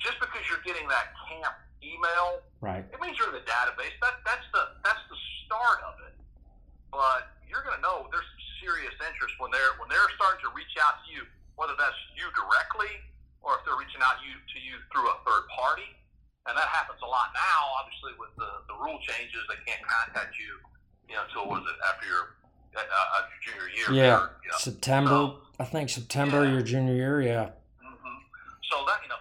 just 0.02 0.18
because 0.18 0.42
you're 0.50 0.62
getting 0.66 0.86
that 0.90 1.14
camp 1.30 1.54
email, 1.82 2.42
right? 2.60 2.84
It 2.90 2.98
means 2.98 3.18
you're 3.18 3.30
in 3.30 3.38
the 3.38 3.46
database. 3.46 3.94
That 4.02 4.22
that's 4.26 4.46
the 4.50 4.78
that's 4.82 5.02
the 5.08 5.18
start 5.46 5.80
of 5.86 5.94
it. 6.10 6.14
But 6.90 7.34
you're 7.46 7.62
going 7.62 7.78
to 7.78 7.84
know 7.84 8.10
there's 8.10 8.26
some 8.26 8.44
serious 8.60 8.94
interest 8.98 9.38
when 9.38 9.54
they're 9.54 9.74
when 9.78 9.88
they're 9.88 10.10
starting 10.18 10.42
to 10.42 10.50
reach 10.52 10.74
out 10.82 11.00
to 11.06 11.08
you 11.14 11.22
whether 11.58 11.74
that's 11.74 11.98
you 12.14 12.30
directly 12.38 12.88
or 13.42 13.58
if 13.58 13.66
they're 13.66 13.76
reaching 13.76 13.98
out 14.00 14.22
you 14.22 14.30
to 14.30 14.58
you 14.62 14.78
through 14.94 15.10
a 15.10 15.16
third 15.26 15.44
party. 15.50 15.90
And 16.46 16.54
that 16.54 16.70
happens 16.70 17.02
a 17.02 17.10
lot 17.10 17.34
now, 17.34 17.60
obviously, 17.82 18.14
with 18.16 18.32
the, 18.38 18.48
the 18.70 18.76
rule 18.78 18.96
changes. 19.04 19.42
They 19.50 19.58
can't 19.68 19.82
contact 19.84 20.38
you, 20.38 20.62
you 21.10 21.18
know, 21.18 21.26
until 21.28 21.50
was 21.50 21.60
it 21.66 21.76
after 21.84 22.08
your 22.08 22.37
uh, 22.76 22.80
uh, 22.80 23.22
junior 23.44 23.68
year? 23.70 23.88
Yeah, 23.90 24.28
you 24.44 24.50
know. 24.50 24.58
September. 24.58 25.10
So, 25.10 25.38
I 25.60 25.64
think 25.64 25.90
September 25.90 26.44
yeah. 26.44 26.52
your 26.52 26.62
junior 26.62 26.94
year. 26.94 27.20
Yeah. 27.20 27.50
Mm-hmm. 27.82 28.18
So 28.70 28.84
that 28.86 28.98
you 29.02 29.10
know, 29.10 29.20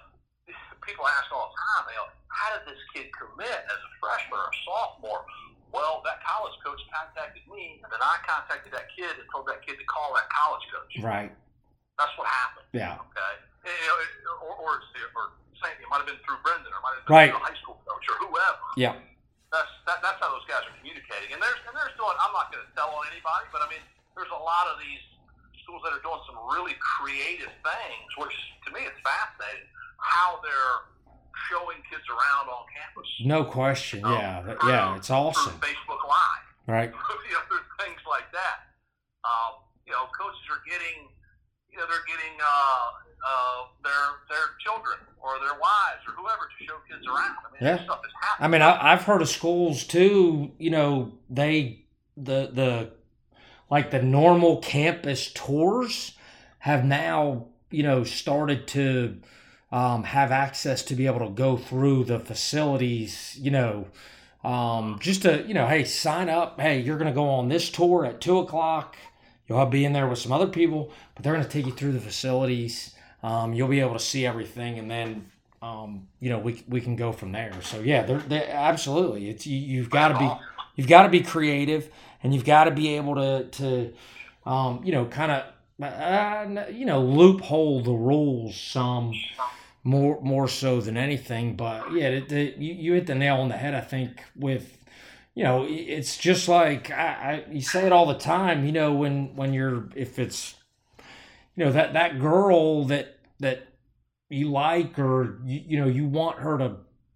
people 0.85 1.07
ask 1.07 1.31
all 1.33 1.49
the 1.49 1.57
time, 1.57 1.89
you 1.89 1.97
know, 1.97 2.09
how 2.29 2.53
did 2.53 2.63
this 2.69 2.81
kid 2.93 3.09
commit 3.15 3.49
as 3.49 3.79
a 3.81 3.91
freshman 3.97 4.37
or 4.37 4.49
a 4.49 4.57
sophomore? 4.63 5.25
Well, 5.73 6.01
that 6.07 6.23
college 6.23 6.55
coach 6.63 6.79
contacted 6.89 7.43
me, 7.51 7.83
and 7.83 7.89
then 7.91 7.99
I 7.99 8.17
contacted 8.23 8.71
that 8.71 8.87
kid 8.95 9.11
and 9.19 9.27
told 9.33 9.51
that 9.51 9.65
kid 9.67 9.75
to 9.77 9.85
call 9.85 10.15
that 10.15 10.31
college 10.31 10.63
coach. 10.71 11.03
Right. 11.03 11.31
That's 11.99 12.13
what 12.15 12.27
happened. 12.29 12.69
Yeah. 12.71 12.95
Okay. 13.03 13.33
You 13.67 13.87
know, 13.89 14.47
or, 14.47 14.53
or, 14.63 14.73
or 14.79 15.23
saying 15.59 15.75
it 15.81 15.89
might 15.91 16.05
have 16.05 16.07
been 16.07 16.21
through 16.23 16.39
Brendan, 16.39 16.71
or 16.71 16.79
might 16.79 16.95
have 16.95 17.03
been 17.03 17.13
right. 17.13 17.29
through 17.33 17.43
a 17.43 17.47
high 17.51 17.59
school 17.59 17.77
coach, 17.83 18.05
or 18.07 18.15
whoever. 18.21 18.63
Yeah. 18.79 18.95
That's 19.57 19.73
that, 19.89 19.97
that's 20.05 20.19
how 20.21 20.29
those 20.29 20.45
guys 20.45 20.61
are 20.69 20.75
communicating. 20.77 21.33
And 21.33 21.41
there's 21.41 21.57
and 21.65 21.73
there's 21.73 21.97
doing. 21.97 22.13
I'm 22.21 22.33
not 22.37 22.53
going 22.53 22.61
to 22.61 22.69
tell 22.77 22.93
on 22.93 23.09
anybody, 23.09 23.49
but 23.49 23.65
I 23.65 23.67
mean, 23.73 23.81
there's 24.13 24.29
a 24.29 24.37
lot 24.37 24.69
of 24.69 24.77
these 24.77 25.01
schools 25.65 25.81
that 25.81 25.97
are 25.97 26.03
doing 26.05 26.21
some 26.29 26.37
really 26.53 26.77
creative 26.77 27.49
things, 27.65 28.09
which 28.21 28.37
to 28.65 28.69
me 28.69 28.85
it's 28.85 29.01
fascinating 29.01 29.65
how 29.97 30.37
they're 30.45 30.93
showing 31.49 31.81
kids 31.89 32.05
around 32.05 32.53
on 32.53 32.69
campus. 32.69 33.09
No 33.25 33.41
question. 33.49 34.05
Um, 34.05 34.13
yeah. 34.13 34.45
Through, 34.45 34.69
yeah. 34.69 34.97
It's 35.01 35.09
awesome. 35.09 35.57
Facebook 35.57 36.01
Live. 36.05 36.45
Right. 36.69 36.91
you 36.93 37.33
know, 37.33 37.43
there's 37.49 37.69
things 37.81 38.01
like 38.05 38.29
that. 38.37 38.69
Um, 39.25 39.65
you 39.89 39.93
know, 39.97 40.05
coaches 40.13 40.45
are 40.53 40.61
getting 40.69 41.09
you 41.77 41.85
know, 41.85 41.93
they're 41.93 42.09
getting 42.09 42.33
uh, 42.41 42.85
uh, 43.25 43.65
their 43.83 43.93
their 44.29 44.47
children 44.59 44.97
or 45.21 45.39
their 45.39 45.59
wives 45.59 46.01
or 46.07 46.13
whoever 46.13 46.43
to 46.47 46.65
show 46.65 46.75
kids 46.89 47.05
around. 47.07 47.35
I 47.45 47.63
mean, 47.63 47.77
yeah. 47.77 47.83
stuff 47.83 48.01
is 48.05 48.11
happening. 48.19 48.45
I 48.45 48.47
mean, 48.47 48.61
I, 48.61 48.93
I've 48.93 49.03
heard 49.03 49.21
of 49.21 49.29
schools 49.29 49.83
too. 49.83 50.51
You 50.57 50.69
know, 50.69 51.13
they 51.29 51.85
the 52.15 52.49
the 52.53 52.91
like 53.69 53.91
the 53.91 54.01
normal 54.01 54.57
campus 54.57 55.31
tours 55.33 56.17
have 56.59 56.85
now 56.85 57.47
you 57.69 57.83
know 57.83 58.03
started 58.03 58.67
to 58.69 59.19
um, 59.71 60.03
have 60.03 60.31
access 60.31 60.83
to 60.83 60.95
be 60.95 61.07
able 61.07 61.19
to 61.19 61.29
go 61.29 61.57
through 61.57 62.05
the 62.05 62.19
facilities. 62.19 63.37
You 63.39 63.51
know. 63.51 63.87
Um, 64.43 64.99
just 65.01 65.23
to 65.23 65.43
you 65.45 65.53
know, 65.53 65.67
hey, 65.67 65.83
sign 65.83 66.29
up. 66.29 66.61
Hey, 66.61 66.79
you're 66.79 66.97
gonna 66.97 67.11
go 67.11 67.27
on 67.27 67.49
this 67.49 67.69
tour 67.69 68.05
at 68.05 68.21
two 68.21 68.37
o'clock 68.37 68.95
You'll 69.47 69.65
be 69.65 69.85
in 69.85 69.93
there 69.93 70.07
with 70.07 70.19
some 70.19 70.31
other 70.31 70.47
people, 70.47 70.91
but 71.15 71.23
they're 71.23 71.33
going 71.33 71.45
to 71.45 71.49
take 71.49 71.65
you 71.65 71.71
through 71.71 71.93
the 71.93 71.99
facilities. 71.99 72.93
Um, 73.27 73.53
you'll 73.53 73.67
be 73.67 73.81
able 73.81 73.91
to 73.93 73.99
see 73.99 74.25
everything, 74.25 74.79
and 74.79 74.89
then 74.89 75.29
um, 75.61 76.07
you 76.21 76.29
know 76.29 76.39
we, 76.39 76.63
we 76.69 76.79
can 76.79 76.95
go 76.95 77.11
from 77.11 77.33
there. 77.33 77.51
So 77.61 77.81
yeah, 77.81 78.03
they're, 78.03 78.19
they're 78.19 78.49
absolutely. 78.49 79.29
It's 79.29 79.45
you, 79.45 79.57
you've 79.57 79.89
got 79.89 80.09
to 80.09 80.17
be 80.17 80.31
you've 80.77 80.87
got 80.87 81.03
to 81.03 81.09
be 81.09 81.19
creative, 81.19 81.89
and 82.23 82.33
you've 82.33 82.45
got 82.45 82.65
to 82.65 82.71
be 82.71 82.95
able 82.95 83.15
to 83.15 83.43
to 83.43 83.93
um, 84.45 84.81
you 84.85 84.93
know 84.93 85.05
kind 85.05 85.31
of 85.33 85.83
uh, 85.83 86.71
you 86.71 86.85
know 86.85 87.01
loophole 87.01 87.81
the 87.83 87.91
rules 87.91 88.55
some 88.55 89.13
more 89.83 90.21
more 90.21 90.47
so 90.47 90.79
than 90.79 90.95
anything. 90.95 91.57
But 91.57 91.91
yeah, 91.91 92.11
the, 92.11 92.19
the, 92.21 92.43
you, 92.57 92.73
you 92.75 92.93
hit 92.93 93.07
the 93.07 93.15
nail 93.15 93.41
on 93.41 93.49
the 93.49 93.57
head. 93.57 93.75
I 93.75 93.81
think 93.81 94.23
with 94.37 94.77
you 95.35 95.43
know, 95.43 95.65
it's 95.67 96.17
just 96.17 96.47
like 96.47 96.91
I, 96.91 97.43
I, 97.45 97.51
you 97.51 97.61
say 97.61 97.85
it 97.85 97.91
all 97.91 98.05
the 98.05 98.17
time. 98.17 98.65
You 98.65 98.71
know, 98.71 98.93
when 98.93 99.35
when 99.35 99.51
you're 99.51 99.89
if 99.95 100.17
it's 100.17 100.55
you 101.57 101.65
know 101.65 101.73
that 101.73 101.91
that 101.91 102.21
girl 102.21 102.85
that 102.85 103.16
that 103.39 103.67
you 104.29 104.49
like 104.51 104.97
or 104.99 105.39
you, 105.45 105.61
you 105.67 105.79
know 105.79 105.87
you 105.87 106.05
want 106.05 106.39
her 106.39 106.57
to 106.57 106.75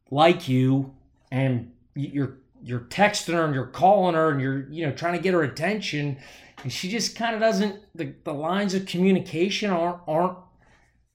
like 0.09 0.47
you 0.47 0.93
and 1.31 1.71
you're 1.95 2.37
you're 2.63 2.81
texting 2.81 3.33
her 3.33 3.43
and 3.43 3.55
you're 3.55 3.65
calling 3.65 4.15
her 4.15 4.31
and 4.31 4.41
you're 4.41 4.69
you 4.69 4.85
know 4.85 4.91
trying 4.93 5.13
to 5.13 5.19
get 5.19 5.33
her 5.33 5.43
attention 5.43 6.17
and 6.63 6.71
she 6.71 6.89
just 6.89 7.15
kind 7.15 7.33
of 7.33 7.41
doesn't 7.41 7.79
the, 7.95 8.13
the 8.23 8.33
lines 8.33 8.73
of 8.73 8.85
communication 8.85 9.69
aren't 9.69 9.99
aren't 10.07 10.37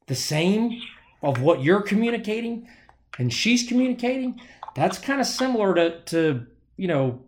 the 0.06 0.14
same 0.14 0.80
of 1.22 1.40
what 1.40 1.62
you're 1.62 1.82
communicating 1.82 2.68
and 3.18 3.32
she's 3.32 3.66
communicating 3.66 4.40
that's 4.74 4.98
kind 4.98 5.20
of 5.20 5.26
similar 5.26 5.74
to 5.74 6.00
to 6.02 6.46
you 6.76 6.88
know, 6.88 7.20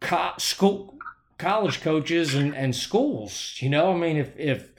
co- 0.00 0.34
school 0.38 0.98
college 1.38 1.80
coaches 1.80 2.34
and, 2.34 2.54
and 2.54 2.76
schools. 2.76 3.56
You 3.60 3.70
know, 3.70 3.92
I 3.92 3.96
mean, 3.96 4.16
if 4.16 4.38
if 4.38 4.70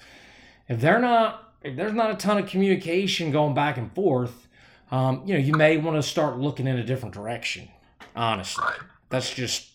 if 0.68 0.80
they're 0.80 1.00
not 1.00 1.51
if 1.64 1.76
there's 1.76 1.94
not 1.94 2.12
a 2.12 2.16
ton 2.16 2.38
of 2.38 2.48
communication 2.48 3.32
going 3.32 3.54
back 3.54 3.78
and 3.78 3.94
forth, 3.94 4.48
um, 4.92 5.24
you 5.26 5.34
know, 5.34 5.40
you 5.40 5.54
may 5.54 5.78
want 5.78 5.98
to 5.98 6.04
start 6.04 6.38
looking 6.38 6.68
in 6.68 6.78
a 6.78 6.84
different 6.84 7.14
direction. 7.14 7.70
Honestly, 8.16 8.66
that's 9.10 9.34
just 9.34 9.72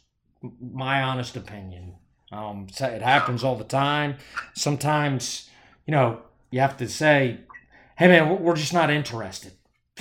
my 0.60 1.02
honest 1.02 1.36
opinion. 1.36 1.94
Um, 2.32 2.66
so 2.70 2.86
it 2.86 3.02
happens 3.02 3.42
all 3.44 3.56
the 3.56 3.64
time. 3.64 4.16
Sometimes, 4.54 5.48
you 5.86 5.92
know, 5.92 6.20
you 6.50 6.60
have 6.60 6.76
to 6.78 6.88
say, 6.88 7.40
"Hey, 7.96 8.08
man, 8.08 8.42
we're- 8.42 8.56
just 8.56 8.74
not 8.74 8.90
interested." 8.90 9.52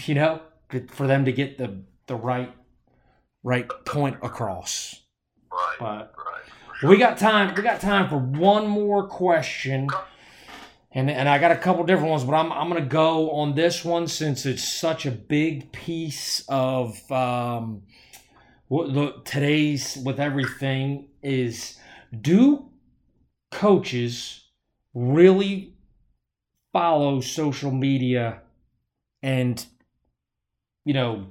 You 0.03 0.15
know, 0.15 0.41
for 0.89 1.07
them 1.07 1.23
to 1.23 1.31
get 1.31 1.57
the 1.57 1.83
the 2.07 2.15
right 2.15 2.53
right 3.43 3.69
point 3.85 4.17
across. 4.21 5.03
Right. 5.51 5.77
But 5.79 6.13
right. 6.17 6.89
we 6.89 6.97
got 6.97 7.17
time. 7.17 7.55
We 7.55 7.61
got 7.61 7.79
time 7.79 8.09
for 8.09 8.17
one 8.17 8.67
more 8.67 9.07
question, 9.07 9.87
and 10.95 11.11
and 11.11 11.27
I 11.27 11.37
got 11.39 11.51
a 11.51 11.57
couple 11.57 11.83
different 11.83 12.09
ones, 12.09 12.23
but 12.23 12.33
I'm 12.33 12.51
I'm 12.53 12.69
gonna 12.69 12.81
go 12.85 13.31
on 13.31 13.53
this 13.53 13.83
one 13.83 14.07
since 14.07 14.45
it's 14.45 14.63
such 14.63 15.05
a 15.05 15.11
big 15.11 15.73
piece 15.73 16.43
of 16.47 17.11
um, 17.11 17.83
what 18.69 18.93
the 18.93 19.21
today's 19.25 19.97
with 19.97 20.21
everything 20.21 21.09
is. 21.21 21.77
Do 22.21 22.69
coaches 23.51 24.45
really 24.93 25.73
follow 26.71 27.19
social 27.19 27.71
media 27.71 28.41
and 29.21 29.65
you 30.85 30.93
know 30.93 31.27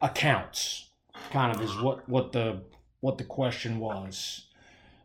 accounts? 0.00 0.88
Kind 1.32 1.54
of 1.54 1.60
is 1.60 1.76
what 1.76 2.08
what 2.08 2.32
the 2.32 2.62
what 3.00 3.18
the 3.18 3.24
question 3.24 3.78
was. 3.78 4.45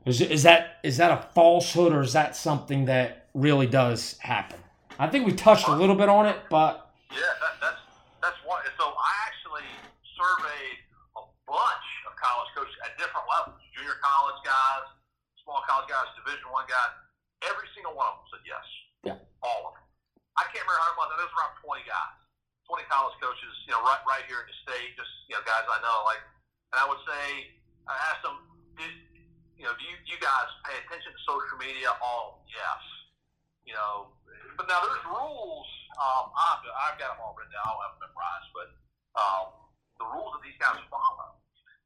Is, 0.05 0.21
is 0.21 0.43
that 0.43 0.81
is 0.83 0.97
that 0.97 1.11
a 1.13 1.21
falsehood 1.33 1.93
or 1.93 2.01
is 2.01 2.13
that 2.13 2.35
something 2.35 2.85
that 2.85 3.29
really 3.33 3.67
does 3.67 4.17
happen? 4.17 4.57
I 4.97 5.05
think 5.07 5.25
we 5.25 5.33
touched 5.33 5.67
a 5.67 5.75
little 5.77 5.95
bit 5.95 6.09
on 6.09 6.25
it, 6.25 6.37
but 6.49 6.89
Yeah, 7.13 7.21
that, 7.21 7.61
that's 7.61 7.81
that's 8.17 8.39
one. 8.41 8.65
So 8.81 8.85
I 8.97 9.11
actually 9.29 9.69
surveyed 10.17 10.77
a 11.17 11.23
bunch 11.45 11.87
of 12.09 12.17
college 12.17 12.49
coaches 12.57 12.73
at 12.81 12.97
different 12.97 13.29
levels: 13.29 13.61
junior 13.77 13.97
college 14.01 14.41
guys, 14.41 14.89
small 15.45 15.61
college 15.69 15.85
guys, 15.85 16.09
Division 16.17 16.49
One 16.49 16.65
guys. 16.65 16.97
Every 17.45 17.69
single 17.77 17.93
one 17.93 18.09
of 18.09 18.25
them 18.25 18.27
said 18.33 18.43
yes. 18.45 18.65
Yeah. 19.05 19.17
All 19.45 19.69
of 19.69 19.77
them. 19.77 19.85
I 20.37 20.49
can't 20.49 20.65
remember 20.65 20.81
how 20.81 20.97
many. 20.97 21.13
There 21.13 21.29
was 21.29 21.33
around 21.37 21.53
twenty 21.61 21.85
guys, 21.85 22.13
twenty 22.65 22.89
college 22.89 23.13
coaches. 23.21 23.53
You 23.69 23.77
know, 23.77 23.85
right 23.85 24.01
right 24.09 24.25
here 24.25 24.41
in 24.41 24.49
the 24.49 24.57
state, 24.65 24.97
just 24.97 25.13
you 25.29 25.37
know, 25.37 25.45
guys 25.45 25.61
I 25.69 25.77
know. 25.85 26.09
Like, 26.09 26.25
and 26.73 26.77
I 26.81 26.85
would 26.89 27.01
say, 27.05 27.53
I 27.85 27.93
asked 28.09 28.25
them, 28.25 28.37
did 28.77 29.10
you 29.57 29.65
know, 29.65 29.73
do 29.77 29.83
you, 29.85 29.95
you 30.07 30.17
guys 30.19 30.49
pay 30.65 30.75
attention 30.85 31.11
to 31.11 31.21
social 31.27 31.57
media? 31.59 31.93
All 32.01 32.43
yes. 32.49 32.81
You 33.67 33.77
know, 33.77 34.11
but 34.57 34.65
now 34.65 34.81
there's 34.81 35.05
rules. 35.05 35.69
Um, 36.01 36.33
I've, 36.33 36.65
I've 36.65 36.97
got 36.97 37.13
them 37.13 37.21
all 37.21 37.37
written 37.37 37.53
down. 37.53 37.61
I 37.61 37.69
don't 37.71 37.83
have 37.85 37.93
them 37.99 38.09
memorized, 38.09 38.49
but 38.57 38.67
um, 39.15 39.45
the 40.01 40.07
rules 40.09 40.33
that 40.33 40.41
these 40.41 40.57
guys 40.57 40.81
follow. 40.89 41.37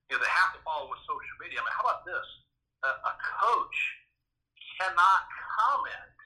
You 0.07 0.15
know, 0.15 0.21
they 0.23 0.31
have 0.31 0.55
to 0.55 0.61
follow 0.63 0.87
with 0.87 1.01
social 1.03 1.35
media. 1.41 1.59
I 1.59 1.67
mean, 1.67 1.75
how 1.75 1.83
about 1.83 2.07
this? 2.07 2.27
A, 2.85 2.91
a 2.95 3.13
coach 3.43 3.77
cannot 4.79 5.27
comment 5.57 6.17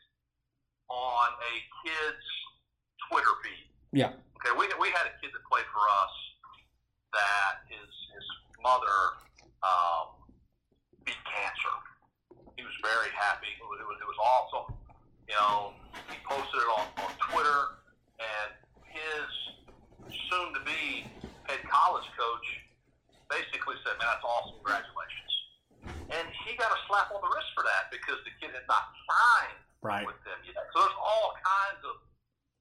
on 0.91 1.27
a 1.33 1.53
kid's 1.81 2.27
Twitter 3.09 3.33
feed. 3.41 3.69
Yeah. 3.89 4.13
Okay, 4.37 4.53
we, 4.53 4.69
we 4.77 4.93
had 4.93 5.09
a 5.09 5.13
kid 5.17 5.33
that 5.33 5.43
played 5.49 5.67
for 5.73 5.81
us 5.81 6.13
that 7.13 7.65
his 7.71 7.89
his 8.13 8.25
mother 8.61 9.17
um, 9.65 10.18
beat 11.09 11.17
cancer. 11.25 11.75
He 12.53 12.61
was 12.61 12.77
very 12.85 13.09
happy. 13.17 13.49
It 13.49 13.65
was, 13.65 13.81
it 13.81 13.87
was, 13.89 13.97
it 13.97 14.05
was 14.05 14.19
awesome. 14.21 14.77
You 15.25 15.37
know, 15.41 15.73
he 16.13 16.17
posted 16.21 16.61
it 16.61 16.69
on, 16.69 16.85
on 17.01 17.11
Twitter, 17.33 17.81
and 18.21 18.49
his 18.85 19.29
soon-to-be 20.29 21.09
head 21.49 21.61
college 21.65 22.05
coach 22.13 22.47
basically 23.29 23.77
said, 23.85 23.97
"Man, 23.97 24.09
that's 24.09 24.25
awesome. 24.25 24.61
Congratulations." 24.61 25.33
And 26.13 26.25
he 26.45 26.57
got 26.57 26.73
a 26.73 26.79
slap 26.89 27.13
on 27.13 27.21
the 27.21 27.29
wrist 27.29 27.49
for 27.53 27.65
that 27.65 27.93
because 27.93 28.17
the 28.25 28.33
kid 28.41 28.53
had 28.53 28.65
not 28.65 28.89
signed 29.05 29.61
right. 29.85 30.05
with 30.05 30.17
them 30.25 30.37
yet. 30.45 30.57
So 30.73 30.81
there's 30.81 30.99
all 31.01 31.37
kinds 31.37 31.81
of 31.85 31.95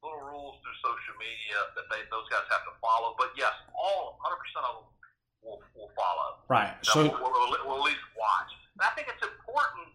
little 0.04 0.24
rules 0.28 0.60
through 0.60 0.76
social 0.84 1.16
media 1.16 1.56
that 1.72 1.88
they 1.88 2.04
those 2.12 2.28
guys 2.28 2.44
have 2.52 2.64
to 2.68 2.76
follow. 2.84 3.16
But 3.16 3.32
yes, 3.36 3.56
all 3.72 4.20
100 4.20 4.40
percent 4.40 4.64
of 4.68 4.72
them 4.84 4.97
will, 5.42 5.60
will 5.74 5.92
follow. 5.94 6.42
Right. 6.48 6.74
So 6.82 7.08
So 7.08 7.14
we'll, 7.14 7.32
we'll, 7.32 7.54
we'll 7.66 7.80
at 7.82 7.88
least 7.92 8.04
watch. 8.16 8.50
And 8.78 8.82
I 8.86 8.90
think 8.94 9.10
it's 9.10 9.22
important, 9.22 9.90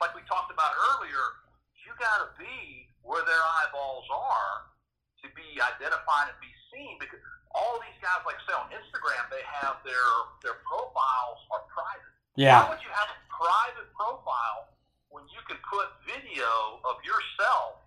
like 0.00 0.12
we 0.12 0.22
talked 0.28 0.52
about 0.52 0.72
earlier. 0.92 1.24
You 1.86 1.94
got 1.96 2.26
to 2.26 2.28
be 2.36 2.90
where 3.06 3.22
their 3.22 3.44
eyeballs 3.62 4.04
are 4.10 4.74
to 5.22 5.26
be 5.38 5.56
identified 5.62 6.34
and 6.34 6.38
be 6.42 6.50
seen 6.74 6.98
because 6.98 7.22
all 7.54 7.80
these 7.80 7.96
guys, 8.04 8.20
like 8.28 8.36
say 8.44 8.52
on 8.52 8.68
Instagram, 8.74 9.22
they 9.32 9.40
have 9.62 9.80
their 9.86 10.10
their 10.44 10.60
profiles 10.66 11.40
are 11.54 11.64
private. 11.72 12.12
Yeah. 12.36 12.66
Why 12.66 12.76
would 12.76 12.82
you 12.84 12.92
have 12.92 13.08
a 13.08 13.18
private 13.32 13.88
profile 13.96 14.76
when 15.08 15.24
you 15.32 15.40
can 15.48 15.56
put 15.64 15.88
video 16.04 16.82
of 16.84 17.00
yourself? 17.00 17.80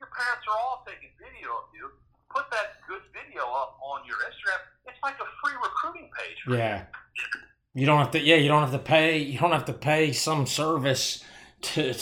Your 0.00 0.08
parents 0.08 0.48
are 0.48 0.56
all 0.56 0.80
taking 0.88 1.12
video 1.20 1.52
of 1.52 1.68
you. 1.76 1.92
Put 2.34 2.44
that 2.50 2.78
good 2.88 3.02
video 3.12 3.42
up 3.42 3.78
on 3.82 4.06
your 4.06 4.16
Instagram. 4.16 4.60
It's 4.86 4.98
like 5.02 5.14
a 5.14 5.26
free 5.42 5.54
recruiting 5.62 6.10
page. 6.16 6.36
For 6.44 6.56
yeah. 6.56 6.84
You 7.74 7.86
don't 7.86 7.98
have 7.98 8.10
to. 8.12 8.20
Yeah, 8.20 8.36
you 8.36 8.48
don't 8.48 8.62
have 8.62 8.72
to 8.72 8.78
pay. 8.78 9.18
You 9.18 9.38
don't 9.38 9.52
have 9.52 9.64
to 9.66 9.72
pay 9.72 10.12
some 10.12 10.46
service 10.46 11.22
to, 11.62 11.94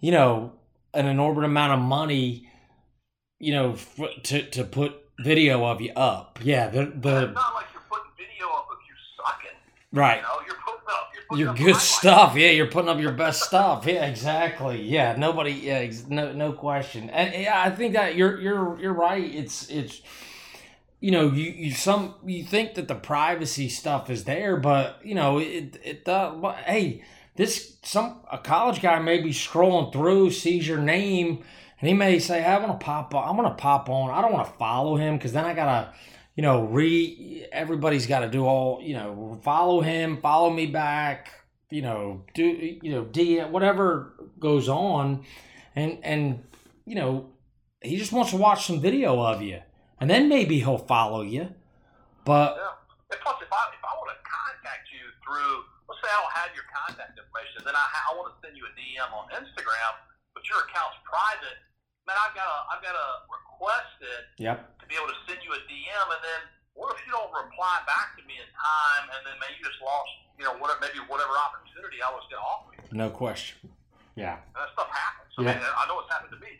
you 0.00 0.10
know, 0.12 0.52
an 0.92 1.06
inordinate 1.06 1.50
amount 1.50 1.72
of 1.72 1.80
money. 1.86 2.48
You 3.40 3.52
know, 3.52 3.72
f- 3.72 4.00
to 4.24 4.42
to 4.50 4.64
put 4.64 4.94
video 5.20 5.64
of 5.64 5.80
you 5.80 5.92
up. 5.94 6.38
Yeah, 6.42 6.68
the 6.68 6.86
the 6.86 7.24
It's 7.26 7.34
not 7.34 7.54
like 7.54 7.66
you're 7.72 7.82
putting 7.90 8.10
video 8.16 8.46
up 8.48 8.66
of 8.70 8.78
you 8.88 8.94
sucking. 9.16 9.56
right. 9.92 10.16
You 10.16 10.22
know, 10.22 10.40
you're 10.46 10.56
putting 10.64 10.86
up. 10.88 11.10
You're 11.14 11.22
putting 11.22 11.23
your 11.36 11.54
good 11.54 11.76
stuff. 11.76 12.36
Yeah, 12.36 12.50
you're 12.50 12.66
putting 12.66 12.88
up 12.88 13.00
your 13.00 13.12
best 13.12 13.42
stuff. 13.42 13.86
Yeah, 13.86 14.06
exactly. 14.06 14.82
Yeah, 14.82 15.16
nobody. 15.16 15.52
Yeah, 15.52 15.74
ex- 15.74 16.06
no, 16.08 16.32
no 16.32 16.52
question. 16.52 17.10
And 17.10 17.34
yeah, 17.34 17.60
I 17.60 17.70
think 17.70 17.94
that 17.94 18.16
you're 18.16 18.40
you're 18.40 18.80
you're 18.80 18.92
right. 18.92 19.24
It's 19.24 19.68
it's 19.68 20.02
you 21.00 21.10
know 21.10 21.30
you 21.30 21.50
you 21.50 21.72
some 21.72 22.14
you 22.24 22.44
think 22.44 22.74
that 22.74 22.88
the 22.88 22.94
privacy 22.94 23.68
stuff 23.68 24.10
is 24.10 24.24
there, 24.24 24.56
but 24.56 25.00
you 25.04 25.14
know 25.14 25.38
it 25.38 25.78
it 25.84 26.08
uh, 26.08 26.34
but, 26.40 26.56
hey 26.56 27.04
this 27.36 27.76
some 27.82 28.20
a 28.30 28.38
college 28.38 28.80
guy 28.80 28.98
may 28.98 29.20
be 29.20 29.30
scrolling 29.30 29.92
through 29.92 30.30
sees 30.30 30.66
your 30.66 30.78
name 30.78 31.44
and 31.80 31.88
he 31.88 31.94
may 31.94 32.18
say 32.18 32.44
I 32.44 32.58
want 32.58 32.78
to 32.78 32.84
pop 32.84 33.14
on. 33.14 33.28
I'm 33.28 33.36
gonna 33.36 33.54
pop 33.54 33.88
on. 33.88 34.10
I 34.10 34.20
don't 34.22 34.32
want 34.32 34.46
to 34.46 34.54
follow 34.54 34.96
him 34.96 35.16
because 35.16 35.32
then 35.32 35.44
I 35.44 35.54
gotta 35.54 35.92
you 36.34 36.42
know, 36.42 36.64
re 36.64 37.46
everybody's 37.52 38.06
got 38.06 38.20
to 38.20 38.28
do 38.28 38.44
all, 38.44 38.80
you 38.82 38.94
know, 38.94 39.38
follow 39.42 39.80
him, 39.80 40.20
follow 40.20 40.50
me 40.50 40.66
back, 40.66 41.30
you 41.70 41.82
know, 41.82 42.24
do 42.34 42.44
you 42.44 42.90
know, 42.90 43.04
D 43.04 43.40
whatever 43.40 44.14
goes 44.38 44.68
on, 44.68 45.24
and 45.76 45.98
and 46.02 46.44
you 46.86 46.94
know, 46.94 47.30
he 47.82 47.96
just 47.96 48.12
wants 48.12 48.30
to 48.32 48.36
watch 48.36 48.66
some 48.66 48.80
video 48.80 49.20
of 49.20 49.42
you, 49.42 49.60
and 50.00 50.10
then 50.10 50.28
maybe 50.28 50.58
he'll 50.58 50.78
follow 50.78 51.22
you, 51.22 51.48
but 52.24 52.56
Yeah. 52.56 53.18
Plus, 53.22 53.38
if 53.38 53.52
I 53.52 53.62
if 53.70 53.84
I 53.84 53.94
want 53.94 54.10
to 54.10 54.18
contact 54.26 54.90
you 54.90 55.06
through, 55.22 55.62
let's 55.86 56.02
say 56.02 56.10
I 56.10 56.18
don't 56.18 56.34
have 56.34 56.50
your 56.50 56.66
contact 56.66 57.14
information, 57.14 57.62
then 57.62 57.78
I, 57.78 57.86
I 58.10 58.18
want 58.18 58.34
to 58.34 58.36
send 58.42 58.58
you 58.58 58.66
a 58.66 58.72
DM 58.74 59.06
on 59.14 59.30
Instagram, 59.38 59.92
but 60.34 60.42
your 60.50 60.66
account's 60.66 60.98
private. 61.06 61.62
Man, 62.06 62.16
I've 62.20 62.36
got 62.36 62.44
to 62.44 62.58
I've 62.68 62.82
got 62.84 62.92
to 62.92 63.06
request 63.32 63.96
it 64.04 64.22
yep, 64.42 64.68
to 64.80 64.84
be 64.86 64.94
able 64.96 65.08
to 65.08 65.18
send 65.24 65.40
you 65.40 65.50
a 65.56 65.60
DM, 65.64 66.06
and 66.12 66.20
then 66.20 66.40
what 66.76 66.92
if 66.92 67.00
you 67.06 67.12
don't 67.16 67.32
reply 67.32 67.80
back 67.88 68.12
to 68.20 68.22
me 68.28 68.36
in 68.36 68.48
time, 68.52 69.08
and 69.16 69.20
then 69.24 69.34
maybe 69.40 69.56
you 69.56 69.64
just 69.64 69.80
lost, 69.80 70.12
you 70.36 70.44
know, 70.44 70.52
whatever 70.60 70.84
maybe 70.84 71.00
whatever 71.08 71.32
opportunity 71.32 72.04
I 72.04 72.12
was 72.12 72.20
going 72.28 72.40
to 72.40 72.44
offer 72.44 72.70
you. 72.76 72.82
no 72.92 73.08
question, 73.08 73.72
yeah. 74.16 74.36
And 74.52 74.60
that 74.60 74.68
stuff 74.76 74.90
happens. 74.92 75.32
I 75.38 75.42
Yeah. 75.42 75.54
mean, 75.56 75.64
I 75.64 75.82
know 75.88 75.96
it's 76.04 76.12
happened 76.12 76.32
to 76.36 76.40
me. 76.44 76.52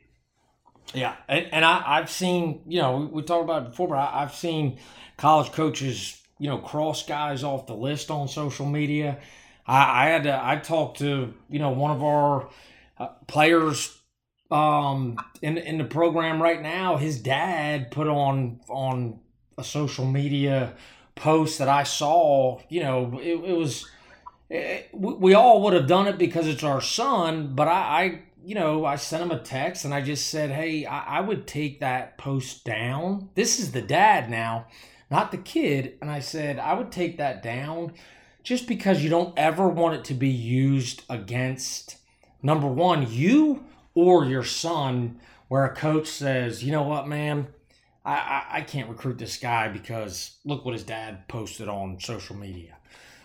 Yeah, 0.94 1.16
and, 1.28 1.46
and 1.52 1.64
I, 1.64 1.82
I've 1.84 2.08
seen, 2.10 2.62
you 2.66 2.80
know, 2.80 2.96
we, 2.98 3.06
we 3.06 3.22
talked 3.22 3.44
about 3.44 3.62
it 3.62 3.70
before, 3.70 3.88
but 3.88 3.98
I, 3.98 4.22
I've 4.22 4.34
seen 4.34 4.78
college 5.16 5.50
coaches, 5.52 6.22
you 6.38 6.48
know, 6.48 6.58
cross 6.58 7.04
guys 7.04 7.42
off 7.42 7.66
the 7.66 7.74
list 7.74 8.10
on 8.10 8.28
social 8.28 8.66
media. 8.66 9.18
I, 9.66 10.06
I 10.06 10.10
had 10.10 10.22
to, 10.24 10.40
I 10.40 10.56
talked 10.56 10.98
to, 10.98 11.34
you 11.50 11.58
know, 11.58 11.70
one 11.70 11.90
of 11.90 12.02
our 12.04 12.48
uh, 12.98 13.08
players 13.26 13.98
um, 14.50 15.18
in 15.42 15.58
in 15.58 15.78
the 15.78 15.84
program 15.84 16.40
right 16.40 16.62
now. 16.62 16.96
His 16.96 17.20
dad 17.20 17.90
put 17.90 18.06
on 18.06 18.60
on 18.68 19.20
a 19.56 19.64
social 19.64 20.06
media 20.06 20.74
post 21.14 21.58
that 21.58 21.68
I 21.68 21.82
saw. 21.82 22.60
You 22.68 22.82
know, 22.82 23.20
it, 23.20 23.34
it 23.34 23.56
was. 23.56 23.88
It, 24.50 24.90
we 24.92 25.32
all 25.32 25.62
would 25.62 25.72
have 25.72 25.86
done 25.86 26.06
it 26.06 26.18
because 26.18 26.46
it's 26.46 26.62
our 26.62 26.80
son, 26.80 27.54
but 27.54 27.66
I, 27.66 27.72
I 27.72 28.22
you 28.44 28.54
know, 28.54 28.84
I 28.84 28.96
sent 28.96 29.22
him 29.22 29.30
a 29.30 29.38
text 29.38 29.84
and 29.84 29.94
I 29.94 30.02
just 30.02 30.28
said, 30.28 30.50
hey, 30.50 30.84
I, 30.84 31.18
I 31.18 31.20
would 31.20 31.46
take 31.46 31.80
that 31.80 32.18
post 32.18 32.64
down. 32.64 33.30
This 33.34 33.58
is 33.58 33.72
the 33.72 33.80
dad 33.80 34.28
now, 34.28 34.66
not 35.10 35.30
the 35.30 35.38
kid. 35.38 35.96
And 36.00 36.10
I 36.10 36.20
said, 36.20 36.58
I 36.58 36.74
would 36.74 36.92
take 36.92 37.16
that 37.16 37.42
down 37.42 37.94
just 38.42 38.68
because 38.68 39.02
you 39.02 39.08
don't 39.08 39.36
ever 39.38 39.66
want 39.66 39.94
it 39.94 40.04
to 40.04 40.14
be 40.14 40.28
used 40.28 41.04
against, 41.08 41.96
number 42.42 42.66
one, 42.66 43.10
you 43.10 43.64
or 43.94 44.24
your 44.24 44.44
son, 44.44 45.20
where 45.48 45.64
a 45.64 45.74
coach 45.74 46.06
says, 46.08 46.64
you 46.64 46.72
know 46.72 46.82
what, 46.82 47.06
man, 47.08 47.48
I, 48.04 48.14
I, 48.14 48.44
I 48.58 48.60
can't 48.62 48.88
recruit 48.88 49.18
this 49.18 49.36
guy 49.36 49.68
because 49.68 50.36
look 50.44 50.64
what 50.64 50.74
his 50.74 50.82
dad 50.84 51.26
posted 51.28 51.68
on 51.68 51.98
social 52.00 52.36
media. 52.36 52.76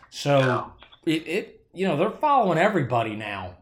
So, 0.10 0.40
Yeah. 0.40 0.66
it, 1.06 1.28
it 1.28 1.56
you 1.74 1.88
know 1.88 1.96
they're 1.98 2.10
following 2.10 2.58
everybody 2.58 3.16
now. 3.16 3.56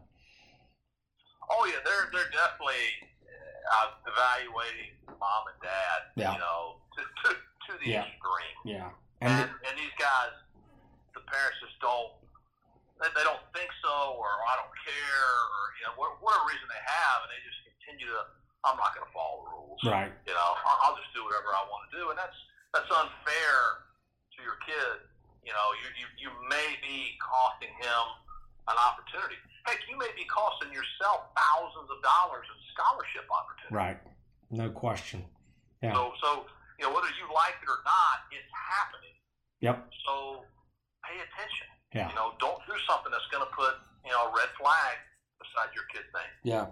Oh 1.50 1.64
yeah, 1.66 1.80
they're 1.84 2.08
they're 2.12 2.30
definitely 2.30 2.86
uh, 3.24 3.90
evaluating 4.06 4.92
mom 5.20 5.44
and 5.52 5.60
dad. 5.62 6.00
Yeah. 6.16 6.32
You 6.34 6.38
know, 6.38 6.76
to 6.96 7.02
to, 7.02 7.28
to 7.34 7.72
the 7.84 7.90
Yeah. 7.90 8.04
extreme. 8.04 8.58
Yeah, 8.64 8.90
And, 9.20 9.32
and 9.32 9.50
and 9.50 9.74
these 9.78 9.96
guys, 9.98 10.32
the 11.14 11.20
parents 11.20 11.58
just 11.60 11.78
don't. 11.80 12.12
They, 12.98 13.08
they 13.14 13.22
don't 13.26 13.42
think 13.54 13.70
so, 13.82 14.18
or 14.18 14.26
I 14.46 14.58
don't 14.58 14.74
care, 14.82 15.30
or 15.54 15.62
you 15.78 15.84
know, 15.86 15.94
what- 15.98 16.18
whatever 16.22 16.46
reason 16.50 16.66
they 16.66 16.82
have, 16.82 17.22
and 17.26 17.30
they 17.30 17.40
just 17.46 17.60
continue 17.66 18.06
to. 18.10 18.20
I'm 18.66 18.74
not 18.74 18.90
going 18.90 19.06
to 19.06 19.14
follow 19.14 19.46
the 19.46 19.50
rules. 19.54 19.78
right, 19.86 20.10
You 20.26 20.34
know, 20.34 20.50
I'll, 20.66 20.78
I'll 20.90 20.96
just 20.98 21.14
do 21.14 21.22
whatever 21.22 21.54
I 21.54 21.62
want 21.70 21.86
to 21.88 21.92
do, 21.94 22.10
and 22.10 22.18
that's 22.18 22.34
that's 22.74 22.90
unfair 22.90 23.86
to 24.34 24.38
your 24.42 24.58
kid. 24.66 25.06
You 25.46 25.54
know, 25.54 25.66
you 25.78 25.86
you, 26.02 26.06
you 26.26 26.30
may 26.50 26.74
be 26.82 27.14
costing 27.22 27.70
him 27.78 28.04
an 28.66 28.76
opportunity. 28.76 29.38
Heck, 29.62 29.78
you 29.86 29.94
may 29.96 30.10
be 30.18 30.26
costing 30.26 30.74
yourself 30.74 31.30
thousands 31.38 31.86
of 31.86 32.02
dollars 32.02 32.44
in 32.50 32.58
scholarship 32.74 33.24
opportunities. 33.30 33.78
right, 33.78 33.98
no 34.50 34.68
question. 34.74 35.22
Yeah. 35.80 35.94
So, 35.94 36.12
so 36.20 36.28
you 36.82 36.84
know, 36.84 36.92
whether 36.92 37.08
you 37.14 37.30
like 37.30 37.54
it 37.62 37.70
or 37.70 37.78
not, 37.86 38.26
it's 38.34 38.50
happening. 38.50 39.14
Yep. 39.62 39.86
So, 40.04 40.42
pay 41.06 41.14
attention. 41.22 41.70
Yeah. 41.94 42.08
You 42.10 42.14
know, 42.16 42.32
don't 42.38 42.58
do 42.66 42.74
something 42.88 43.10
that's 43.10 43.26
going 43.32 43.44
to 43.48 43.54
put 43.54 43.74
you 44.04 44.10
know 44.12 44.28
a 44.28 44.36
red 44.36 44.48
flag 44.60 44.96
beside 45.40 45.74
your 45.74 45.84
kid's 45.92 46.08
name. 46.14 46.32
Yeah, 46.44 46.66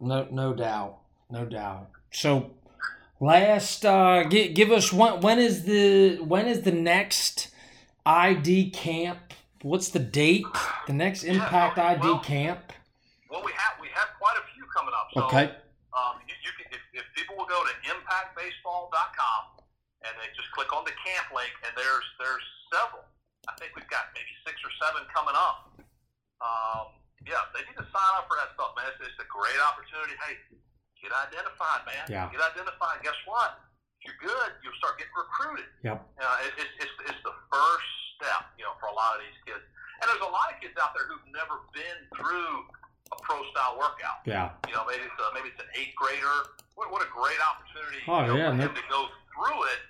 no, 0.00 0.26
no 0.30 0.52
doubt, 0.54 0.98
no 1.30 1.44
doubt. 1.44 1.90
So, 2.10 2.50
last, 3.20 3.84
uh, 3.84 4.24
give, 4.24 4.54
give 4.54 4.70
us 4.72 4.92
when, 4.92 5.20
when 5.20 5.38
is 5.38 5.64
the 5.64 6.16
when 6.18 6.46
is 6.46 6.62
the 6.62 6.72
next 6.72 7.50
ID 8.04 8.70
camp? 8.70 9.18
What's 9.62 9.88
the 9.90 9.98
date? 9.98 10.46
The 10.86 10.92
next 10.92 11.22
Yeah, 11.24 11.34
Impact 11.34 11.76
well- 11.76 11.86
ID 11.86 12.00
well- 12.02 12.18
camp. 12.20 12.72
Well, 13.30 13.42
we 13.44 13.52
have 13.52 13.74
we 13.80 13.88
have 13.94 14.08
quite 14.18 14.36
a 14.38 14.44
few 14.54 14.64
coming 14.74 14.94
up. 14.96 15.08
So, 15.12 15.22
Okay. 15.26 15.54
Um, 15.92 16.16
you, 16.26 16.34
you 16.46 16.52
can, 16.56 16.66
if, 16.72 16.80
if 16.94 17.04
people 17.16 17.34
will 17.36 17.46
go 17.50 17.60
to 17.64 17.72
impactbaseball.com 17.90 19.40
and 20.06 20.12
they 20.16 20.28
just 20.36 20.50
click 20.52 20.72
on 20.72 20.84
the 20.84 20.94
camp 21.04 21.26
link, 21.34 21.50
and 21.66 21.72
there's 21.76 22.06
there's 22.18 22.46
several. 22.72 23.04
I 23.48 23.56
think 23.56 23.72
we've 23.72 23.88
got 23.88 24.12
maybe 24.12 24.28
six 24.44 24.60
or 24.60 24.72
seven 24.76 25.08
coming 25.08 25.34
up. 25.34 25.72
Um, 26.44 27.00
yeah, 27.24 27.48
they 27.56 27.64
need 27.64 27.76
to 27.80 27.88
sign 27.88 28.12
up 28.20 28.28
for 28.28 28.36
that 28.36 28.52
stuff, 28.54 28.76
man. 28.76 28.92
It's, 28.92 29.00
it's 29.08 29.20
a 29.20 29.28
great 29.28 29.58
opportunity. 29.58 30.14
Hey, 30.22 30.36
get 31.00 31.10
identified, 31.10 31.82
man. 31.88 32.04
Yeah. 32.06 32.28
Get 32.28 32.44
identified. 32.44 33.00
Guess 33.02 33.18
what? 33.24 33.58
If 33.98 34.12
you're 34.12 34.20
good, 34.22 34.50
you'll 34.62 34.76
start 34.78 35.00
getting 35.00 35.16
recruited. 35.16 35.66
Yep. 35.82 35.98
You 35.98 36.22
know, 36.22 36.34
it, 36.46 36.52
it's, 36.62 36.74
it's, 36.86 36.94
it's 37.10 37.22
the 37.26 37.34
first 37.50 37.90
step, 38.14 38.54
you 38.54 38.62
know, 38.62 38.78
for 38.78 38.86
a 38.92 38.94
lot 38.94 39.18
of 39.18 39.24
these 39.24 39.38
kids. 39.48 39.64
And 39.98 40.06
there's 40.06 40.22
a 40.22 40.30
lot 40.30 40.54
of 40.54 40.62
kids 40.62 40.78
out 40.78 40.94
there 40.94 41.10
who've 41.10 41.28
never 41.34 41.66
been 41.74 41.98
through 42.14 42.54
a 43.10 43.18
pro 43.26 43.42
style 43.50 43.74
workout. 43.80 44.22
Yeah. 44.22 44.54
You 44.70 44.78
know, 44.78 44.86
maybe 44.86 45.02
it's 45.02 45.18
a, 45.18 45.26
maybe 45.34 45.50
it's 45.50 45.58
an 45.58 45.70
eighth 45.74 45.98
grader. 45.98 46.54
What, 46.78 46.94
what 46.94 47.02
a 47.02 47.10
great 47.10 47.40
opportunity 47.42 48.06
Oh, 48.06 48.22
you 48.22 48.30
know, 48.30 48.38
yeah, 48.38 48.54
for 48.54 48.70
him 48.70 48.74
to 48.78 48.86
go 48.86 49.10
through 49.34 49.60
it. 49.74 49.82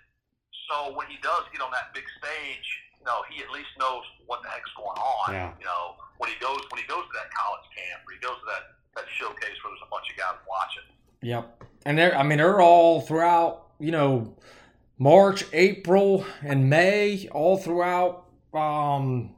So 0.72 0.96
when 0.96 1.04
he 1.12 1.20
does 1.20 1.44
get 1.52 1.60
on 1.60 1.68
that 1.76 1.92
big 1.92 2.08
stage, 2.16 2.68
know, 3.06 3.22
he 3.30 3.42
at 3.42 3.50
least 3.50 3.68
knows 3.78 4.02
what 4.26 4.42
the 4.42 4.48
heck's 4.48 4.70
going 4.76 4.98
on. 4.98 5.34
Yeah. 5.34 5.52
You 5.58 5.66
know, 5.66 5.94
when 6.18 6.30
he 6.30 6.36
goes 6.40 6.58
when 6.70 6.80
he 6.80 6.86
goes 6.88 7.04
to 7.04 7.14
that 7.14 7.30
college 7.34 7.66
camp 7.76 8.02
or 8.06 8.12
he 8.12 8.20
goes 8.20 8.36
to 8.38 8.46
that, 8.46 8.62
that 8.96 9.04
showcase 9.18 9.56
where 9.62 9.70
there's 9.72 9.86
a 9.86 9.90
bunch 9.90 10.10
of 10.10 10.16
guys 10.16 10.34
watching. 10.48 10.82
Yep. 11.22 11.64
And 11.86 11.98
they're, 11.98 12.16
I 12.16 12.22
mean, 12.22 12.38
they're 12.38 12.60
all 12.60 13.00
throughout, 13.00 13.68
you 13.78 13.90
know, 13.90 14.36
March, 14.98 15.44
April, 15.52 16.24
and 16.42 16.68
May, 16.68 17.28
all 17.32 17.56
throughout 17.56 18.26
um, 18.52 19.34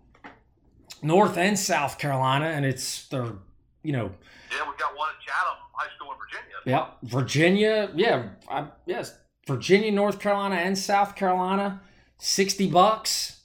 North 1.02 1.36
and 1.36 1.58
South 1.58 1.98
Carolina. 1.98 2.46
And 2.46 2.64
it's, 2.64 3.08
they're, 3.08 3.34
you 3.82 3.92
know, 3.92 4.10
Yeah, 4.50 4.68
we've 4.68 4.78
got 4.78 4.96
one 4.96 5.08
at 5.10 5.20
Chatham 5.24 5.56
High 5.72 5.88
School 5.96 6.12
in 6.12 6.18
Virginia. 6.18 6.56
Yep, 6.66 6.98
Virginia. 7.10 7.90
Yeah, 7.94 8.28
I, 8.48 8.68
yes, 8.86 9.16
Virginia, 9.46 9.90
North 9.90 10.18
Carolina, 10.18 10.56
and 10.56 10.76
South 10.76 11.14
Carolina. 11.16 11.82
Sixty 12.18 12.68
bucks. 12.70 13.39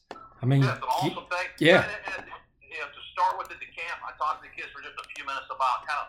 I 0.45 0.47
mean, 0.47 0.61
Yeah, 0.61 0.77
it's 0.77 0.85
an 0.85 0.93
awesome 0.93 1.25
thing. 1.25 1.49
yeah. 1.57 1.81
And, 1.89 2.21
and, 2.21 2.23
you 2.61 2.77
know, 2.77 2.85
to 2.85 3.01
start 3.17 3.41
with 3.41 3.49
at 3.49 3.57
the 3.57 3.65
camp, 3.73 3.97
I 4.05 4.13
talked 4.21 4.45
to 4.45 4.45
the 4.45 4.53
kids 4.53 4.69
for 4.77 4.85
just 4.85 4.93
a 4.93 5.05
few 5.17 5.25
minutes 5.25 5.49
about 5.49 5.89
kind 5.89 6.05
of 6.05 6.07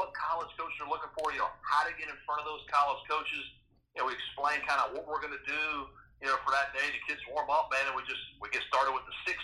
what 0.00 0.16
college 0.16 0.48
coaches 0.56 0.78
are 0.80 0.88
looking 0.88 1.12
for, 1.20 1.28
you 1.36 1.44
know, 1.44 1.52
how 1.60 1.84
to 1.84 1.92
get 2.00 2.08
in 2.08 2.16
front 2.24 2.40
of 2.40 2.48
those 2.48 2.64
college 2.72 3.04
coaches. 3.04 3.44
You 3.92 4.00
know, 4.02 4.08
we 4.08 4.16
explain 4.16 4.64
kind 4.64 4.80
of 4.80 4.96
what 4.96 5.04
we're 5.04 5.20
going 5.20 5.36
to 5.36 5.44
do, 5.46 5.64
you 6.24 6.32
know, 6.32 6.40
for 6.48 6.50
that 6.56 6.72
day. 6.72 6.82
The 6.96 7.02
kids 7.04 7.20
warm 7.28 7.52
up, 7.52 7.68
man, 7.68 7.84
and 7.92 7.94
we 7.94 8.00
just 8.08 8.24
we 8.40 8.48
get 8.50 8.64
started 8.72 8.90
with 8.96 9.04
the 9.04 9.14
60, 9.28 9.36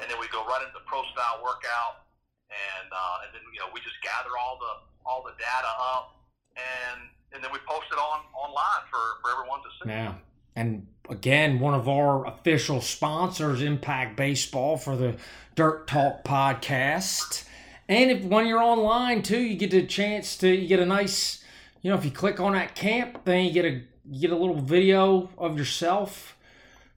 and 0.00 0.08
then 0.08 0.16
we 0.16 0.26
go 0.32 0.42
right 0.48 0.64
into 0.64 0.72
the 0.74 0.86
pro 0.88 1.04
style 1.12 1.44
workout, 1.44 2.08
and 2.50 2.88
uh, 2.90 3.22
and 3.28 3.36
then 3.36 3.44
you 3.52 3.60
know 3.62 3.68
we 3.70 3.78
just 3.84 4.00
gather 4.02 4.32
all 4.34 4.56
the 4.58 4.72
all 5.06 5.20
the 5.22 5.36
data 5.38 5.70
up, 5.94 6.18
and 6.58 7.06
and 7.36 7.38
then 7.44 7.52
we 7.54 7.60
post 7.68 7.86
it 7.92 8.00
on 8.00 8.24
online 8.34 8.82
for 8.90 9.22
for 9.22 9.28
everyone 9.36 9.60
to 9.62 9.70
see. 9.78 9.92
yeah. 9.92 10.18
And 10.58 10.88
again, 11.08 11.58
one 11.58 11.74
of 11.74 11.88
our 11.88 12.26
official 12.26 12.80
sponsors, 12.80 13.62
Impact 13.62 14.16
Baseball, 14.16 14.76
for 14.76 14.96
the 14.96 15.16
Dirt 15.54 15.86
Talk 15.86 16.24
podcast. 16.24 17.44
And 17.88 18.10
if 18.10 18.24
when 18.24 18.46
you're 18.46 18.62
online 18.62 19.22
too, 19.22 19.40
you 19.40 19.56
get 19.56 19.72
a 19.72 19.82
chance 19.86 20.36
to 20.38 20.48
you 20.48 20.68
get 20.68 20.80
a 20.80 20.86
nice, 20.86 21.42
you 21.82 21.90
know, 21.90 21.96
if 21.96 22.04
you 22.04 22.10
click 22.10 22.38
on 22.38 22.52
that 22.52 22.74
camp, 22.74 23.24
then 23.24 23.44
you 23.46 23.52
get 23.52 23.64
a 23.64 23.82
you 24.10 24.20
get 24.20 24.30
a 24.30 24.36
little 24.36 24.60
video 24.60 25.30
of 25.38 25.58
yourself, 25.58 26.36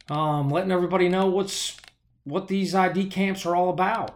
um, 0.09 0.49
letting 0.49 0.71
everybody 0.71 1.09
know 1.09 1.27
what's 1.27 1.77
what 2.23 2.47
these 2.47 2.75
ID 2.75 3.05
camps 3.07 3.45
are 3.45 3.55
all 3.55 3.69
about. 3.69 4.15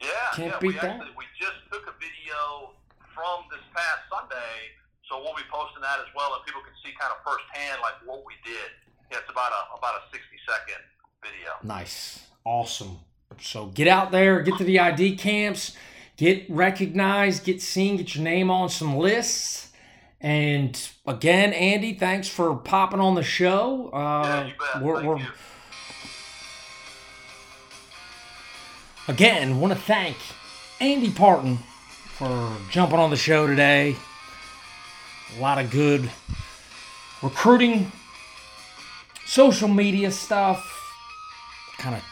Yeah, 0.00 0.08
Can't 0.34 0.52
yeah. 0.52 0.58
beat 0.60 0.66
we 0.68 0.72
that. 0.74 0.84
actually 0.84 1.14
we 1.16 1.24
just 1.40 1.58
took 1.72 1.82
a 1.86 1.94
video 1.98 2.74
from 3.14 3.46
this 3.50 3.62
past 3.74 4.02
Sunday, 4.10 4.74
so 5.08 5.18
we'll 5.22 5.34
be 5.34 5.46
posting 5.50 5.82
that 5.82 5.98
as 6.00 6.10
well, 6.14 6.34
and 6.34 6.44
people 6.44 6.60
can 6.62 6.74
see 6.84 6.90
kind 6.98 7.10
of 7.14 7.18
firsthand 7.22 7.80
like 7.82 7.98
what 8.04 8.22
we 8.26 8.34
did. 8.44 8.70
Yeah, 9.10 9.18
it's 9.18 9.30
about 9.30 9.50
a 9.52 9.78
about 9.78 9.94
a 9.96 10.00
sixty 10.12 10.36
second 10.46 10.82
video. 11.22 11.50
Nice. 11.62 12.26
Awesome. 12.44 12.98
So 13.40 13.66
get 13.66 13.88
out 13.88 14.10
there, 14.10 14.40
get 14.42 14.56
to 14.58 14.64
the 14.64 14.80
ID 14.80 15.16
camps, 15.16 15.76
get 16.16 16.44
recognized, 16.48 17.44
get 17.44 17.60
seen, 17.62 17.96
get 17.96 18.14
your 18.14 18.24
name 18.24 18.50
on 18.50 18.68
some 18.68 18.96
lists. 18.96 19.70
And 20.20 20.76
again, 21.06 21.52
Andy, 21.52 21.94
thanks 21.94 22.28
for 22.28 22.54
popping 22.56 22.98
on 23.00 23.14
the 23.14 23.22
show. 23.22 23.90
Uh, 23.92 23.96
yeah, 24.24 24.46
you 24.46 24.52
bet. 24.74 24.82
we're- 24.82 25.06
we're-. 25.06 25.26
Again, 29.06 29.60
want 29.60 29.72
to 29.72 29.78
thank 29.78 30.16
Andy 30.80 31.08
Partin 31.10 31.58
for 32.16 32.56
jumping 32.70 32.98
on 32.98 33.10
the 33.10 33.16
show 33.16 33.46
today. 33.46 33.96
A 35.36 35.40
lot 35.40 35.58
of 35.58 35.70
good 35.70 36.10
recruiting, 37.22 37.90
social 39.28 39.68
media 39.68 40.10
stuff. 40.10 40.74
Kind 41.78 41.96
of 41.96 42.02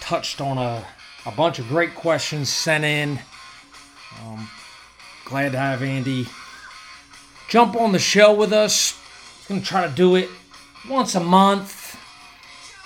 touched 0.00 0.40
on 0.40 0.58
a, 0.58 0.84
a 1.24 1.30
bunch 1.32 1.58
of 1.58 1.66
great 1.68 1.94
questions 1.94 2.48
sent 2.48 2.84
in. 2.84 3.18
Um, 4.24 4.48
glad 5.24 5.52
to 5.52 5.58
have 5.58 5.82
Andy 5.82 6.26
jump 7.48 7.76
on 7.76 7.92
the 7.92 7.98
show 7.98 8.32
with 8.34 8.52
us. 8.52 9.00
Gonna 9.48 9.60
try 9.60 9.86
to 9.86 9.92
do 9.92 10.14
it 10.14 10.28
once 10.88 11.14
a 11.14 11.20
month. 11.20 11.98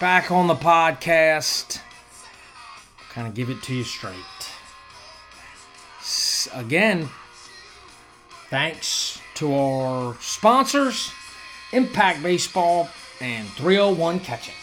Back 0.01 0.31
on 0.31 0.47
the 0.47 0.55
podcast 0.55 1.81
kind 3.11 3.27
of 3.27 3.35
give 3.35 3.51
it 3.51 3.63
to 3.65 3.75
you 3.75 3.85
straight. 3.85 4.15
Again, 6.55 7.09
thanks 8.49 9.21
to 9.35 9.53
our 9.53 10.17
sponsors, 10.21 11.13
Impact 11.73 12.23
Baseball 12.23 12.89
and 13.21 13.49
301 13.49 14.21
Catch 14.21 14.49
It. 14.49 14.60